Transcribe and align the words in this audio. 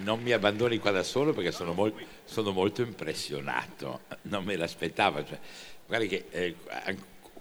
non 0.00 0.20
mi 0.22 0.32
abbandoni 0.32 0.78
qua 0.78 0.90
da 0.90 1.02
solo 1.02 1.32
perché 1.32 1.52
sono, 1.52 1.72
mol- 1.72 1.94
sono 2.24 2.52
molto 2.52 2.82
impressionato, 2.82 4.02
non 4.22 4.44
me 4.44 4.56
l'aspettavo. 4.56 5.24
Cioè, 5.24 5.38
guardi 5.86 6.08
che 6.08 6.24
eh, 6.30 6.54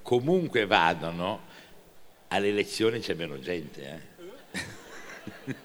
comunque 0.01 0.65
vadano, 0.65 1.45
alle 2.29 2.49
elezioni 2.49 2.99
c'è 2.99 3.13
meno 3.13 3.39
gente. 3.39 4.15
Eh? 5.45 5.55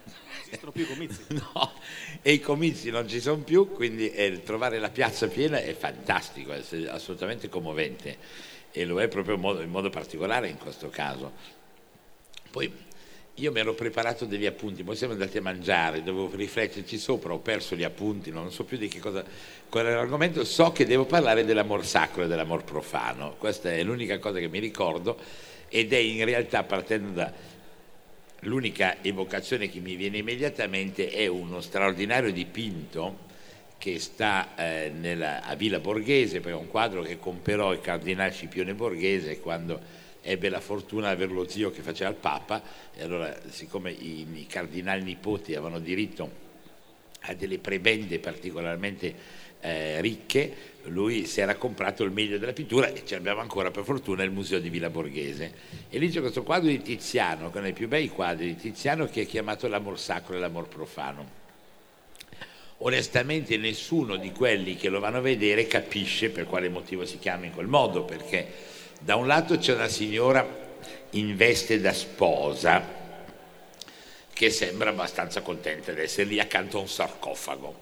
Esistono 0.41 0.71
più 0.71 0.83
i 0.83 0.87
comizi? 0.87 1.23
No, 1.33 1.73
e 2.21 2.33
i 2.33 2.39
comizi 2.39 2.89
non 2.89 3.07
ci 3.07 3.19
sono 3.19 3.41
più, 3.41 3.71
quindi 3.71 4.11
eh, 4.11 4.43
trovare 4.43 4.79
la 4.79 4.89
piazza 4.89 5.27
piena 5.27 5.59
è 5.59 5.73
fantastico, 5.73 6.53
è 6.53 6.61
assolutamente 6.87 7.49
commovente 7.49 8.17
e 8.71 8.85
lo 8.85 9.01
è 9.01 9.07
proprio 9.07 9.35
in 9.35 9.41
modo, 9.41 9.61
in 9.61 9.69
modo 9.69 9.89
particolare 9.89 10.47
in 10.47 10.57
questo 10.57 10.89
caso. 10.89 11.31
Poi 12.49 12.71
io 13.37 13.51
mi 13.51 13.59
ero 13.59 13.73
preparato 13.73 14.25
degli 14.25 14.45
appunti, 14.45 14.83
poi 14.83 14.95
siamo 14.95 15.13
andati 15.13 15.39
a 15.39 15.41
mangiare, 15.41 16.03
dovevo 16.03 16.35
rifletterci 16.35 16.99
sopra, 16.99 17.33
ho 17.33 17.39
perso 17.39 17.75
gli 17.75 17.83
appunti, 17.83 18.29
non 18.29 18.51
so 18.51 18.63
più 18.63 18.77
di 18.77 18.87
che 18.87 18.99
cosa, 18.99 19.23
qual 19.69 19.87
era 19.87 19.95
l'argomento, 19.95 20.43
so 20.43 20.71
che 20.71 20.85
devo 20.85 21.05
parlare 21.05 21.43
dell'amor 21.43 21.83
sacro 21.83 22.23
e 22.23 22.27
dell'amor 22.27 22.63
profano, 22.63 23.35
questa 23.39 23.71
è 23.71 23.81
l'unica 23.81 24.19
cosa 24.19 24.37
che 24.37 24.47
mi 24.47 24.59
ricordo 24.59 25.17
ed 25.67 25.93
è 25.93 25.97
in 25.97 26.23
realtà 26.25 26.63
partendo 26.63 27.09
da 27.09 27.33
l'unica 28.41 29.01
evocazione 29.01 29.67
che 29.67 29.79
mi 29.79 29.95
viene 29.95 30.17
immediatamente 30.17 31.09
è 31.09 31.25
uno 31.25 31.59
straordinario 31.61 32.31
dipinto 32.31 33.31
che 33.79 33.99
sta 33.99 34.55
eh, 34.55 34.91
nella, 34.93 35.43
a 35.43 35.55
Villa 35.55 35.79
Borghese, 35.79 36.39
poi 36.39 36.51
è 36.51 36.55
un 36.55 36.67
quadro 36.67 37.01
che 37.01 37.17
comperò 37.17 37.73
il 37.73 37.81
cardinale 37.81 38.31
Scipione 38.31 38.75
Borghese 38.75 39.39
quando 39.39 40.02
ebbe 40.23 40.49
la 40.49 40.61
fortuna 40.61 41.07
di 41.07 41.13
avere 41.13 41.33
lo 41.33 41.47
zio 41.47 41.69
che 41.69 41.81
faceva 41.81 42.09
il 42.09 42.15
Papa 42.15 42.63
e 42.95 43.03
allora 43.03 43.37
siccome 43.49 43.91
i, 43.91 44.25
i 44.33 44.47
cardinali 44.47 45.03
nipoti 45.03 45.53
avevano 45.53 45.79
diritto 45.79 46.41
a 47.25 47.33
delle 47.33 47.59
prebende 47.59 48.19
particolarmente 48.19 49.41
eh, 49.59 50.01
ricche, 50.01 50.71
lui 50.85 51.25
si 51.25 51.39
era 51.39 51.55
comprato 51.55 52.03
il 52.03 52.11
meglio 52.11 52.37
della 52.37 52.51
pittura 52.51 52.87
e 52.87 53.05
ce 53.05 53.15
l'abbiamo 53.15 53.39
ancora 53.39 53.71
per 53.71 53.85
fortuna 53.85 54.23
il 54.23 54.31
museo 54.31 54.59
di 54.59 54.69
Villa 54.69 54.89
Borghese. 54.89 55.53
E 55.89 55.97
lì 55.99 56.09
c'è 56.09 56.19
questo 56.19 56.43
quadro 56.43 56.67
di 56.67 56.81
Tiziano, 56.81 57.49
che 57.49 57.55
è 57.55 57.57
uno 57.57 57.61
dei 57.61 57.73
più 57.73 57.87
bei 57.87 58.09
quadri 58.09 58.47
di 58.47 58.55
Tiziano, 58.57 59.05
che 59.05 59.21
è 59.21 59.25
chiamato 59.25 59.67
L'amor 59.69 59.97
sacro 59.97 60.35
e 60.35 60.39
l'amor 60.39 60.67
profano. 60.67 61.41
Onestamente 62.79 63.55
nessuno 63.55 64.17
di 64.17 64.33
quelli 64.33 64.75
che 64.75 64.89
lo 64.89 64.99
vanno 64.99 65.19
a 65.19 65.21
vedere 65.21 65.65
capisce 65.67 66.29
per 66.29 66.45
quale 66.45 66.67
motivo 66.67 67.05
si 67.05 67.17
chiama 67.17 67.45
in 67.45 67.53
quel 67.53 67.67
modo, 67.67 68.03
perché 68.03 68.45
da 69.03 69.17
un 69.17 69.27
lato 69.27 69.57
c'è 69.57 69.73
una 69.73 69.89
signora 69.89 70.47
in 71.11 71.35
veste 71.35 71.81
da 71.81 71.91
sposa 71.91 73.01
che 74.31 74.49
sembra 74.49 74.91
abbastanza 74.91 75.41
contenta 75.41 75.91
di 75.91 75.99
essere 75.99 76.29
lì 76.29 76.39
accanto 76.39 76.77
a 76.77 76.81
un 76.81 76.87
sarcofago. 76.87 77.81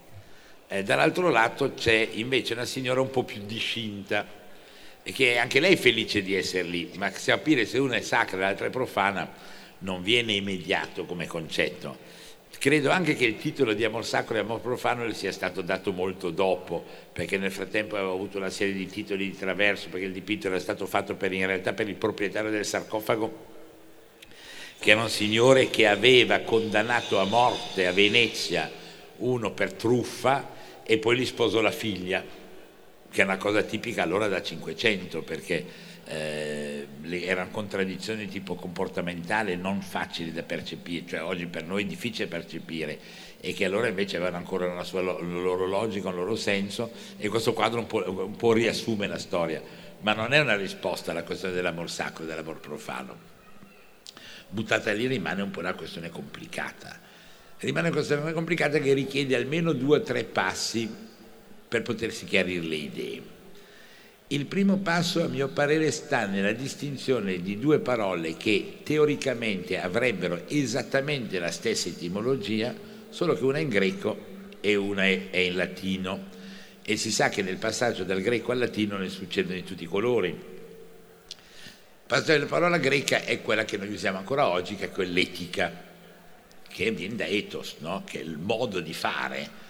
Eh, 0.66 0.82
dall'altro 0.82 1.30
lato 1.30 1.74
c'è 1.74 2.08
invece 2.14 2.54
una 2.54 2.64
signora 2.64 3.00
un 3.00 3.10
po' 3.10 3.22
più 3.22 3.40
discinta 3.46 4.26
e 5.04 5.12
che 5.12 5.38
anche 5.38 5.60
lei 5.60 5.74
è 5.74 5.76
felice 5.76 6.22
di 6.22 6.34
essere 6.34 6.64
lì, 6.64 6.90
ma 6.96 7.08
capire 7.10 7.66
se 7.66 7.78
una 7.78 7.94
è 7.94 8.00
sacra 8.00 8.38
e 8.38 8.40
l'altra 8.40 8.66
è 8.66 8.70
profana 8.70 9.30
non 9.78 10.02
viene 10.02 10.32
immediato 10.32 11.04
come 11.04 11.28
concetto. 11.28 11.96
Credo 12.62 12.90
anche 12.90 13.16
che 13.16 13.24
il 13.24 13.38
titolo 13.38 13.72
di 13.72 13.82
Amor 13.82 14.06
Sacro 14.06 14.36
e 14.36 14.38
Amor 14.38 14.60
Profano 14.60 15.04
le 15.04 15.14
sia 15.14 15.32
stato 15.32 15.62
dato 15.62 15.90
molto 15.90 16.30
dopo, 16.30 16.84
perché 17.12 17.36
nel 17.36 17.50
frattempo 17.50 17.96
aveva 17.96 18.12
avuto 18.12 18.38
una 18.38 18.50
serie 18.50 18.72
di 18.72 18.86
titoli 18.86 19.32
di 19.32 19.36
traverso, 19.36 19.88
perché 19.88 20.06
il 20.06 20.12
dipinto 20.12 20.46
era 20.46 20.60
stato 20.60 20.86
fatto 20.86 21.16
per, 21.16 21.32
in 21.32 21.44
realtà 21.44 21.72
per 21.72 21.88
il 21.88 21.96
proprietario 21.96 22.52
del 22.52 22.64
sarcofago, 22.64 23.46
che 24.78 24.90
era 24.92 25.02
un 25.02 25.08
signore 25.08 25.70
che 25.70 25.88
aveva 25.88 26.38
condannato 26.42 27.18
a 27.18 27.24
morte 27.24 27.88
a 27.88 27.92
Venezia 27.92 28.70
uno 29.16 29.50
per 29.50 29.72
truffa 29.72 30.50
e 30.84 30.98
poi 30.98 31.18
gli 31.18 31.26
sposò 31.26 31.60
la 31.60 31.72
figlia, 31.72 32.24
che 33.10 33.20
è 33.22 33.24
una 33.24 33.38
cosa 33.38 33.62
tipica 33.62 34.04
allora 34.04 34.28
da 34.28 34.40
500, 34.40 35.22
perché 35.22 35.66
eh, 36.04 36.86
erano 37.02 37.50
contraddizioni 37.50 38.26
tipo 38.28 38.54
comportamentale 38.54 39.56
non 39.56 39.80
facili 39.82 40.32
da 40.32 40.42
percepire, 40.42 41.06
cioè 41.06 41.22
oggi 41.22 41.46
per 41.46 41.64
noi 41.64 41.84
è 41.84 41.86
difficile 41.86 42.26
percepire 42.26 42.98
e 43.40 43.52
che 43.52 43.64
allora 43.64 43.88
invece 43.88 44.16
avevano 44.16 44.36
ancora 44.36 44.66
una 44.66 44.84
sua, 44.84 45.00
loro 45.00 45.66
logica, 45.66 46.08
un 46.08 46.16
loro 46.16 46.36
senso 46.36 46.92
e 47.16 47.28
questo 47.28 47.52
quadro 47.52 47.80
un 47.80 47.86
po', 47.86 48.04
un 48.24 48.36
po' 48.36 48.52
riassume 48.52 49.06
la 49.06 49.18
storia, 49.18 49.62
ma 50.00 50.12
non 50.12 50.32
è 50.32 50.38
una 50.38 50.56
risposta 50.56 51.10
alla 51.10 51.24
questione 51.24 51.54
dell'amor 51.54 51.90
sacro 51.90 52.24
e 52.24 52.26
dell'amor 52.26 52.60
profano. 52.60 53.30
Buttata 54.48 54.92
lì 54.92 55.06
rimane 55.06 55.42
un 55.42 55.50
po' 55.50 55.60
una 55.60 55.74
questione 55.74 56.10
complicata. 56.10 57.00
Rimane 57.58 57.88
una 57.88 57.96
questione 57.96 58.32
complicata 58.32 58.78
che 58.78 58.92
richiede 58.92 59.34
almeno 59.34 59.72
due 59.72 59.98
o 59.98 60.02
tre 60.02 60.24
passi 60.24 60.88
per 61.68 61.82
potersi 61.82 62.26
chiarire 62.26 62.66
le 62.66 62.74
idee. 62.76 63.22
Il 64.32 64.46
primo 64.46 64.78
passo, 64.78 65.22
a 65.22 65.28
mio 65.28 65.48
parere, 65.48 65.90
sta 65.90 66.24
nella 66.24 66.52
distinzione 66.52 67.42
di 67.42 67.58
due 67.58 67.80
parole 67.80 68.38
che 68.38 68.78
teoricamente 68.82 69.78
avrebbero 69.78 70.44
esattamente 70.48 71.38
la 71.38 71.50
stessa 71.50 71.88
etimologia, 71.88 72.74
solo 73.10 73.34
che 73.34 73.44
una 73.44 73.58
è 73.58 73.60
in 73.60 73.68
greco 73.68 74.16
e 74.62 74.74
una 74.74 75.04
è 75.04 75.36
in 75.36 75.54
latino. 75.54 76.28
E 76.82 76.96
si 76.96 77.12
sa 77.12 77.28
che 77.28 77.42
nel 77.42 77.58
passaggio 77.58 78.04
dal 78.04 78.22
greco 78.22 78.52
al 78.52 78.58
latino 78.60 78.96
ne 78.96 79.10
succedono 79.10 79.54
di 79.54 79.64
tutti 79.64 79.82
i 79.82 79.86
colori. 79.86 80.34
Della 82.24 82.46
parola 82.46 82.78
greca 82.78 83.24
è 83.24 83.42
quella 83.42 83.66
che 83.66 83.76
noi 83.76 83.92
usiamo 83.92 84.16
ancora 84.16 84.48
oggi, 84.48 84.76
che 84.76 84.86
è 84.86 84.90
quell'etica, 84.90 85.70
che 86.68 86.90
viene 86.90 87.16
da 87.16 87.26
ethos, 87.26 87.74
no? 87.80 88.02
che 88.06 88.18
è 88.18 88.22
il 88.22 88.38
modo 88.38 88.80
di 88.80 88.94
fare 88.94 89.60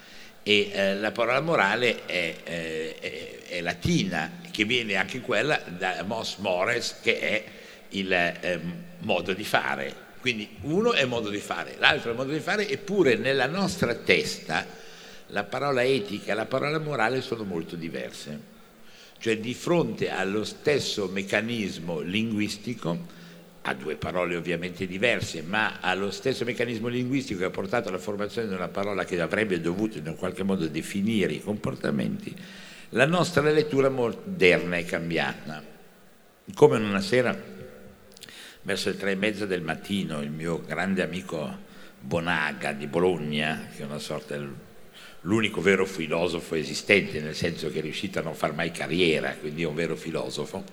e 0.44 0.70
eh, 0.72 0.94
la 0.96 1.12
parola 1.12 1.40
morale 1.40 2.04
è, 2.04 2.34
eh, 2.42 2.96
è, 2.98 3.38
è, 3.48 3.60
latina, 3.60 4.40
che 4.52 4.64
viene 4.64 4.94
anche 4.94 5.20
quella 5.20 5.60
da 5.66 6.04
mos 6.04 6.36
mores, 6.36 6.98
che 7.02 7.18
è 7.18 7.44
il 7.88 8.12
eh, 8.12 8.60
modo 9.00 9.32
di 9.32 9.44
fare. 9.44 10.10
Quindi 10.20 10.48
uno 10.60 10.92
è 10.92 11.04
modo 11.04 11.30
di 11.30 11.38
fare, 11.38 11.74
l'altro 11.78 12.12
è 12.12 12.14
modo 12.14 12.30
di 12.30 12.38
fare, 12.38 12.68
eppure 12.68 13.16
nella 13.16 13.46
nostra 13.46 13.92
testa 13.94 14.64
la 15.28 15.42
parola 15.42 15.82
etica 15.82 16.30
e 16.30 16.34
la 16.36 16.44
parola 16.44 16.78
morale 16.78 17.20
sono 17.22 17.42
molto 17.42 17.74
diverse. 17.74 18.50
Cioè 19.18 19.38
di 19.38 19.54
fronte 19.54 20.10
allo 20.10 20.44
stesso 20.44 21.08
meccanismo 21.08 22.00
linguistico, 22.00 23.20
ha 23.62 23.74
due 23.74 23.96
parole 23.96 24.36
ovviamente 24.36 24.86
diverse, 24.86 25.42
ma 25.42 25.80
ha 25.80 25.94
lo 25.94 26.10
stesso 26.10 26.44
meccanismo 26.44 26.88
linguistico 26.88 27.40
che 27.40 27.46
ha 27.46 27.50
portato 27.50 27.88
alla 27.88 27.98
formazione 27.98 28.48
di 28.48 28.54
una 28.54 28.68
parola 28.68 29.04
che 29.04 29.20
avrebbe 29.20 29.60
dovuto 29.60 29.98
in 29.98 30.16
qualche 30.16 30.42
modo 30.42 30.66
definire 30.66 31.32
i 31.32 31.40
comportamenti, 31.40 32.34
la 32.94 33.06
nostra 33.06 33.50
lettura 33.50 33.88
moderna 33.88 34.76
è 34.76 34.84
cambiata. 34.84 35.62
Come 36.54 36.76
una 36.76 37.00
sera, 37.00 37.36
verso 38.62 38.90
le 38.90 38.96
tre 38.96 39.12
e 39.12 39.16
mezza 39.16 39.46
del 39.46 39.62
mattino, 39.62 40.20
il 40.20 40.30
mio 40.30 40.62
grande 40.62 41.02
amico 41.02 41.70
Bonaga 41.98 42.72
di 42.72 42.86
Bologna, 42.86 43.68
che 43.74 43.82
è 43.82 43.86
una 43.86 43.98
sorta 43.98 44.38
l'unico 45.22 45.60
vero 45.62 45.86
filosofo 45.86 46.54
esistente, 46.54 47.20
nel 47.20 47.34
senso 47.34 47.70
che 47.70 47.78
è 47.78 47.82
riuscito 47.82 48.18
a 48.18 48.22
non 48.22 48.34
far 48.34 48.52
mai 48.52 48.72
carriera, 48.72 49.36
quindi 49.36 49.62
è 49.62 49.66
un 49.66 49.74
vero 49.74 49.96
filosofo, 49.96 50.64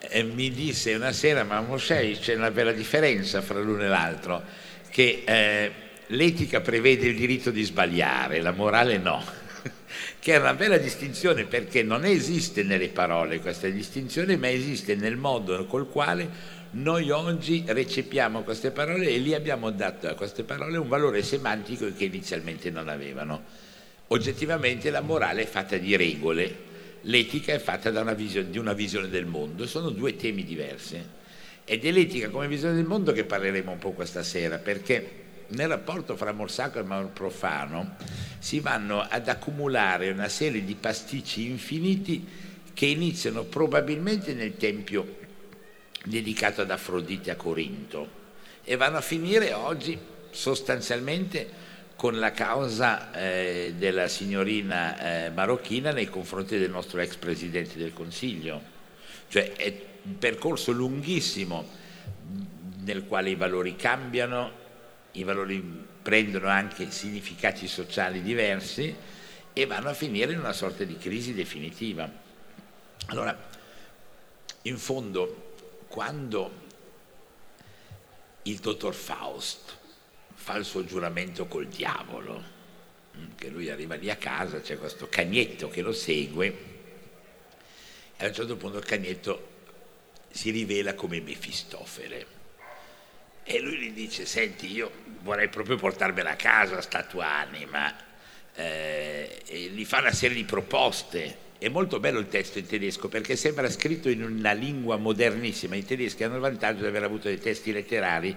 eh, 0.00 0.24
mi 0.24 0.50
disse 0.50 0.94
una 0.94 1.12
sera, 1.12 1.44
ma 1.44 1.60
Mosè 1.60 2.10
c'è 2.18 2.34
una 2.34 2.50
bella 2.50 2.72
differenza 2.72 3.40
fra 3.40 3.60
l'uno 3.60 3.84
e 3.84 3.88
l'altro, 3.88 4.42
che 4.90 5.22
eh, 5.24 5.72
l'etica 6.08 6.60
prevede 6.60 7.06
il 7.06 7.16
diritto 7.16 7.50
di 7.50 7.62
sbagliare, 7.62 8.40
la 8.40 8.52
morale 8.52 8.98
no, 8.98 9.46
che 10.18 10.34
è 10.34 10.38
una 10.38 10.54
bella 10.54 10.78
distinzione 10.78 11.44
perché 11.44 11.82
non 11.82 12.04
esiste 12.04 12.62
nelle 12.62 12.88
parole 12.88 13.40
questa 13.40 13.68
distinzione, 13.68 14.36
ma 14.36 14.48
esiste 14.48 14.94
nel 14.94 15.16
modo 15.16 15.66
col 15.66 15.88
quale 15.88 16.56
noi 16.70 17.10
oggi 17.10 17.64
recepiamo 17.66 18.42
queste 18.42 18.70
parole 18.70 19.08
e 19.08 19.18
lì 19.18 19.34
abbiamo 19.34 19.70
dato 19.70 20.06
a 20.08 20.14
queste 20.14 20.42
parole 20.42 20.76
un 20.76 20.88
valore 20.88 21.22
semantico 21.22 21.90
che 21.96 22.04
inizialmente 22.04 22.70
non 22.70 22.88
avevano. 22.88 23.42
Oggettivamente 24.08 24.90
la 24.90 25.00
morale 25.00 25.42
è 25.42 25.46
fatta 25.46 25.76
di 25.76 25.96
regole, 25.96 26.56
l'etica 27.02 27.52
è 27.52 27.58
fatta 27.58 27.88
una 28.00 28.14
visione, 28.14 28.50
di 28.50 28.58
una 28.58 28.72
visione 28.72 29.08
del 29.08 29.26
mondo, 29.26 29.66
sono 29.66 29.90
due 29.90 30.16
temi 30.16 30.44
diversi. 30.44 31.16
Ed 31.64 31.84
è 31.84 31.90
l'etica 31.90 32.30
come 32.30 32.48
visione 32.48 32.74
del 32.74 32.86
mondo 32.86 33.12
che 33.12 33.24
parleremo 33.24 33.70
un 33.70 33.78
po' 33.78 33.92
questa 33.92 34.22
sera, 34.22 34.56
perché 34.56 35.17
nel 35.48 35.68
rapporto 35.68 36.16
fra 36.16 36.30
amor 36.30 36.50
sacro 36.50 36.80
e 36.80 36.84
amor 36.84 37.08
profano 37.08 37.96
si 38.38 38.60
vanno 38.60 39.00
ad 39.00 39.28
accumulare 39.28 40.10
una 40.10 40.28
serie 40.28 40.64
di 40.64 40.74
pasticci 40.74 41.46
infiniti 41.46 42.26
che 42.74 42.86
iniziano 42.86 43.44
probabilmente 43.44 44.34
nel 44.34 44.56
tempio 44.56 45.16
dedicato 46.04 46.60
ad 46.60 46.70
Afrodite 46.70 47.30
a 47.30 47.36
Corinto 47.36 48.16
e 48.62 48.76
vanno 48.76 48.98
a 48.98 49.02
finire 49.02 49.52
oggi 49.52 49.98
sostanzialmente 50.30 51.66
con 51.96 52.18
la 52.18 52.30
causa 52.30 53.10
eh, 53.12 53.74
della 53.76 54.06
signorina 54.06 55.24
eh, 55.26 55.30
marocchina 55.30 55.90
nei 55.90 56.08
confronti 56.08 56.56
del 56.56 56.70
nostro 56.70 57.00
ex 57.00 57.16
presidente 57.16 57.76
del 57.76 57.92
Consiglio. 57.92 58.62
Cioè 59.26 59.54
è 59.54 59.82
un 60.02 60.16
percorso 60.18 60.70
lunghissimo 60.70 61.66
nel 62.84 63.04
quale 63.04 63.30
i 63.30 63.34
valori 63.34 63.74
cambiano, 63.74 64.66
i 65.18 65.24
valori 65.24 65.60
prendono 66.02 66.48
anche 66.48 66.90
significati 66.90 67.66
sociali 67.66 68.22
diversi 68.22 68.94
e 69.52 69.66
vanno 69.66 69.88
a 69.88 69.94
finire 69.94 70.32
in 70.32 70.38
una 70.38 70.52
sorta 70.52 70.84
di 70.84 70.96
crisi 70.96 71.34
definitiva. 71.34 72.10
Allora, 73.06 73.36
in 74.62 74.78
fondo, 74.78 75.54
quando 75.88 76.66
il 78.42 78.58
dottor 78.58 78.94
Faust 78.94 79.76
fa 80.34 80.56
il 80.56 80.64
suo 80.64 80.84
giuramento 80.84 81.46
col 81.46 81.66
diavolo, 81.66 82.42
mm, 83.16 83.26
che 83.36 83.48
lui 83.48 83.68
arriva 83.70 83.96
lì 83.96 84.10
a 84.10 84.16
casa, 84.16 84.60
c'è 84.60 84.78
questo 84.78 85.08
cagnetto 85.08 85.68
che 85.68 85.82
lo 85.82 85.92
segue 85.92 86.76
e 88.16 88.24
a 88.24 88.28
un 88.28 88.34
certo 88.34 88.56
punto 88.56 88.78
il 88.78 88.84
cagnetto 88.84 89.56
si 90.30 90.50
rivela 90.50 90.94
come 90.94 91.20
Mefistofele. 91.20 92.36
E 93.44 93.60
lui 93.60 93.78
gli 93.78 93.92
dice, 93.92 94.26
senti, 94.26 94.70
io 94.70 94.90
vorrei 95.22 95.48
proprio 95.48 95.76
portarmela 95.76 96.30
a 96.30 96.36
casa 96.36 96.80
sta 96.80 97.02
tua 97.02 97.26
anima. 97.26 97.94
Eh, 98.54 99.42
e 99.46 99.58
gli 99.72 99.84
fa 99.84 99.98
una 99.98 100.12
serie 100.12 100.36
di 100.36 100.44
proposte. 100.44 101.46
È 101.58 101.68
molto 101.68 101.98
bello 101.98 102.18
il 102.18 102.28
testo 102.28 102.58
in 102.58 102.66
tedesco 102.66 103.08
perché 103.08 103.34
sembra 103.36 103.68
scritto 103.68 104.08
in 104.08 104.22
una 104.22 104.52
lingua 104.52 104.96
modernissima. 104.96 105.74
I 105.74 105.84
tedeschi 105.84 106.24
hanno 106.24 106.36
il 106.36 106.40
vantaggio 106.40 106.82
di 106.82 106.86
aver 106.86 107.02
avuto 107.02 107.28
dei 107.28 107.38
testi 107.38 107.72
letterari 107.72 108.36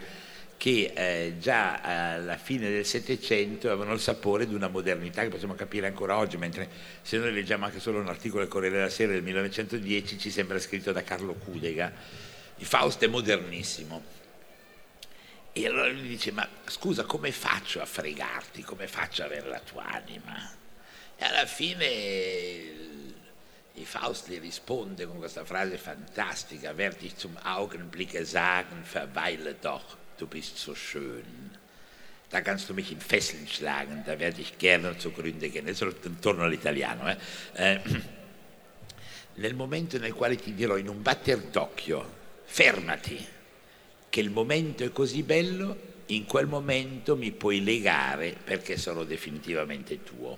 che 0.61 0.91
eh, 0.95 1.33
già 1.39 1.81
alla 2.19 2.37
fine 2.37 2.69
del 2.69 2.85
Settecento 2.85 3.67
avevano 3.67 3.93
il 3.93 3.99
sapore 3.99 4.47
di 4.47 4.53
una 4.53 4.67
modernità 4.67 5.23
che 5.23 5.29
possiamo 5.29 5.55
capire 5.55 5.87
ancora 5.87 6.17
oggi, 6.17 6.37
mentre 6.37 6.69
se 7.01 7.17
noi 7.17 7.33
leggiamo 7.33 7.65
anche 7.65 7.79
solo 7.79 7.99
un 7.99 8.07
articolo 8.07 8.41
del 8.41 8.51
Corriere 8.51 8.75
della 8.75 8.89
Sera 8.89 9.11
del 9.11 9.23
1910 9.23 10.19
ci 10.19 10.29
sembra 10.29 10.59
scritto 10.59 10.91
da 10.91 11.01
Carlo 11.01 11.33
Cudega. 11.33 11.91
Il 12.57 12.65
Faust 12.67 13.03
è 13.03 13.07
modernissimo. 13.07 14.20
E 15.53 15.65
allora 15.65 15.89
lui 15.89 16.07
dice, 16.07 16.31
ma 16.31 16.47
scusa, 16.65 17.03
come 17.03 17.31
faccio 17.31 17.81
a 17.81 17.85
fregarti, 17.85 18.61
come 18.61 18.87
faccio 18.87 19.23
a 19.23 19.25
avere 19.25 19.49
la 19.49 19.59
tua 19.59 19.85
anima? 19.85 20.49
E 21.17 21.25
alla 21.25 21.45
fine 21.45 21.85
il 23.73 23.85
Faust 23.85 24.29
gli 24.29 24.39
risponde 24.39 25.05
con 25.05 25.17
questa 25.17 25.43
frase 25.43 25.77
fantastica, 25.77 26.73
werde 26.73 27.05
ich 27.05 27.15
zum 27.15 27.37
Augenblicke 27.41 28.25
sagen, 28.25 28.83
verweile 28.83 29.55
doch 29.59 29.97
du 30.17 30.27
bist 30.27 30.57
so 30.57 30.75
schön. 30.75 31.57
Da 32.29 32.41
kannst 32.41 32.69
du 32.69 32.73
mich 32.73 32.91
in 32.91 33.01
Fesseln 33.01 33.47
schlagen, 33.47 34.03
da 34.05 34.17
werde 34.17 34.39
ich 34.39 34.57
gerne 34.57 34.97
zugrunde 34.97 35.49
gehen. 35.49 35.65
Adesso 35.65 35.93
torno 36.21 36.43
all'italiano. 36.43 37.09
Eh. 37.09 37.17
Eh, 37.55 37.81
nel 39.35 39.53
momento 39.53 39.97
nel 39.97 40.13
quale 40.13 40.37
ti 40.37 40.53
dirò 40.53 40.77
in 40.77 40.87
un 40.87 41.01
batter 41.01 41.39
d'occhio, 41.39 42.19
fermati, 42.45 43.27
che 44.11 44.19
il 44.19 44.29
momento 44.29 44.83
è 44.83 44.91
così 44.91 45.23
bello, 45.23 45.89
in 46.07 46.25
quel 46.25 46.45
momento 46.45 47.15
mi 47.15 47.31
puoi 47.31 47.63
legare 47.63 48.35
perché 48.43 48.75
sarò 48.75 49.05
definitivamente 49.05 50.03
tuo. 50.03 50.37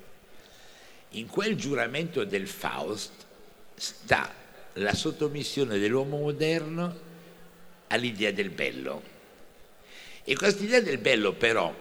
In 1.15 1.25
quel 1.25 1.55
giuramento 1.55 2.23
del 2.23 2.47
Faust 2.47 3.11
sta 3.73 4.31
la 4.73 4.93
sottomissione 4.93 5.79
dell'uomo 5.79 6.17
moderno 6.17 6.95
all'idea 7.87 8.29
del 8.29 8.51
bello. 8.51 9.01
E 10.23 10.35
questa 10.35 10.63
idea 10.63 10.79
del 10.79 10.99
bello 10.99 11.33
però, 11.33 11.75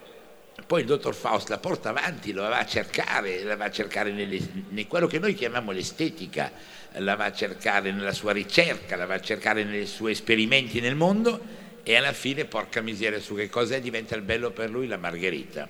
poi 0.66 0.80
il 0.80 0.86
dottor 0.86 1.14
Faust 1.14 1.50
la 1.50 1.58
porta 1.58 1.90
avanti, 1.90 2.32
la 2.32 2.48
va 2.48 2.60
a 2.60 2.66
cercare, 2.66 3.42
la 3.42 3.56
va 3.56 3.66
a 3.66 3.70
cercare 3.70 4.12
nelle, 4.12 4.40
in 4.70 4.86
quello 4.88 5.06
che 5.06 5.18
noi 5.18 5.34
chiamiamo 5.34 5.72
l'estetica, 5.72 6.52
la 6.92 7.16
va 7.16 7.26
a 7.26 7.32
cercare 7.32 7.92
nella 7.92 8.12
sua 8.12 8.32
ricerca, 8.32 8.96
la 8.96 9.04
va 9.04 9.14
a 9.16 9.20
cercare 9.20 9.62
nei 9.64 9.84
suoi 9.84 10.12
esperimenti 10.12 10.80
nel 10.80 10.94
mondo 10.94 11.60
e 11.82 11.96
alla 11.96 12.12
fine, 12.12 12.44
porca 12.44 12.80
miseria, 12.80 13.20
su 13.20 13.34
che 13.34 13.48
cos'è 13.48 13.80
diventa 13.80 14.14
il 14.14 14.22
bello 14.22 14.50
per 14.50 14.70
lui 14.70 14.86
la 14.86 14.96
Margherita. 14.96 15.68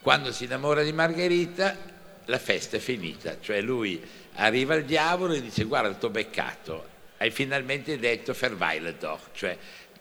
Quando 0.00 0.32
si 0.32 0.44
innamora 0.44 0.82
di 0.82 0.92
Margherita, 0.92 1.76
la 2.24 2.38
festa 2.38 2.76
è 2.76 2.80
finita, 2.80 3.38
cioè 3.40 3.60
lui 3.60 4.00
arriva 4.34 4.74
al 4.74 4.84
diavolo 4.84 5.34
e 5.34 5.42
dice 5.42 5.64
guarda 5.64 5.92
t'ho 5.94 6.10
beccato, 6.10 6.88
hai 7.18 7.30
finalmente 7.30 7.98
detto 7.98 8.32
verweile 8.32 8.96
doch, 8.96 9.30
cioè 9.32 9.56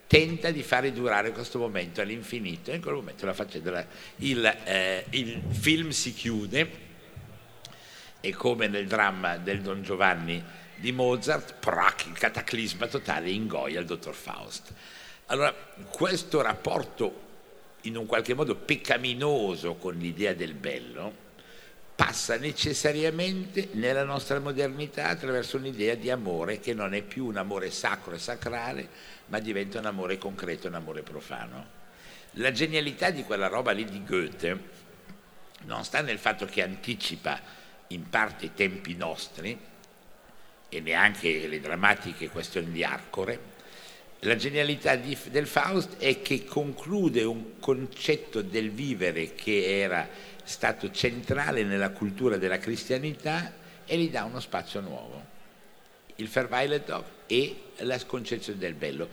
tenta 0.08 0.52
di 0.52 0.64
fare 0.64 0.92
durare 0.92 1.32
questo 1.32 1.60
momento 1.60 2.02
all'infinito 2.02 2.72
e 2.72 2.76
in 2.76 2.82
quel 2.82 2.96
momento 2.96 3.26
la 3.26 3.34
faccenda, 3.34 3.86
il, 4.18 4.46
eh, 4.64 5.06
il 5.12 5.42
film 5.52 5.90
si 5.90 6.14
chiude 6.14 6.88
e 8.22 8.34
come 8.34 8.68
nel 8.68 8.88
dramma 8.88 9.38
del 9.38 9.62
Don 9.62 9.84
Giovanni 9.84 10.44
di 10.76 10.92
Mozart, 10.92 11.56
prac, 11.60 12.06
il 12.06 12.18
cataclisma 12.18 12.88
totale 12.88 13.30
ingoia 13.30 13.80
il 13.80 13.86
dottor 13.86 14.16
Faust. 14.16 14.74
Allora, 15.32 15.54
questo 15.92 16.42
rapporto 16.42 17.28
in 17.82 17.96
un 17.96 18.08
qualche 18.08 18.34
modo 18.34 18.56
peccaminoso 18.56 19.76
con 19.76 19.96
l'idea 19.96 20.34
del 20.34 20.56
bello 20.56 21.28
passa 21.96 22.38
necessariamente 22.38 23.70
nella 23.74 24.04
nostra 24.04 24.40
modernità 24.40 25.08
attraverso 25.08 25.58
un'idea 25.58 25.94
di 25.94 26.10
amore 26.10 26.60
che 26.60 26.74
non 26.74 26.96
è 26.96 27.04
più 27.04 27.26
un 27.26 27.38
amore 27.38 27.70
sacro 27.70 28.16
e 28.16 28.18
sacrale, 28.18 28.90
ma 29.28 29.38
diventa 29.38 29.78
un 29.78 29.86
amore 29.86 30.18
concreto, 30.18 30.68
un 30.68 30.74
amore 30.74 31.04
profano. 31.04 31.78
La 32.34 32.52
genialità 32.52 33.12
di 33.12 33.24
quella 33.24 33.48
roba 33.48 33.72
lì 33.72 33.86
di 33.86 34.04
Goethe 34.04 34.60
non 35.66 35.84
sta 35.84 36.02
nel 36.02 36.18
fatto 36.18 36.46
che 36.46 36.64
anticipa 36.64 37.40
in 37.88 38.10
parte 38.10 38.46
i 38.46 38.54
tempi 38.56 38.96
nostri 38.96 39.56
e 40.70 40.80
neanche 40.80 41.48
le 41.48 41.60
drammatiche 41.60 42.30
questioni 42.30 42.72
di 42.72 42.84
Arcore. 42.84 43.58
La 44.24 44.36
genialità 44.36 44.98
di, 44.98 45.18
del 45.32 45.48
Faust 45.48 45.96
è 45.98 46.22
che 46.22 46.44
conclude 46.44 47.24
un 47.24 47.58
concetto 47.60 48.42
del 48.42 48.70
vivere 48.70 49.34
che 49.34 49.80
era 49.80 50.10
stato 50.44 50.92
centrale 50.92 51.64
nella 51.64 51.92
cultura 51.92 52.36
della 52.36 52.58
cristianità 52.58 53.54
e 53.86 53.98
gli 53.98 54.10
dà 54.10 54.26
uno 54.26 54.42
spazio 54.42 54.82
nuovo. 54.82 55.38
Il 56.16 56.28
Verweiletog 56.28 57.04
e 57.28 57.62
la 57.78 57.98
concezione 58.06 58.60
del 58.60 58.74
bello. 58.74 59.08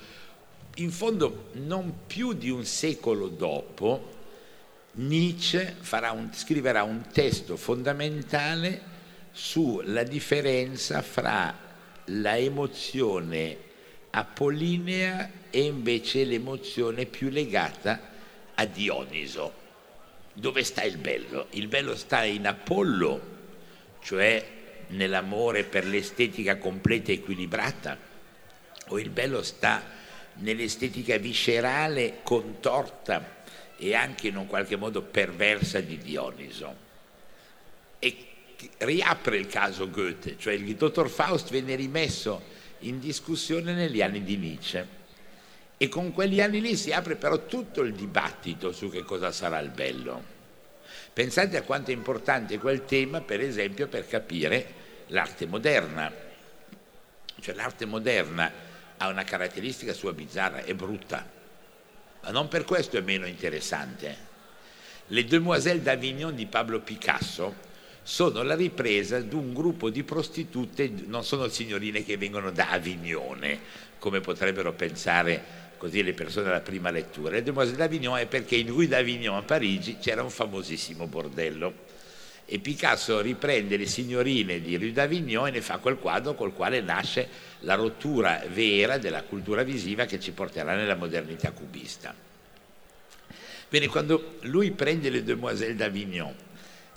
In 0.76 0.90
fondo, 0.90 1.50
non 1.52 2.00
più 2.08 2.32
di 2.32 2.50
un 2.50 2.64
secolo 2.64 3.28
dopo, 3.28 4.14
Nietzsche 4.94 5.76
un, 5.88 6.30
scriverà 6.32 6.82
un 6.82 7.04
testo 7.12 7.56
fondamentale 7.56 8.94
sulla 9.30 10.02
differenza 10.02 11.00
fra 11.00 11.56
la 12.06 12.36
emozione 12.36 13.65
apollinea 14.16 15.30
e 15.50 15.64
invece 15.64 16.24
l'emozione 16.24 17.04
più 17.04 17.28
legata 17.28 18.00
a 18.54 18.64
Dioniso. 18.64 19.64
Dove 20.32 20.64
sta 20.64 20.82
il 20.84 20.96
bello? 20.96 21.48
Il 21.50 21.68
bello 21.68 21.94
sta 21.94 22.24
in 22.24 22.46
Apollo, 22.46 23.20
cioè 24.02 24.44
nell'amore 24.88 25.64
per 25.64 25.84
l'estetica 25.84 26.56
completa 26.56 27.10
e 27.10 27.16
equilibrata, 27.16 27.98
o 28.88 28.98
il 28.98 29.10
bello 29.10 29.42
sta 29.42 29.82
nell'estetica 30.36 31.18
viscerale, 31.18 32.20
contorta 32.22 33.44
e 33.76 33.94
anche 33.94 34.28
in 34.28 34.36
un 34.36 34.46
qualche 34.46 34.76
modo 34.76 35.02
perversa 35.02 35.80
di 35.80 35.98
Dioniso. 35.98 36.84
E 37.98 38.16
riapre 38.78 39.36
il 39.36 39.46
caso 39.46 39.90
Goethe, 39.90 40.38
cioè 40.38 40.54
il 40.54 40.74
dottor 40.74 41.10
Faust 41.10 41.50
venne 41.50 41.74
rimesso 41.74 42.64
in 42.80 42.98
discussione 42.98 43.72
negli 43.72 44.02
anni 44.02 44.22
di 44.22 44.36
Nietzsche. 44.36 44.94
E 45.76 45.88
con 45.88 46.12
quegli 46.12 46.40
anni 46.40 46.60
lì 46.60 46.76
si 46.76 46.92
apre 46.92 47.16
però 47.16 47.46
tutto 47.46 47.82
il 47.82 47.92
dibattito 47.92 48.72
su 48.72 48.90
che 48.90 49.02
cosa 49.02 49.30
sarà 49.30 49.58
il 49.58 49.70
bello. 49.70 50.34
Pensate 51.12 51.56
a 51.56 51.62
quanto 51.62 51.90
è 51.90 51.94
importante 51.94 52.58
quel 52.58 52.84
tema, 52.84 53.20
per 53.20 53.40
esempio, 53.40 53.86
per 53.88 54.06
capire 54.06 54.84
l'arte 55.08 55.46
moderna. 55.46 56.12
Cioè 57.40 57.54
l'arte 57.54 57.84
moderna 57.84 58.52
ha 58.96 59.08
una 59.08 59.24
caratteristica 59.24 59.92
sua 59.92 60.12
bizzarra, 60.12 60.64
è 60.64 60.74
brutta, 60.74 61.28
ma 62.22 62.30
non 62.30 62.48
per 62.48 62.64
questo 62.64 62.96
è 62.96 63.02
meno 63.02 63.26
interessante. 63.26 64.24
Le 65.08 65.24
Demoiselles 65.24 65.82
d'Avignon 65.82 66.34
di 66.34 66.46
Pablo 66.46 66.80
Picasso 66.80 67.54
sono 68.06 68.44
la 68.44 68.54
ripresa 68.54 69.18
di 69.18 69.34
un 69.34 69.52
gruppo 69.52 69.90
di 69.90 70.04
prostitute, 70.04 70.88
non 71.06 71.24
sono 71.24 71.48
signorine 71.48 72.04
che 72.04 72.16
vengono 72.16 72.52
da 72.52 72.70
Avignone, 72.70 73.58
come 73.98 74.20
potrebbero 74.20 74.72
pensare 74.74 75.64
così 75.76 76.04
le 76.04 76.12
persone 76.12 76.46
alla 76.46 76.60
prima 76.60 76.92
lettura. 76.92 77.32
Le 77.32 77.42
Demoiselles 77.42 77.80
d'Avignon 77.80 78.16
è 78.18 78.26
perché 78.26 78.54
in 78.54 78.68
Rue 78.68 78.86
d'Avignon 78.86 79.34
a 79.34 79.42
Parigi 79.42 79.98
c'era 79.98 80.22
un 80.22 80.30
famosissimo 80.30 81.08
bordello 81.08 81.74
e 82.44 82.60
Picasso 82.60 83.20
riprende 83.20 83.76
le 83.76 83.86
signorine 83.86 84.60
di 84.60 84.76
Rue 84.76 84.92
d'Avignon 84.92 85.48
e 85.48 85.50
ne 85.50 85.60
fa 85.60 85.78
quel 85.78 85.96
quadro 85.96 86.36
col 86.36 86.54
quale 86.54 86.80
nasce 86.80 87.28
la 87.60 87.74
rottura 87.74 88.40
vera 88.48 88.98
della 88.98 89.24
cultura 89.24 89.64
visiva 89.64 90.04
che 90.04 90.20
ci 90.20 90.30
porterà 90.30 90.76
nella 90.76 90.94
modernità 90.94 91.50
cubista. 91.50 92.14
Bene, 93.68 93.88
quando 93.88 94.36
lui 94.42 94.70
prende 94.70 95.10
le 95.10 95.24
Demoiselles 95.24 95.74
d'Avignon, 95.74 96.32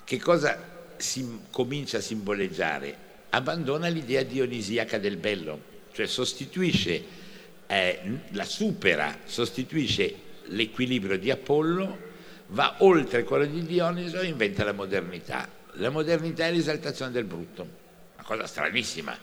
che 0.04 0.20
cosa 0.20 0.69
si 1.00 1.40
comincia 1.50 1.98
a 1.98 2.00
simboleggiare? 2.00 3.08
Abbandona 3.30 3.88
l'idea 3.88 4.22
dionisiaca 4.22 4.98
del 4.98 5.16
bello, 5.16 5.60
cioè 5.92 6.06
sostituisce 6.06 7.04
eh, 7.66 8.00
la 8.30 8.44
supera, 8.44 9.18
sostituisce 9.24 10.14
l'equilibrio 10.46 11.18
di 11.18 11.30
Apollo, 11.30 12.08
va 12.48 12.76
oltre 12.78 13.22
quello 13.22 13.46
di 13.46 13.64
Dioniso 13.64 14.20
e 14.20 14.26
inventa 14.26 14.64
la 14.64 14.72
modernità. 14.72 15.48
La 15.74 15.90
modernità 15.90 16.46
è 16.46 16.52
l'esaltazione 16.52 17.12
del 17.12 17.24
brutto, 17.24 17.62
una 18.14 18.24
cosa 18.24 18.46
stranissima. 18.46 19.16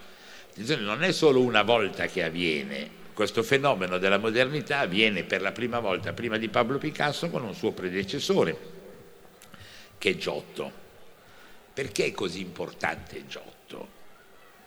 Non 0.80 1.04
è 1.04 1.12
solo 1.12 1.42
una 1.42 1.62
volta 1.62 2.08
che 2.08 2.24
avviene, 2.24 2.90
questo 3.14 3.44
fenomeno 3.44 3.98
della 3.98 4.18
modernità 4.18 4.80
avviene 4.80 5.24
per 5.24 5.42
la 5.42 5.52
prima 5.52 5.80
volta 5.80 6.14
prima 6.14 6.38
di 6.38 6.50
Pablo 6.50 6.78
Picasso 6.78 7.30
con 7.30 7.44
un 7.44 7.54
suo 7.54 7.72
predecessore, 7.72 8.58
che 9.98 10.12
è 10.12 10.16
Giotto. 10.16 10.86
Perché 11.78 12.06
è 12.06 12.12
così 12.12 12.42
importante 12.42 13.28
Giotto? 13.28 13.88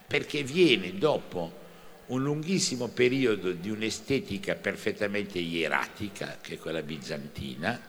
Perché 0.07 0.45
viene 0.45 0.97
dopo 0.97 1.59
un 2.07 2.23
lunghissimo 2.23 2.87
periodo 2.87 3.51
di 3.51 3.69
un'estetica 3.69 4.55
perfettamente 4.55 5.41
ieratica, 5.41 6.39
che 6.41 6.55
è 6.55 6.59
quella 6.59 6.83
bizantina, 6.83 7.81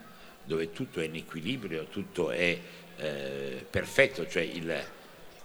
dove 0.42 0.72
tutto 0.72 0.98
è 0.98 1.04
in 1.04 1.14
equilibrio, 1.14 1.84
tutto 1.84 2.32
è 2.32 2.58
eh, 2.96 3.64
perfetto, 3.70 4.26
cioè 4.26 4.42
il, 4.42 4.84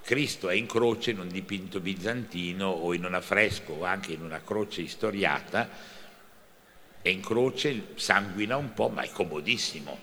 Cristo 0.01 0.50
è 0.50 0.55
in 0.55 0.65
croce 0.65 1.12
in 1.12 1.19
un 1.19 1.27
dipinto 1.27 1.79
bizantino 1.79 2.65
o 2.65 2.96
in 2.96 3.05
un 3.05 3.13
affresco 3.13 3.74
o 3.74 3.84
anche 3.84 4.12
in 4.12 4.24
una 4.24 4.41
croce 4.41 4.81
istoriata, 4.81 5.69
è 7.00 7.10
in 7.10 7.22
croce, 7.22 7.89
sanguina 7.93 8.57
un 8.57 8.74
po', 8.74 8.89
ma 8.89 9.03
è 9.03 9.12
comodissimo, 9.12 10.00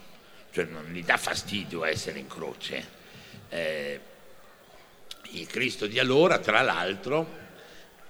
cioè 0.51 0.63
non 0.63 0.85
gli 0.93 1.03
dà 1.03 1.17
fastidio 1.17 1.83
essere 1.83 2.19
in 2.19 2.27
croce. 2.27 3.03
Eh, 3.49 3.99
il 5.31 5.47
Cristo 5.47 5.87
di 5.87 5.99
allora, 5.99 6.39
tra 6.39 6.61
l'altro, 6.61 7.43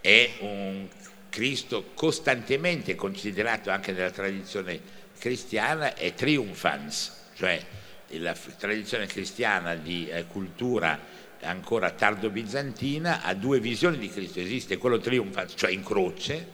è 0.01 0.33
un 0.39 0.87
Cristo 1.29 1.91
costantemente 1.93 2.95
considerato 2.95 3.69
anche 3.69 3.91
nella 3.91 4.11
tradizione 4.11 4.79
cristiana, 5.17 5.95
è 5.95 6.13
triumphans, 6.13 7.29
cioè 7.35 7.61
la 8.09 8.35
tradizione 8.57 9.07
cristiana 9.07 9.75
di 9.75 10.07
eh, 10.07 10.25
cultura 10.27 10.99
ancora 11.41 11.91
tardo 11.91 12.29
bizantina, 12.29 13.21
ha 13.21 13.33
due 13.33 13.59
visioni 13.59 13.97
di 13.97 14.09
Cristo, 14.09 14.39
esiste 14.39 14.77
quello 14.77 14.99
trionfa, 14.99 15.45
cioè 15.47 15.71
in 15.71 15.83
croce, 15.83 16.47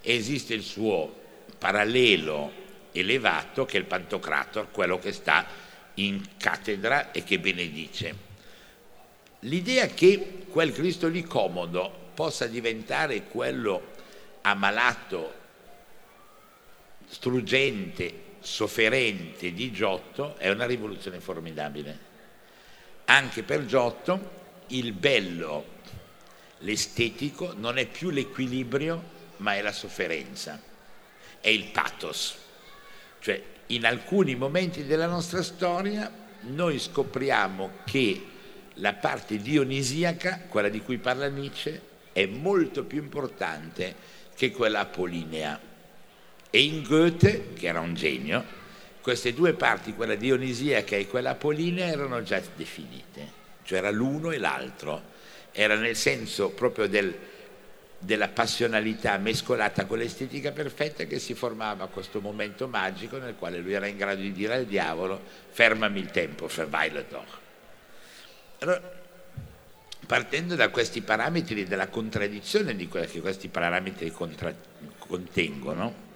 e 0.00 0.14
esiste 0.14 0.54
il 0.54 0.62
suo 0.62 1.14
parallelo 1.58 2.52
elevato 2.92 3.64
che 3.64 3.76
è 3.76 3.80
il 3.80 3.86
Pantocrator, 3.86 4.70
quello 4.70 4.98
che 4.98 5.12
sta 5.12 5.46
in 5.98 6.36
cattedra 6.36 7.12
e 7.12 7.22
che 7.24 7.38
benedice. 7.38 8.26
L'idea 9.40 9.86
che 9.86 10.44
quel 10.48 10.72
Cristo 10.72 11.08
lì 11.08 11.22
comodo 11.22 12.10
possa 12.14 12.46
diventare 12.46 13.24
quello 13.24 13.94
ammalato, 14.42 15.34
struggente, 17.06 18.26
sofferente 18.40 19.52
di 19.52 19.70
Giotto 19.72 20.36
è 20.36 20.50
una 20.50 20.66
rivoluzione 20.66 21.20
formidabile. 21.20 22.06
Anche 23.06 23.42
per 23.42 23.64
Giotto 23.64 24.36
il 24.68 24.92
bello, 24.92 25.76
l'estetico, 26.58 27.54
non 27.56 27.78
è 27.78 27.86
più 27.86 28.10
l'equilibrio, 28.10 29.16
ma 29.38 29.54
è 29.54 29.62
la 29.62 29.72
sofferenza, 29.72 30.60
è 31.40 31.48
il 31.48 31.64
pathos. 31.66 32.36
Cioè, 33.20 33.42
in 33.68 33.86
alcuni 33.86 34.34
momenti 34.34 34.84
della 34.84 35.06
nostra 35.06 35.42
storia 35.42 36.10
noi 36.42 36.78
scopriamo 36.78 37.78
che 37.84 38.24
la 38.74 38.94
parte 38.94 39.38
dionisiaca, 39.38 40.42
quella 40.48 40.68
di 40.68 40.80
cui 40.80 40.98
parla 40.98 41.28
Nietzsche, 41.28 41.80
è 42.12 42.26
molto 42.26 42.84
più 42.84 43.02
importante 43.02 43.94
che 44.34 44.50
quella 44.50 44.80
apollinea. 44.80 45.60
E 46.50 46.62
in 46.62 46.82
Goethe, 46.82 47.52
che 47.54 47.66
era 47.66 47.80
un 47.80 47.94
genio, 47.94 48.44
queste 49.00 49.32
due 49.32 49.52
parti, 49.54 49.94
quella 49.94 50.14
dionisiaca 50.14 50.96
e 50.96 51.06
quella 51.06 51.30
apollinea, 51.30 51.86
erano 51.86 52.22
già 52.22 52.40
definite 52.54 53.38
cioè 53.68 53.80
era 53.80 53.90
l'uno 53.90 54.30
e 54.30 54.38
l'altro, 54.38 55.02
era 55.52 55.74
nel 55.74 55.94
senso 55.94 56.48
proprio 56.48 56.88
del, 56.88 57.14
della 57.98 58.28
passionalità 58.28 59.16
mescolata 59.18 59.84
con 59.84 59.98
l'estetica 59.98 60.52
perfetta 60.52 61.04
che 61.04 61.18
si 61.18 61.34
formava 61.34 61.88
questo 61.88 62.20
momento 62.20 62.68
magico 62.68 63.18
nel 63.18 63.34
quale 63.36 63.58
lui 63.58 63.72
era 63.72 63.86
in 63.86 63.96
grado 63.96 64.20
di 64.20 64.32
dire 64.32 64.54
al 64.54 64.66
diavolo 64.66 65.20
fermami 65.50 65.98
il 65.98 66.10
tempo, 66.10 66.46
verweile 66.46 67.06
doch. 67.08 67.38
Allora, 68.60 68.96
partendo 70.06 70.54
da 70.54 70.68
questi 70.68 71.00
parametri 71.00 71.64
della 71.64 71.88
contraddizione 71.88 72.76
di 72.76 72.86
quella 72.86 73.06
che 73.06 73.20
questi 73.20 73.48
parametri 73.48 74.10
contra- 74.10 74.54
contengono, 74.98 76.06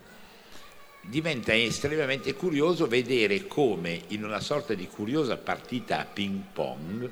diventa 1.02 1.54
estremamente 1.54 2.34
curioso 2.34 2.86
vedere 2.86 3.48
come 3.48 4.02
in 4.08 4.22
una 4.22 4.40
sorta 4.40 4.74
di 4.74 4.86
curiosa 4.86 5.36
partita 5.36 5.98
a 5.98 6.04
ping 6.04 6.42
pong 6.52 7.10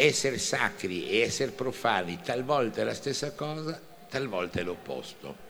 essere 0.00 0.38
sacri 0.38 1.08
e 1.08 1.20
essere 1.20 1.50
profani 1.50 2.20
talvolta 2.22 2.80
è 2.80 2.84
la 2.84 2.94
stessa 2.94 3.32
cosa, 3.32 3.80
talvolta 4.08 4.60
è 4.60 4.62
l'opposto. 4.62 5.48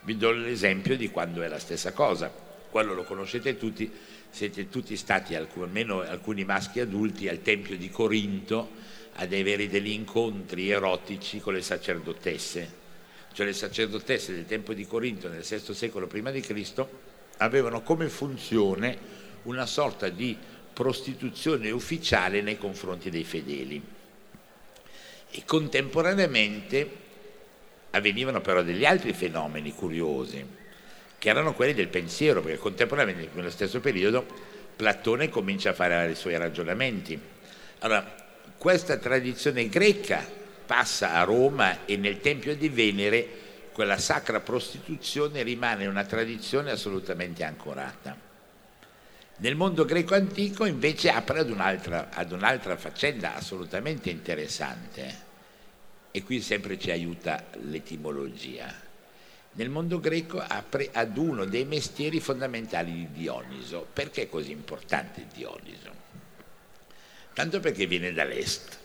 Vi 0.00 0.16
do 0.16 0.32
l'esempio 0.32 0.96
di 0.96 1.08
quando 1.08 1.42
è 1.42 1.48
la 1.48 1.60
stessa 1.60 1.92
cosa. 1.92 2.32
Quello 2.70 2.94
lo 2.94 3.04
conoscete 3.04 3.56
tutti, 3.56 3.90
siete 4.28 4.68
tutti 4.68 4.96
stati, 4.96 5.36
almeno 5.36 6.00
alcuni 6.00 6.44
maschi 6.44 6.80
adulti, 6.80 7.28
al 7.28 7.42
Tempio 7.42 7.76
di 7.76 7.90
Corinto 7.90 8.70
ad 9.14 9.32
avere 9.32 9.68
degli 9.68 9.90
incontri 9.90 10.70
erotici 10.70 11.38
con 11.38 11.52
le 11.52 11.62
sacerdotesse. 11.62 12.80
Cioè 13.32 13.46
le 13.46 13.52
sacerdotesse 13.52 14.34
del 14.34 14.46
Tempio 14.46 14.74
di 14.74 14.86
Corinto 14.86 15.28
nel 15.28 15.42
VI 15.42 15.74
secolo 15.74 16.06
prima 16.08 16.30
di 16.30 16.40
Cristo 16.40 17.10
avevano 17.36 17.82
come 17.82 18.08
funzione 18.08 19.20
una 19.44 19.66
sorta 19.66 20.08
di 20.08 20.36
prostituzione 20.72 21.70
ufficiale 21.70 22.40
nei 22.40 22.58
confronti 22.58 23.10
dei 23.10 23.24
fedeli. 23.24 23.82
E 25.30 25.42
contemporaneamente 25.44 26.90
avvenivano 27.90 28.40
però 28.40 28.62
degli 28.62 28.84
altri 28.84 29.12
fenomeni 29.12 29.72
curiosi, 29.74 30.44
che 31.18 31.28
erano 31.28 31.54
quelli 31.54 31.74
del 31.74 31.88
pensiero, 31.88 32.42
perché 32.42 32.58
contemporaneamente, 32.58 33.30
nello 33.34 33.50
stesso 33.50 33.80
periodo, 33.80 34.26
Platone 34.74 35.28
comincia 35.28 35.70
a 35.70 35.74
fare 35.74 36.10
i 36.10 36.14
suoi 36.14 36.36
ragionamenti. 36.36 37.18
Allora, 37.80 38.14
questa 38.56 38.96
tradizione 38.96 39.68
greca 39.68 40.26
passa 40.64 41.14
a 41.14 41.24
Roma 41.24 41.84
e 41.84 41.96
nel 41.96 42.20
Tempio 42.20 42.56
di 42.56 42.68
Venere 42.68 43.28
quella 43.72 43.98
sacra 43.98 44.40
prostituzione 44.40 45.42
rimane 45.42 45.86
una 45.86 46.04
tradizione 46.04 46.70
assolutamente 46.70 47.44
ancorata. 47.44 48.30
Nel 49.38 49.56
mondo 49.56 49.84
greco 49.84 50.14
antico 50.14 50.66
invece 50.66 51.10
apre 51.10 51.40
ad 51.40 51.50
un'altra, 51.50 52.10
ad 52.10 52.32
un'altra 52.32 52.76
faccenda 52.76 53.34
assolutamente 53.34 54.10
interessante 54.10 55.30
e 56.10 56.22
qui 56.22 56.40
sempre 56.40 56.78
ci 56.78 56.90
aiuta 56.90 57.46
l'etimologia. 57.62 58.72
Nel 59.54 59.68
mondo 59.68 59.98
greco 59.98 60.38
apre 60.38 60.90
ad 60.92 61.16
uno 61.16 61.44
dei 61.44 61.64
mestieri 61.64 62.20
fondamentali 62.20 62.92
di 62.92 63.08
Dioniso. 63.12 63.86
Perché 63.92 64.22
è 64.22 64.28
così 64.28 64.50
importante 64.50 65.26
Dioniso? 65.32 65.90
Tanto 67.32 67.60
perché 67.60 67.86
viene 67.86 68.12
dall'est, 68.12 68.78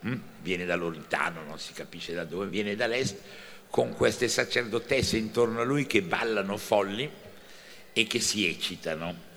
hm? 0.00 0.14
viene 0.40 0.64
da 0.64 0.74
lontano, 0.74 1.42
non 1.44 1.58
si 1.58 1.72
capisce 1.72 2.14
da 2.14 2.24
dove, 2.24 2.46
viene 2.46 2.74
dall'est 2.74 3.20
con 3.68 3.94
queste 3.94 4.28
sacerdotesse 4.28 5.16
intorno 5.16 5.60
a 5.60 5.64
lui 5.64 5.86
che 5.86 6.02
ballano 6.02 6.56
folli 6.56 7.08
e 7.92 8.06
che 8.06 8.20
si 8.20 8.46
eccitano 8.46 9.30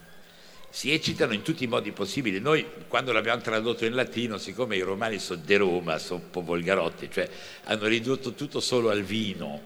si 0.76 0.92
eccitano 0.92 1.32
in 1.32 1.42
tutti 1.42 1.64
i 1.64 1.68
modi 1.68 1.94
possibili. 1.94 2.42
Noi 2.42 2.68
quando 2.90 3.14
l'abbiamo 3.14 3.42
tradotto 3.42 3.86
in 3.86 3.96
latino, 3.96 4.38
siccome 4.38 4.76
i 4.76 4.82
romani 4.82 5.20
sono 5.20 5.42
de 5.42 5.56
Roma, 5.56 5.98
sono 5.98 6.20
un 6.20 6.30
po' 6.30 6.42
volgarotti, 6.42 7.10
cioè 7.10 7.30
hanno 7.64 7.86
ridotto 7.88 8.34
tutto 8.34 8.60
solo 8.60 8.90
al 8.90 9.02
vino, 9.02 9.62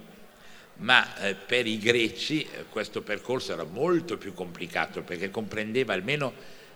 ma 0.75 1.17
eh, 1.17 1.33
per 1.33 1.65
i 1.65 1.79
greci 1.79 2.43
eh, 2.43 2.65
questo 2.69 3.01
percorso 3.01 3.53
era 3.53 3.63
molto 3.63 4.19
più 4.19 4.35
complicato 4.35 5.01
perché 5.01 5.31
comprendeva 5.31 5.93
almeno 5.93 6.31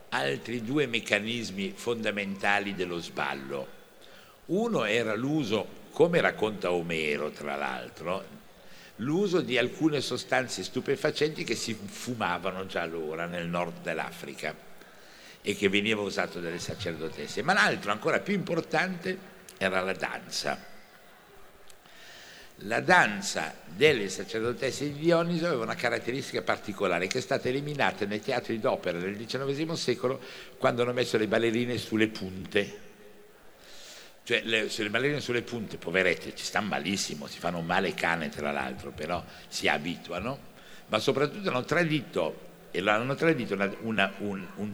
altri 0.10 0.63
due 0.63 0.88
meccanismi 0.88 1.74
fondamentali 1.75 2.74
dello 2.74 3.00
sballo. 3.00 3.68
Uno 4.46 4.86
era 4.86 5.13
l'uso, 5.13 5.68
come 5.92 6.20
racconta 6.22 6.72
Omero 6.72 7.30
tra 7.30 7.56
l'altro, 7.56 8.25
l'uso 8.98 9.42
di 9.42 9.58
alcune 9.58 10.02
sostanze 10.02 10.64
stupefacenti 10.64 11.44
che 11.44 11.56
si 11.56 11.74
fumavano 11.74 12.66
già 12.66 12.82
allora 12.82 13.26
nel 13.26 13.48
nord 13.48 13.82
dell'Africa 13.82 14.56
e 15.42 15.56
che 15.56 15.70
veniva 15.70 16.02
usato 16.02 16.40
dalle 16.40 16.60
sacerdotesse. 16.60 17.42
Ma 17.42 17.54
l'altro, 17.54 17.92
ancora 17.92 18.20
più 18.20 18.34
importante, 18.34 19.18
era 19.58 19.82
la 19.82 19.94
danza. 19.94 20.72
La 22.58 22.80
danza 22.80 23.56
delle 23.66 24.08
sacerdotesse 24.10 24.94
di 24.94 25.00
Dioniso 25.00 25.48
aveva 25.48 25.64
una 25.64 25.76
caratteristica 25.76 26.44
particolare 26.44 27.08
che 27.08 27.18
è 27.18 27.22
stata 27.22 27.50
eliminata 27.50 28.06
nei 28.06 28.22
teatri 28.22 28.60
d'opera 28.60 29.00
del 29.00 29.18
XIX 29.18 29.74
secolo 29.74 30.22
quando 30.58 30.84
hanno 30.84 30.94
messo 30.94 31.18
le 31.18 31.28
ballerine 31.28 31.78
sulle 31.78 32.08
punte 32.08 32.92
cioè, 34.24 34.42
le, 34.44 34.70
se 34.70 34.84
le 34.84 34.89
ballerine 34.89 35.20
sulle 35.20 35.42
punte, 35.42 35.77
poverette, 35.77 36.34
ci 36.36 36.46
stanno 36.46 36.70
malissimo, 36.70 37.27
si 37.27 37.39
fanno 37.39 37.62
male 37.62 37.94
cane 37.94 38.30
tra 38.30 38.51
l'altro, 38.51 38.92
però 38.92 39.24
si 39.50 39.68
abituano, 39.68 40.51
ma 40.88 41.00
soprattutto 41.00 41.50
hanno 41.50 41.65
tradito 41.65 42.51
e 42.72 42.80
l'hanno 42.82 43.15
tradito 43.15 43.53
una, 43.53 43.72
una, 43.82 44.13
un, 44.20 44.46
un, 44.56 44.74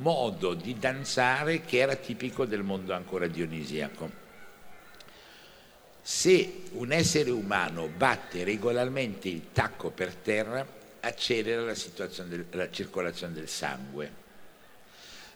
modo 0.00 0.54
di 0.54 0.78
danzare 0.78 1.62
che 1.62 1.78
era 1.78 1.96
tipico 1.96 2.44
del 2.44 2.62
mondo 2.62 2.92
ancora 2.92 3.26
dionisiaco. 3.26 4.20
Se 6.02 6.62
un 6.72 6.92
essere 6.92 7.30
umano 7.30 7.88
batte 7.88 8.44
regolarmente 8.44 9.28
il 9.28 9.52
tacco 9.52 9.90
per 9.90 10.14
terra, 10.14 10.66
accelera 11.00 11.62
la, 11.62 11.74
la 12.50 12.70
circolazione 12.70 13.32
del 13.32 13.48
sangue. 13.48 14.21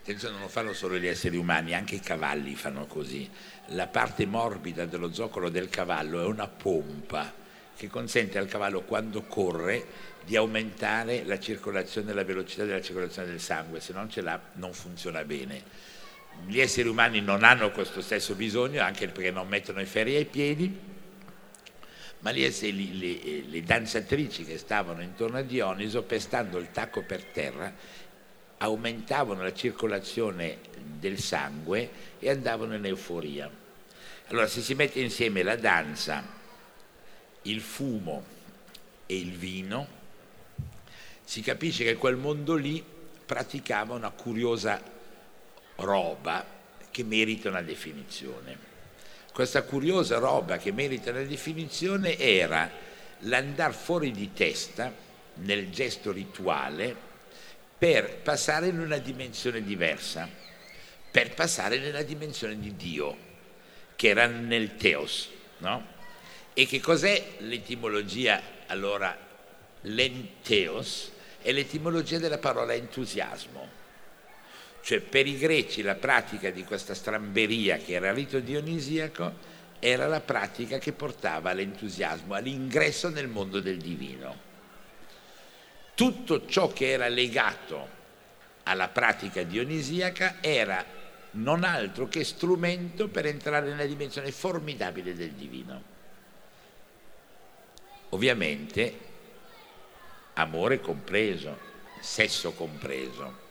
Attenzione, 0.06 0.38
non 0.38 0.48
fanno 0.48 0.72
solo 0.72 0.98
gli 0.98 1.08
esseri 1.08 1.36
umani, 1.36 1.75
anche 1.75 1.96
i 1.96 2.00
cavalli 2.00 2.54
fanno 2.54 2.86
così. 2.86 3.28
La 3.70 3.88
parte 3.88 4.25
morbida 4.25 4.86
dello 4.86 5.12
zoccolo 5.12 5.48
del 5.48 5.68
cavallo 5.68 6.22
è 6.22 6.25
una 6.26 6.46
pompa 6.46 7.34
che 7.76 7.88
consente 7.88 8.38
al 8.38 8.46
cavallo 8.46 8.82
quando 8.82 9.22
corre 9.22 9.84
di 10.25 10.36
aumentare 10.36 11.25
la 11.25 11.40
circolazione, 11.40 12.12
la 12.12 12.22
velocità 12.22 12.62
della 12.62 12.80
circolazione 12.80 13.26
del 13.26 13.40
sangue, 13.40 13.80
se 13.80 13.92
non 13.94 14.08
ce 14.08 14.20
l'ha 14.20 14.40
non 14.52 14.72
funziona 14.72 15.25
bene. 15.25 15.60
Gli 16.46 16.60
esseri 16.60 16.86
umani 16.86 17.20
non 17.20 17.42
hanno 17.42 17.72
questo 17.72 18.00
stesso 18.00 18.36
bisogno, 18.36 18.82
anche 18.82 19.08
perché 19.08 19.32
non 19.32 19.48
mettono 19.48 19.80
i 19.80 19.86
ferri 19.86 20.14
ai 20.14 20.26
piedi, 20.26 20.72
ma 22.20 22.30
le, 22.30 22.48
le, 22.48 23.42
le 23.48 23.62
danzatrici 23.64 24.44
che 24.44 24.56
stavano 24.56 25.02
intorno 25.02 25.38
a 25.38 25.42
Dioniso, 25.42 26.04
pestando 26.04 26.58
il 26.58 26.70
tacco 26.70 27.02
per 27.02 27.25
terra, 27.25 28.04
aumentavano 28.58 29.42
la 29.42 29.52
circolazione 29.52 30.58
del 30.98 31.18
sangue 31.18 31.90
e 32.18 32.30
andavano 32.30 32.75
in 32.75 32.84
euforia. 32.84 33.50
Allora, 34.28 34.46
se 34.46 34.60
si 34.60 34.75
mette 34.75 35.00
insieme 35.00 35.42
la 35.42 35.56
danza, 35.56 36.25
il 37.42 37.60
fumo 37.60 38.25
e 39.06 39.16
il 39.16 39.32
vino, 39.32 39.86
si 41.22 41.42
capisce 41.42 41.84
che 41.84 41.96
quel 41.96 42.16
mondo 42.16 42.54
lì 42.54 42.82
praticava 43.26 43.94
una 43.94 44.10
curiosa 44.10 44.80
roba 45.76 46.44
che 46.90 47.04
merita 47.04 47.48
una 47.48 47.62
definizione. 47.62 48.75
Questa 49.32 49.62
curiosa 49.62 50.18
roba 50.18 50.56
che 50.56 50.72
merita 50.72 51.10
una 51.10 51.22
definizione 51.22 52.16
era 52.18 52.70
l'andare 53.20 53.72
fuori 53.72 54.10
di 54.10 54.32
testa 54.32 54.92
nel 55.34 55.70
gesto 55.70 56.10
rituale 56.10 56.96
per 57.78 58.18
passare 58.18 58.68
in 58.68 58.78
una 58.78 58.99
dimensione 58.99 59.62
diversa, 59.62 60.28
per 61.11 61.35
passare 61.35 61.78
nella 61.78 62.02
dimensione 62.02 62.59
di 62.59 62.75
Dio, 62.76 63.16
che 63.97 64.09
era 64.09 64.26
nel 64.26 64.76
Teos. 64.76 65.30
No? 65.59 65.95
E 66.52 66.66
che 66.66 66.80
cos'è 66.80 67.37
l'etimologia 67.38 68.40
allora 68.66 69.16
l'enteos? 69.83 71.12
è 71.47 71.52
l'etimologia 71.52 72.18
della 72.18 72.38
parola 72.38 72.75
entusiasmo. 72.75 73.68
Cioè 74.83 74.99
per 74.99 75.28
i 75.28 75.38
greci 75.38 75.80
la 75.80 75.95
pratica 75.95 76.50
di 76.50 76.64
questa 76.64 76.92
stramberia 76.92 77.76
che 77.76 77.92
era 77.92 78.12
rito 78.12 78.40
dionisiaco 78.40 79.33
era 79.78 80.09
la 80.09 80.21
pratica 80.21 80.78
che 80.78 80.90
portava 80.90 81.50
all'entusiasmo, 81.50 82.35
all'ingresso 82.35 83.11
nel 83.11 83.28
mondo 83.28 83.61
del 83.61 83.76
divino. 83.76 84.37
Tutto 85.96 86.44
ciò 86.44 86.68
che 86.68 86.90
era 86.90 87.08
legato 87.08 87.88
alla 88.64 88.88
pratica 88.88 89.42
dionisiaca 89.44 90.42
era 90.42 90.84
non 91.32 91.64
altro 91.64 92.06
che 92.06 92.22
strumento 92.22 93.08
per 93.08 93.24
entrare 93.24 93.70
nella 93.70 93.86
dimensione 93.86 94.30
formidabile 94.30 95.14
del 95.14 95.30
divino. 95.30 95.82
Ovviamente 98.10 98.98
amore 100.34 100.82
compreso, 100.82 101.58
sesso 102.00 102.52
compreso. 102.52 103.44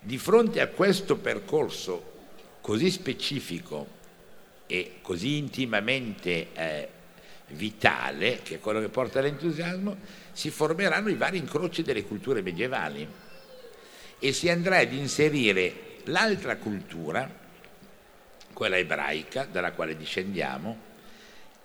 Di 0.00 0.18
fronte 0.18 0.60
a 0.60 0.66
questo 0.66 1.18
percorso 1.18 2.14
così 2.60 2.90
specifico 2.90 3.86
e 4.66 4.98
così 5.02 5.36
intimamente 5.36 6.48
eh, 6.52 6.88
vitale, 7.52 8.40
che 8.42 8.56
è 8.56 8.60
quello 8.60 8.80
che 8.80 8.88
porta 8.88 9.18
all'entusiasmo, 9.18 9.96
si 10.32 10.50
formeranno 10.50 11.08
i 11.08 11.14
vari 11.14 11.38
incroci 11.38 11.82
delle 11.82 12.04
culture 12.04 12.42
medievali 12.42 13.06
e 14.18 14.32
si 14.32 14.48
andrà 14.48 14.78
ad 14.78 14.92
inserire 14.92 15.98
l'altra 16.04 16.56
cultura, 16.56 17.40
quella 18.52 18.76
ebraica, 18.76 19.44
dalla 19.44 19.72
quale 19.72 19.96
discendiamo, 19.96 20.90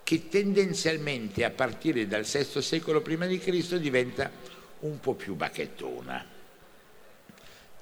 che 0.04 0.30
tendenzialmente 0.30 1.44
a 1.44 1.50
partire 1.50 2.08
dal 2.08 2.24
VI 2.24 2.62
secolo 2.62 3.02
prima 3.02 3.26
di 3.26 3.40
Cristo 3.40 3.78
diventa 3.78 4.32
un 4.80 5.00
po' 5.00 5.16
più 5.16 5.36
bacchettona. 5.36 6.26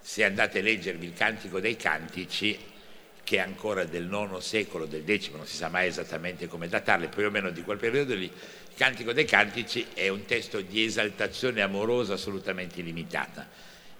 Se 0.01 0.23
andate 0.23 0.59
a 0.59 0.61
leggervi 0.61 1.05
il 1.05 1.13
Cantico 1.13 1.59
dei 1.59 1.75
Cantici, 1.75 2.57
che 3.25 3.37
è 3.37 3.39
ancora 3.39 3.83
del 3.85 4.07
IX 4.09 4.37
secolo, 4.37 4.85
del 4.85 5.03
X, 5.03 5.31
non 5.31 5.47
si 5.47 5.55
sa 5.55 5.67
mai 5.67 5.87
esattamente 5.87 6.47
come 6.47 6.69
datarle, 6.69 7.07
più 7.07 7.25
o 7.25 7.31
meno 7.31 7.49
di 7.49 7.63
quel 7.63 7.79
periodo 7.79 8.13
lì, 8.13 8.25
il 8.25 8.75
Cantico 8.75 9.13
dei 9.13 9.25
Cantici 9.25 9.87
è 9.95 10.07
un 10.09 10.25
testo 10.25 10.61
di 10.61 10.85
esaltazione 10.85 11.61
amorosa 11.61 12.13
assolutamente 12.13 12.81
limitata. 12.81 13.49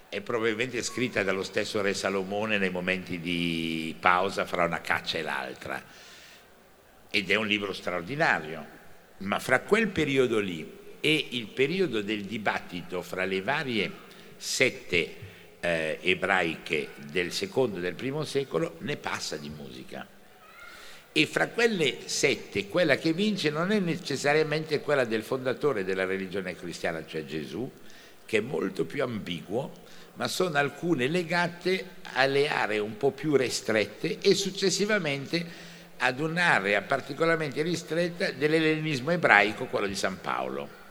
È 0.08 0.20
probabilmente 0.20 0.80
scritta 0.80 1.24
dallo 1.24 1.42
stesso 1.42 1.82
re 1.82 1.92
Salomone 1.92 2.56
nei 2.56 2.70
momenti 2.70 3.18
di 3.18 3.96
pausa 3.98 4.46
fra 4.46 4.64
una 4.64 4.80
caccia 4.80 5.18
e 5.18 5.22
l'altra 5.22 5.82
ed 7.10 7.28
è 7.28 7.34
un 7.34 7.48
libro 7.48 7.72
straordinario, 7.72 8.64
ma 9.18 9.40
fra 9.40 9.60
quel 9.60 9.88
periodo 9.88 10.38
lì 10.38 10.70
e 11.00 11.26
il 11.30 11.48
periodo 11.48 12.00
del 12.00 12.22
dibattito 12.22 13.02
fra 13.02 13.24
le 13.24 13.42
varie 13.42 13.90
sette 14.36 15.25
eh, 15.66 15.98
ebraiche 16.02 16.90
del 17.10 17.32
secondo 17.32 17.78
e 17.78 17.80
del 17.80 17.94
primo 17.94 18.24
secolo 18.24 18.76
ne 18.80 18.96
passa 18.96 19.36
di 19.36 19.50
musica. 19.50 20.06
E 21.12 21.26
fra 21.26 21.48
quelle 21.48 21.96
sette, 22.04 22.68
quella 22.68 22.96
che 22.96 23.12
vince 23.12 23.50
non 23.50 23.72
è 23.72 23.80
necessariamente 23.80 24.80
quella 24.80 25.04
del 25.04 25.22
fondatore 25.22 25.82
della 25.82 26.04
religione 26.04 26.54
cristiana, 26.54 27.04
cioè 27.06 27.24
Gesù, 27.24 27.68
che 28.24 28.38
è 28.38 28.40
molto 28.40 28.84
più 28.84 29.02
ambiguo, 29.02 29.84
ma 30.14 30.28
sono 30.28 30.58
alcune 30.58 31.08
legate 31.08 31.84
alle 32.14 32.48
aree 32.48 32.78
un 32.78 32.96
po' 32.96 33.10
più 33.10 33.34
ristrette 33.34 34.18
e 34.20 34.34
successivamente 34.34 35.64
ad 35.98 36.20
un'area 36.20 36.82
particolarmente 36.82 37.62
ristretta 37.62 38.30
dell'ellenismo 38.30 39.10
ebraico, 39.10 39.66
quello 39.66 39.86
di 39.86 39.94
San 39.94 40.20
Paolo. 40.20 40.85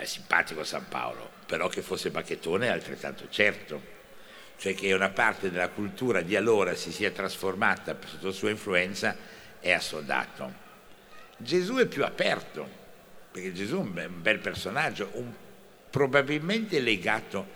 È 0.00 0.06
simpatico 0.06 0.64
San 0.64 0.88
Paolo, 0.88 1.28
però 1.44 1.68
che 1.68 1.82
fosse 1.82 2.10
bacchettone 2.10 2.68
è 2.68 2.70
altrettanto 2.70 3.28
certo, 3.28 3.82
cioè 4.56 4.72
che 4.72 4.94
una 4.94 5.10
parte 5.10 5.50
della 5.50 5.68
cultura 5.68 6.22
di 6.22 6.36
allora 6.36 6.74
si 6.74 6.90
sia 6.90 7.10
trasformata 7.10 7.98
sotto 8.06 8.32
sua 8.32 8.48
influenza 8.48 9.14
è 9.60 9.70
assodato. 9.70 10.54
Gesù 11.36 11.74
è 11.74 11.84
più 11.84 12.02
aperto, 12.02 12.66
perché 13.30 13.52
Gesù 13.52 13.74
è 13.76 14.06
un 14.06 14.22
bel 14.22 14.38
personaggio, 14.38 15.10
un, 15.16 15.30
probabilmente 15.90 16.80
legato 16.80 17.46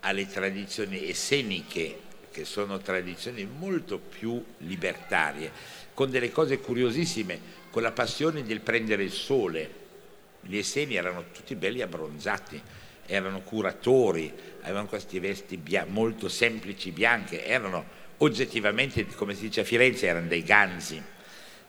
alle 0.00 0.26
tradizioni 0.26 1.08
esseniche 1.08 2.00
che 2.32 2.44
sono 2.44 2.78
tradizioni 2.78 3.44
molto 3.44 3.98
più 4.00 4.44
libertarie, 4.58 5.52
con 5.94 6.10
delle 6.10 6.32
cose 6.32 6.58
curiosissime, 6.58 7.38
con 7.70 7.82
la 7.82 7.92
passione 7.92 8.42
del 8.42 8.62
prendere 8.62 9.04
il 9.04 9.12
sole. 9.12 9.82
Gli 10.46 10.56
esseni 10.56 10.94
erano 10.94 11.24
tutti 11.32 11.54
belli 11.54 11.82
abbronzati, 11.82 12.60
erano 13.06 13.40
curatori, 13.40 14.32
avevano 14.62 14.86
queste 14.86 15.20
vesti 15.20 15.56
bia- 15.56 15.86
molto 15.88 16.28
semplici, 16.28 16.90
bianche, 16.90 17.44
erano 17.44 17.84
oggettivamente, 18.18 19.06
come 19.06 19.34
si 19.34 19.42
dice 19.42 19.60
a 19.62 19.64
Firenze, 19.64 20.06
erano 20.06 20.28
dei 20.28 20.42
ganzi. 20.42 21.02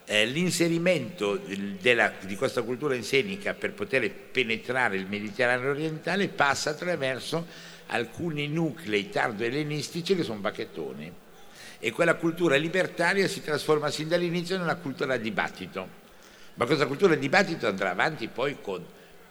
Eh, 0.08 0.26
l'inserimento 0.26 1.42
della, 1.82 2.14
di 2.22 2.36
questa 2.36 2.62
cultura 2.62 2.94
insenica 2.94 3.56
per 3.56 3.74
poter 3.74 4.12
penetrare 4.12 4.98
il 4.98 5.08
Mediterraneo 5.08 5.72
orientale 5.72 6.28
passa 6.28 6.70
attraverso 6.72 7.74
alcuni 7.88 8.48
nuclei 8.48 9.10
tardo-ellenistici 9.10 10.16
che 10.16 10.24
sono 10.24 10.40
bacchettoni 10.40 11.12
e 11.80 11.92
quella 11.92 12.16
cultura 12.16 12.56
libertaria 12.56 13.28
si 13.28 13.42
trasforma 13.42 13.90
sin 13.90 14.08
dall'inizio 14.08 14.58
nella 14.58 14.76
cultura 14.76 15.18
dibattito. 15.18 16.04
Ma 16.56 16.66
questa 16.66 16.88
cultura 16.88 17.16
dibattito 17.16 17.68
andrà 17.68 17.92
avanti 17.92 18.28
poi 18.28 18.60
con 18.62 18.84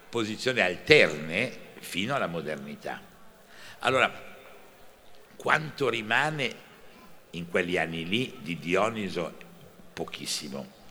posizioni 0.08 0.60
alterne 0.60 1.52
fino 1.80 2.14
alla 2.14 2.26
modernità. 2.26 3.00
Allora, 3.80 4.10
quanto 5.36 5.88
rimane 5.88 6.54
in 7.30 7.48
quegli 7.48 7.76
anni 7.76 8.06
lì 8.06 8.38
di 8.40 8.58
Dioniso? 8.58 9.36
Pochissimo. 9.92 10.82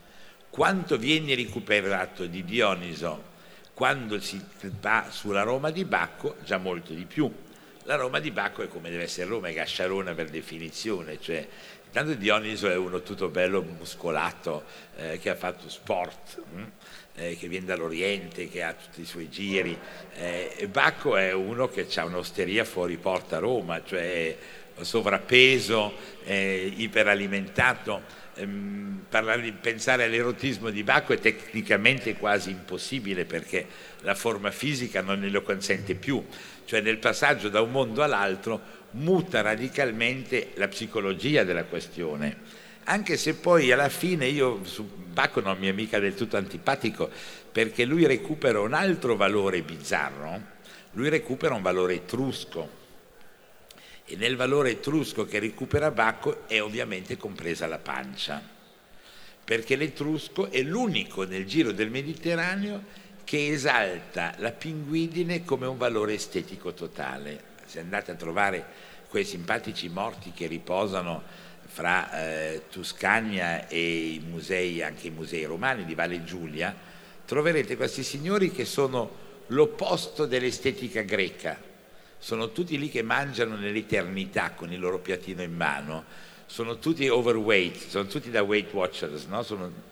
Quanto 0.50 0.98
viene 0.98 1.34
recuperato 1.34 2.26
di 2.26 2.44
Dioniso 2.44 3.32
quando 3.72 4.20
si 4.20 4.40
va 4.80 5.06
sulla 5.10 5.42
Roma 5.42 5.70
di 5.70 5.84
Bacco? 5.84 6.36
Già 6.44 6.58
molto 6.58 6.92
di 6.92 7.04
più 7.06 7.32
La 7.86 7.96
Roma 7.96 8.18
di 8.18 8.30
Bacco 8.30 8.62
è 8.62 8.68
come 8.68 8.90
deve 8.90 9.02
essere 9.02 9.28
Roma, 9.28 9.48
è 9.48 9.52
gasciarona 9.52 10.14
per 10.14 10.30
definizione, 10.30 11.20
cioè 11.20 11.46
Tanto 11.94 12.14
Dioniso 12.14 12.68
è 12.68 12.74
uno 12.74 13.02
tutto 13.02 13.28
bello 13.28 13.62
muscolato, 13.62 14.64
eh, 14.96 15.20
che 15.20 15.30
ha 15.30 15.36
fatto 15.36 15.68
sport? 15.68 16.42
Hm? 16.52 16.62
eh, 17.14 17.36
che 17.38 17.46
viene 17.46 17.66
dall'Oriente, 17.66 18.48
che 18.48 18.64
ha 18.64 18.72
tutti 18.72 19.02
i 19.02 19.04
suoi 19.04 19.30
giri. 19.30 19.78
Eh, 20.16 20.68
Bacco 20.72 21.16
è 21.16 21.32
uno 21.32 21.68
che 21.68 21.86
ha 21.94 22.04
un'osteria 22.04 22.64
fuori 22.64 22.96
porta 22.96 23.36
a 23.36 23.38
Roma, 23.38 23.80
cioè 23.84 24.36
sovrappeso, 24.80 25.94
iperalimentato. 26.24 28.22
Ehm, 28.34 29.04
parlare, 29.08 29.52
pensare 29.52 30.02
all'erotismo 30.02 30.70
di 30.70 30.82
Bacco 30.82 31.12
è 31.12 31.20
tecnicamente 31.20 32.16
quasi 32.16 32.50
impossibile 32.50 33.24
perché 33.24 33.68
la 34.00 34.16
forma 34.16 34.50
fisica 34.50 35.00
non 35.00 35.20
ne 35.20 35.28
lo 35.28 35.42
consente 35.42 35.94
più, 35.94 36.26
cioè 36.64 36.80
nel 36.80 36.98
passaggio 36.98 37.48
da 37.48 37.60
un 37.60 37.70
mondo 37.70 38.02
all'altro 38.02 38.82
muta 38.94 39.40
radicalmente 39.40 40.50
la 40.54 40.68
psicologia 40.68 41.44
della 41.44 41.64
questione, 41.64 42.62
anche 42.84 43.16
se 43.16 43.34
poi 43.34 43.72
alla 43.72 43.88
fine 43.88 44.26
io 44.26 44.64
su 44.64 44.84
Bacco 44.84 45.40
non 45.40 45.58
mi 45.58 45.68
è 45.68 45.72
mica 45.72 45.98
del 45.98 46.14
tutto 46.14 46.36
antipatico 46.36 47.10
perché 47.50 47.84
lui 47.84 48.06
recupera 48.06 48.60
un 48.60 48.72
altro 48.72 49.16
valore 49.16 49.62
bizzarro, 49.62 50.52
lui 50.92 51.08
recupera 51.08 51.54
un 51.54 51.62
valore 51.62 51.94
etrusco 51.94 52.82
e 54.04 54.16
nel 54.16 54.36
valore 54.36 54.72
etrusco 54.72 55.24
che 55.24 55.38
recupera 55.38 55.90
Bacco 55.90 56.46
è 56.46 56.60
ovviamente 56.60 57.16
compresa 57.16 57.66
la 57.66 57.78
pancia, 57.78 58.42
perché 59.44 59.76
l'etrusco 59.76 60.50
è 60.50 60.60
l'unico 60.62 61.24
nel 61.24 61.46
giro 61.46 61.72
del 61.72 61.90
Mediterraneo 61.90 63.02
che 63.24 63.48
esalta 63.48 64.34
la 64.38 64.52
pinguidine 64.52 65.44
come 65.44 65.66
un 65.66 65.78
valore 65.78 66.14
estetico 66.14 66.74
totale. 66.74 67.53
Se 67.74 67.80
andate 67.80 68.12
a 68.12 68.14
trovare 68.14 68.64
quei 69.08 69.24
simpatici 69.24 69.88
morti 69.88 70.30
che 70.30 70.46
riposano 70.46 71.24
fra 71.66 72.12
eh, 72.12 72.62
Tuscania 72.70 73.66
e 73.66 74.10
i 74.12 74.24
musei, 74.24 74.80
anche 74.80 75.08
i 75.08 75.10
musei 75.10 75.42
romani 75.42 75.84
di 75.84 75.96
Valle 75.96 76.22
Giulia, 76.22 76.72
troverete 77.24 77.74
questi 77.74 78.04
signori 78.04 78.52
che 78.52 78.64
sono 78.64 79.10
l'opposto 79.48 80.24
dell'estetica 80.24 81.02
greca. 81.02 81.60
Sono 82.16 82.52
tutti 82.52 82.78
lì 82.78 82.88
che 82.90 83.02
mangiano 83.02 83.56
nell'eternità 83.56 84.52
con 84.52 84.72
il 84.72 84.78
loro 84.78 85.00
piattino 85.00 85.42
in 85.42 85.56
mano, 85.56 86.04
sono 86.46 86.78
tutti 86.78 87.08
overweight, 87.08 87.88
sono 87.88 88.06
tutti 88.06 88.30
da 88.30 88.44
Weight 88.44 88.72
Watchers, 88.72 89.24
no? 89.24 89.44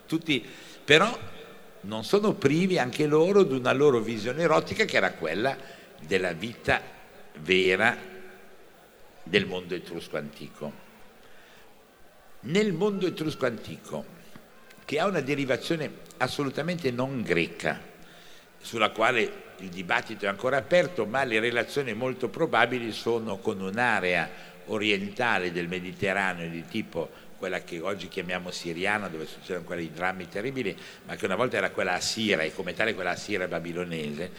tutti, 0.07 0.47
però 0.85 1.19
non 1.81 2.05
sono 2.05 2.33
privi 2.35 2.79
anche 2.79 3.07
loro 3.07 3.43
di 3.43 3.57
una 3.57 3.73
loro 3.73 3.99
visione 3.99 4.43
erotica 4.43 4.85
che 4.85 4.97
era 4.97 5.11
quella 5.15 5.57
della 5.99 6.33
vita 6.33 7.01
vera 7.41 7.97
del 9.23 9.47
mondo 9.47 9.75
etrusco 9.75 10.17
antico. 10.17 10.73
Nel 12.41 12.73
mondo 12.73 13.07
etrusco 13.07 13.47
antico, 13.47 14.05
che 14.85 14.99
ha 14.99 15.07
una 15.07 15.21
derivazione 15.21 15.91
assolutamente 16.19 16.91
non 16.91 17.23
greca, 17.23 17.81
sulla 18.61 18.91
quale 18.91 19.51
il 19.59 19.69
dibattito 19.69 20.25
è 20.25 20.29
ancora 20.29 20.57
aperto, 20.57 21.07
ma 21.07 21.25
le 21.25 21.41
relazioni 21.41 21.95
molto 21.95 22.29
probabili 22.29 22.93
sono 22.93 23.39
con 23.39 23.61
un'area 23.61 24.51
orientale 24.67 25.53
del 25.53 25.69
Mediterraneo 25.69 26.49
di 26.49 26.65
tipo 26.67 27.11
quella 27.39 27.63
che 27.63 27.81
oggi 27.81 28.07
chiamiamo 28.07 28.53
siriana, 28.53 29.09
dove 29.09 29.27
succedono 29.27 29.65
quei 29.65 29.91
drammi 29.91 30.29
terribili, 30.29 30.77
ma 31.07 31.17
che 31.17 31.25
una 31.25 31.35
volta 31.35 31.57
era 31.57 31.71
quella 31.71 31.95
assira 31.95 32.43
e 32.43 32.55
come 32.55 32.73
tale 32.73 32.95
quella 32.95 33.11
assira 33.11 33.49
babilonese, 33.49 34.31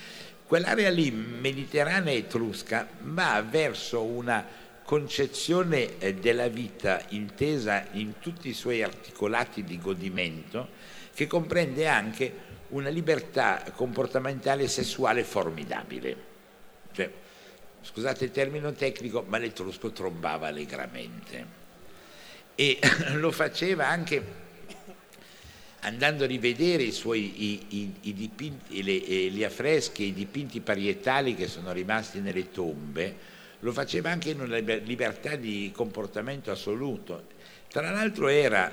quell'area 0.54 0.92
lì 0.92 1.10
mediterranea 1.10 2.14
etrusca 2.14 2.88
va 3.00 3.42
verso 3.42 4.04
una 4.04 4.46
concezione 4.84 5.98
eh, 5.98 6.14
della 6.14 6.48
vita 6.48 7.04
intesa 7.08 7.88
in 7.94 8.20
tutti 8.20 8.50
i 8.50 8.54
suoi 8.54 8.84
articolati 8.84 9.64
di 9.64 9.80
godimento 9.80 10.68
che 11.16 11.26
comprende 11.26 11.88
anche 11.88 12.32
una 12.70 12.90
libertà 12.90 13.64
comportamentale 13.74 14.62
e 14.62 14.68
sessuale 14.68 15.24
formidabile. 15.24 16.16
Cioè, 16.92 17.12
scusate 17.82 18.26
il 18.26 18.30
termine 18.30 18.72
tecnico, 18.74 19.26
ma 19.28 19.40
l'etrusco 19.40 19.92
trombava 19.92 20.46
allegramente. 20.50 21.46
E 22.54 22.78
lo 23.18 23.32
faceva 23.32 23.88
anche 23.88 24.43
andando 25.84 26.24
a 26.24 26.28
rivedere 26.28 26.84
i 26.84 26.92
suoi 26.92 27.44
i, 27.44 27.66
i, 27.70 27.94
i 28.02 28.14
dipinti, 28.14 28.84
le, 28.84 28.94
gli 29.30 29.44
affreschi 29.44 30.04
e 30.04 30.08
i 30.08 30.14
dipinti 30.14 30.60
parietali 30.62 31.36
che 31.36 31.48
sono 31.48 31.72
rimasti 31.72 32.20
nelle 32.20 32.52
tombe, 32.52 33.32
lo 33.60 33.72
faceva 33.72 34.10
anche 34.10 34.32
in 34.32 34.42
una 34.42 34.58
libertà 34.58 35.36
di 35.36 35.72
comportamento 35.74 36.52
assoluto. 36.52 37.28
Tra 37.70 37.90
l'altro 37.90 38.28
era 38.28 38.72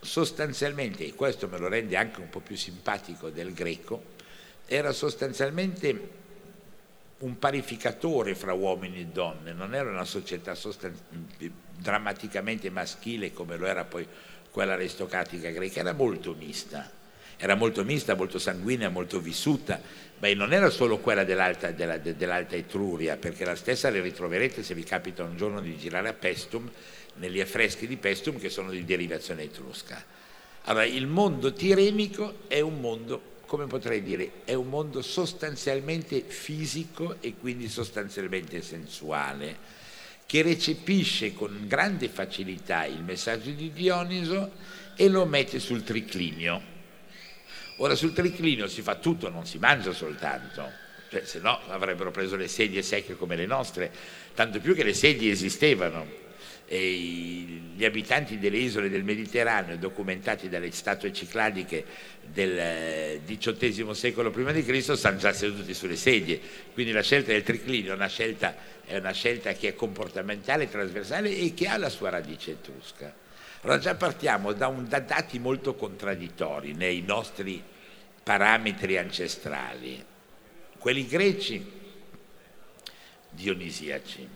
sostanzialmente, 0.00 1.06
e 1.06 1.14
questo 1.14 1.48
me 1.48 1.58
lo 1.58 1.68
rende 1.68 1.96
anche 1.96 2.20
un 2.20 2.28
po' 2.28 2.40
più 2.40 2.56
simpatico 2.56 3.30
del 3.30 3.52
greco, 3.52 4.10
era 4.66 4.92
sostanzialmente 4.92 6.20
un 7.18 7.38
parificatore 7.38 8.34
fra 8.34 8.52
uomini 8.52 9.00
e 9.00 9.06
donne, 9.06 9.52
non 9.52 9.74
era 9.74 9.90
una 9.90 10.04
società 10.04 10.54
sostan- 10.54 10.96
drammaticamente 11.78 12.68
maschile 12.70 13.32
come 13.32 13.56
lo 13.56 13.66
era 13.66 13.84
poi 13.84 14.06
quella 14.52 14.74
aristocratica 14.74 15.50
greca, 15.50 15.80
era 15.80 15.92
molto 15.92 16.34
mista, 16.38 16.88
era 17.36 17.56
molto 17.56 17.82
mista, 17.82 18.14
molto 18.14 18.38
sanguinea, 18.38 18.88
molto 18.88 19.18
vissuta, 19.18 19.80
Beh, 20.22 20.34
non 20.34 20.52
era 20.52 20.70
solo 20.70 20.98
quella 20.98 21.24
dell'alta, 21.24 21.72
della, 21.72 21.98
dell'alta, 21.98 22.54
Etruria, 22.54 23.16
perché 23.16 23.44
la 23.44 23.56
stessa 23.56 23.90
le 23.90 24.00
ritroverete 24.00 24.62
se 24.62 24.72
vi 24.72 24.84
capita 24.84 25.24
un 25.24 25.36
giorno 25.36 25.60
di 25.60 25.76
girare 25.76 26.08
a 26.08 26.12
Pestum, 26.12 26.70
negli 27.14 27.40
affreschi 27.40 27.88
di 27.88 27.96
Pestum 27.96 28.38
che 28.38 28.48
sono 28.48 28.70
di 28.70 28.84
derivazione 28.84 29.42
etrusca. 29.42 30.00
Allora, 30.66 30.84
il 30.84 31.08
mondo 31.08 31.52
tiremico 31.52 32.42
è 32.46 32.60
un 32.60 32.78
mondo, 32.78 33.20
come 33.46 33.66
potrei 33.66 34.00
dire, 34.00 34.30
è 34.44 34.54
un 34.54 34.68
mondo 34.68 35.02
sostanzialmente 35.02 36.20
fisico 36.20 37.16
e 37.18 37.34
quindi 37.34 37.68
sostanzialmente 37.68 38.62
sensuale, 38.62 39.80
che 40.32 40.40
recepisce 40.40 41.34
con 41.34 41.66
grande 41.66 42.08
facilità 42.08 42.86
il 42.86 43.02
messaggio 43.02 43.50
di 43.50 43.70
Dioniso 43.70 44.52
e 44.96 45.08
lo 45.08 45.26
mette 45.26 45.58
sul 45.60 45.84
triclinio 45.84 46.70
Ora 47.82 47.96
sul 47.96 48.12
triclinio 48.12 48.68
si 48.68 48.80
fa 48.80 48.94
tutto, 48.94 49.28
non 49.28 49.44
si 49.44 49.58
mangia 49.58 49.92
soltanto, 49.92 50.70
cioè, 51.10 51.24
se 51.24 51.40
no 51.40 51.58
avrebbero 51.66 52.12
preso 52.12 52.36
le 52.36 52.46
sedie 52.46 52.80
secche 52.80 53.16
come 53.16 53.34
le 53.34 53.44
nostre, 53.44 53.90
tanto 54.34 54.60
più 54.60 54.74
che 54.74 54.84
le 54.84 54.94
sedie 54.94 55.32
esistevano. 55.32 56.20
E 56.64 56.94
gli 57.74 57.84
abitanti 57.84 58.38
delle 58.38 58.58
isole 58.58 58.88
del 58.88 59.02
Mediterraneo, 59.02 59.76
documentati 59.76 60.48
dalle 60.48 60.70
statue 60.70 61.12
cicladiche 61.12 61.84
del 62.24 63.20
XVIII 63.26 63.90
eh, 63.90 63.94
secolo 63.94 64.30
prima 64.30 64.52
di 64.52 64.64
Cristo, 64.64 64.94
stanno 64.94 65.18
già 65.18 65.32
seduti 65.32 65.74
sulle 65.74 65.96
sedie. 65.96 66.40
Quindi 66.72 66.92
la 66.92 67.02
scelta 67.02 67.32
del 67.32 67.42
triclinio 67.42 67.92
è 67.92 67.94
una 67.96 68.06
scelta, 68.06 68.54
è 68.84 68.96
una 68.96 69.12
scelta 69.12 69.52
che 69.52 69.68
è 69.68 69.74
comportamentale, 69.74 70.68
trasversale 70.68 71.34
e 71.34 71.54
che 71.54 71.68
ha 71.68 71.76
la 71.76 71.88
sua 71.88 72.10
radice 72.10 72.52
etrusca. 72.52 73.14
Allora 73.62 73.78
già 73.78 73.94
partiamo 73.94 74.52
da, 74.52 74.66
un, 74.66 74.88
da 74.88 75.00
dati 75.00 75.38
molto 75.38 75.74
contraddittori 75.74 76.74
nei 76.74 77.02
nostri 77.02 77.62
parametri 78.22 78.98
ancestrali. 78.98 80.04
Quelli 80.78 81.06
greci, 81.06 81.64
dionisiaci, 83.30 84.28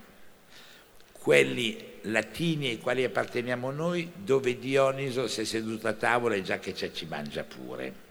quelli 1.13 1.95
latini 2.03 2.69
ai 2.69 2.79
quali 2.79 3.03
apparteniamo 3.03 3.73
noi, 3.73 4.13
dove 4.15 4.59
Dioniso 4.59 5.27
si 5.27 5.41
è 5.41 5.45
seduto 5.45 5.89
a 5.89 5.93
tavola 5.93 6.37
e 6.37 6.43
già 6.43 6.59
che 6.61 6.73
c'è 6.73 6.93
ci 6.93 7.07
mangia 7.07 7.43
pure. 7.43 8.05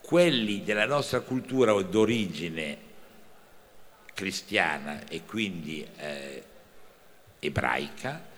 Quelli 0.00 0.62
della 0.64 0.86
nostra 0.86 1.20
cultura 1.20 1.72
d'origine 1.82 2.92
cristiana 4.14 5.06
e 5.08 5.24
quindi 5.24 5.86
eh, 5.96 6.42
ebraica, 7.40 8.32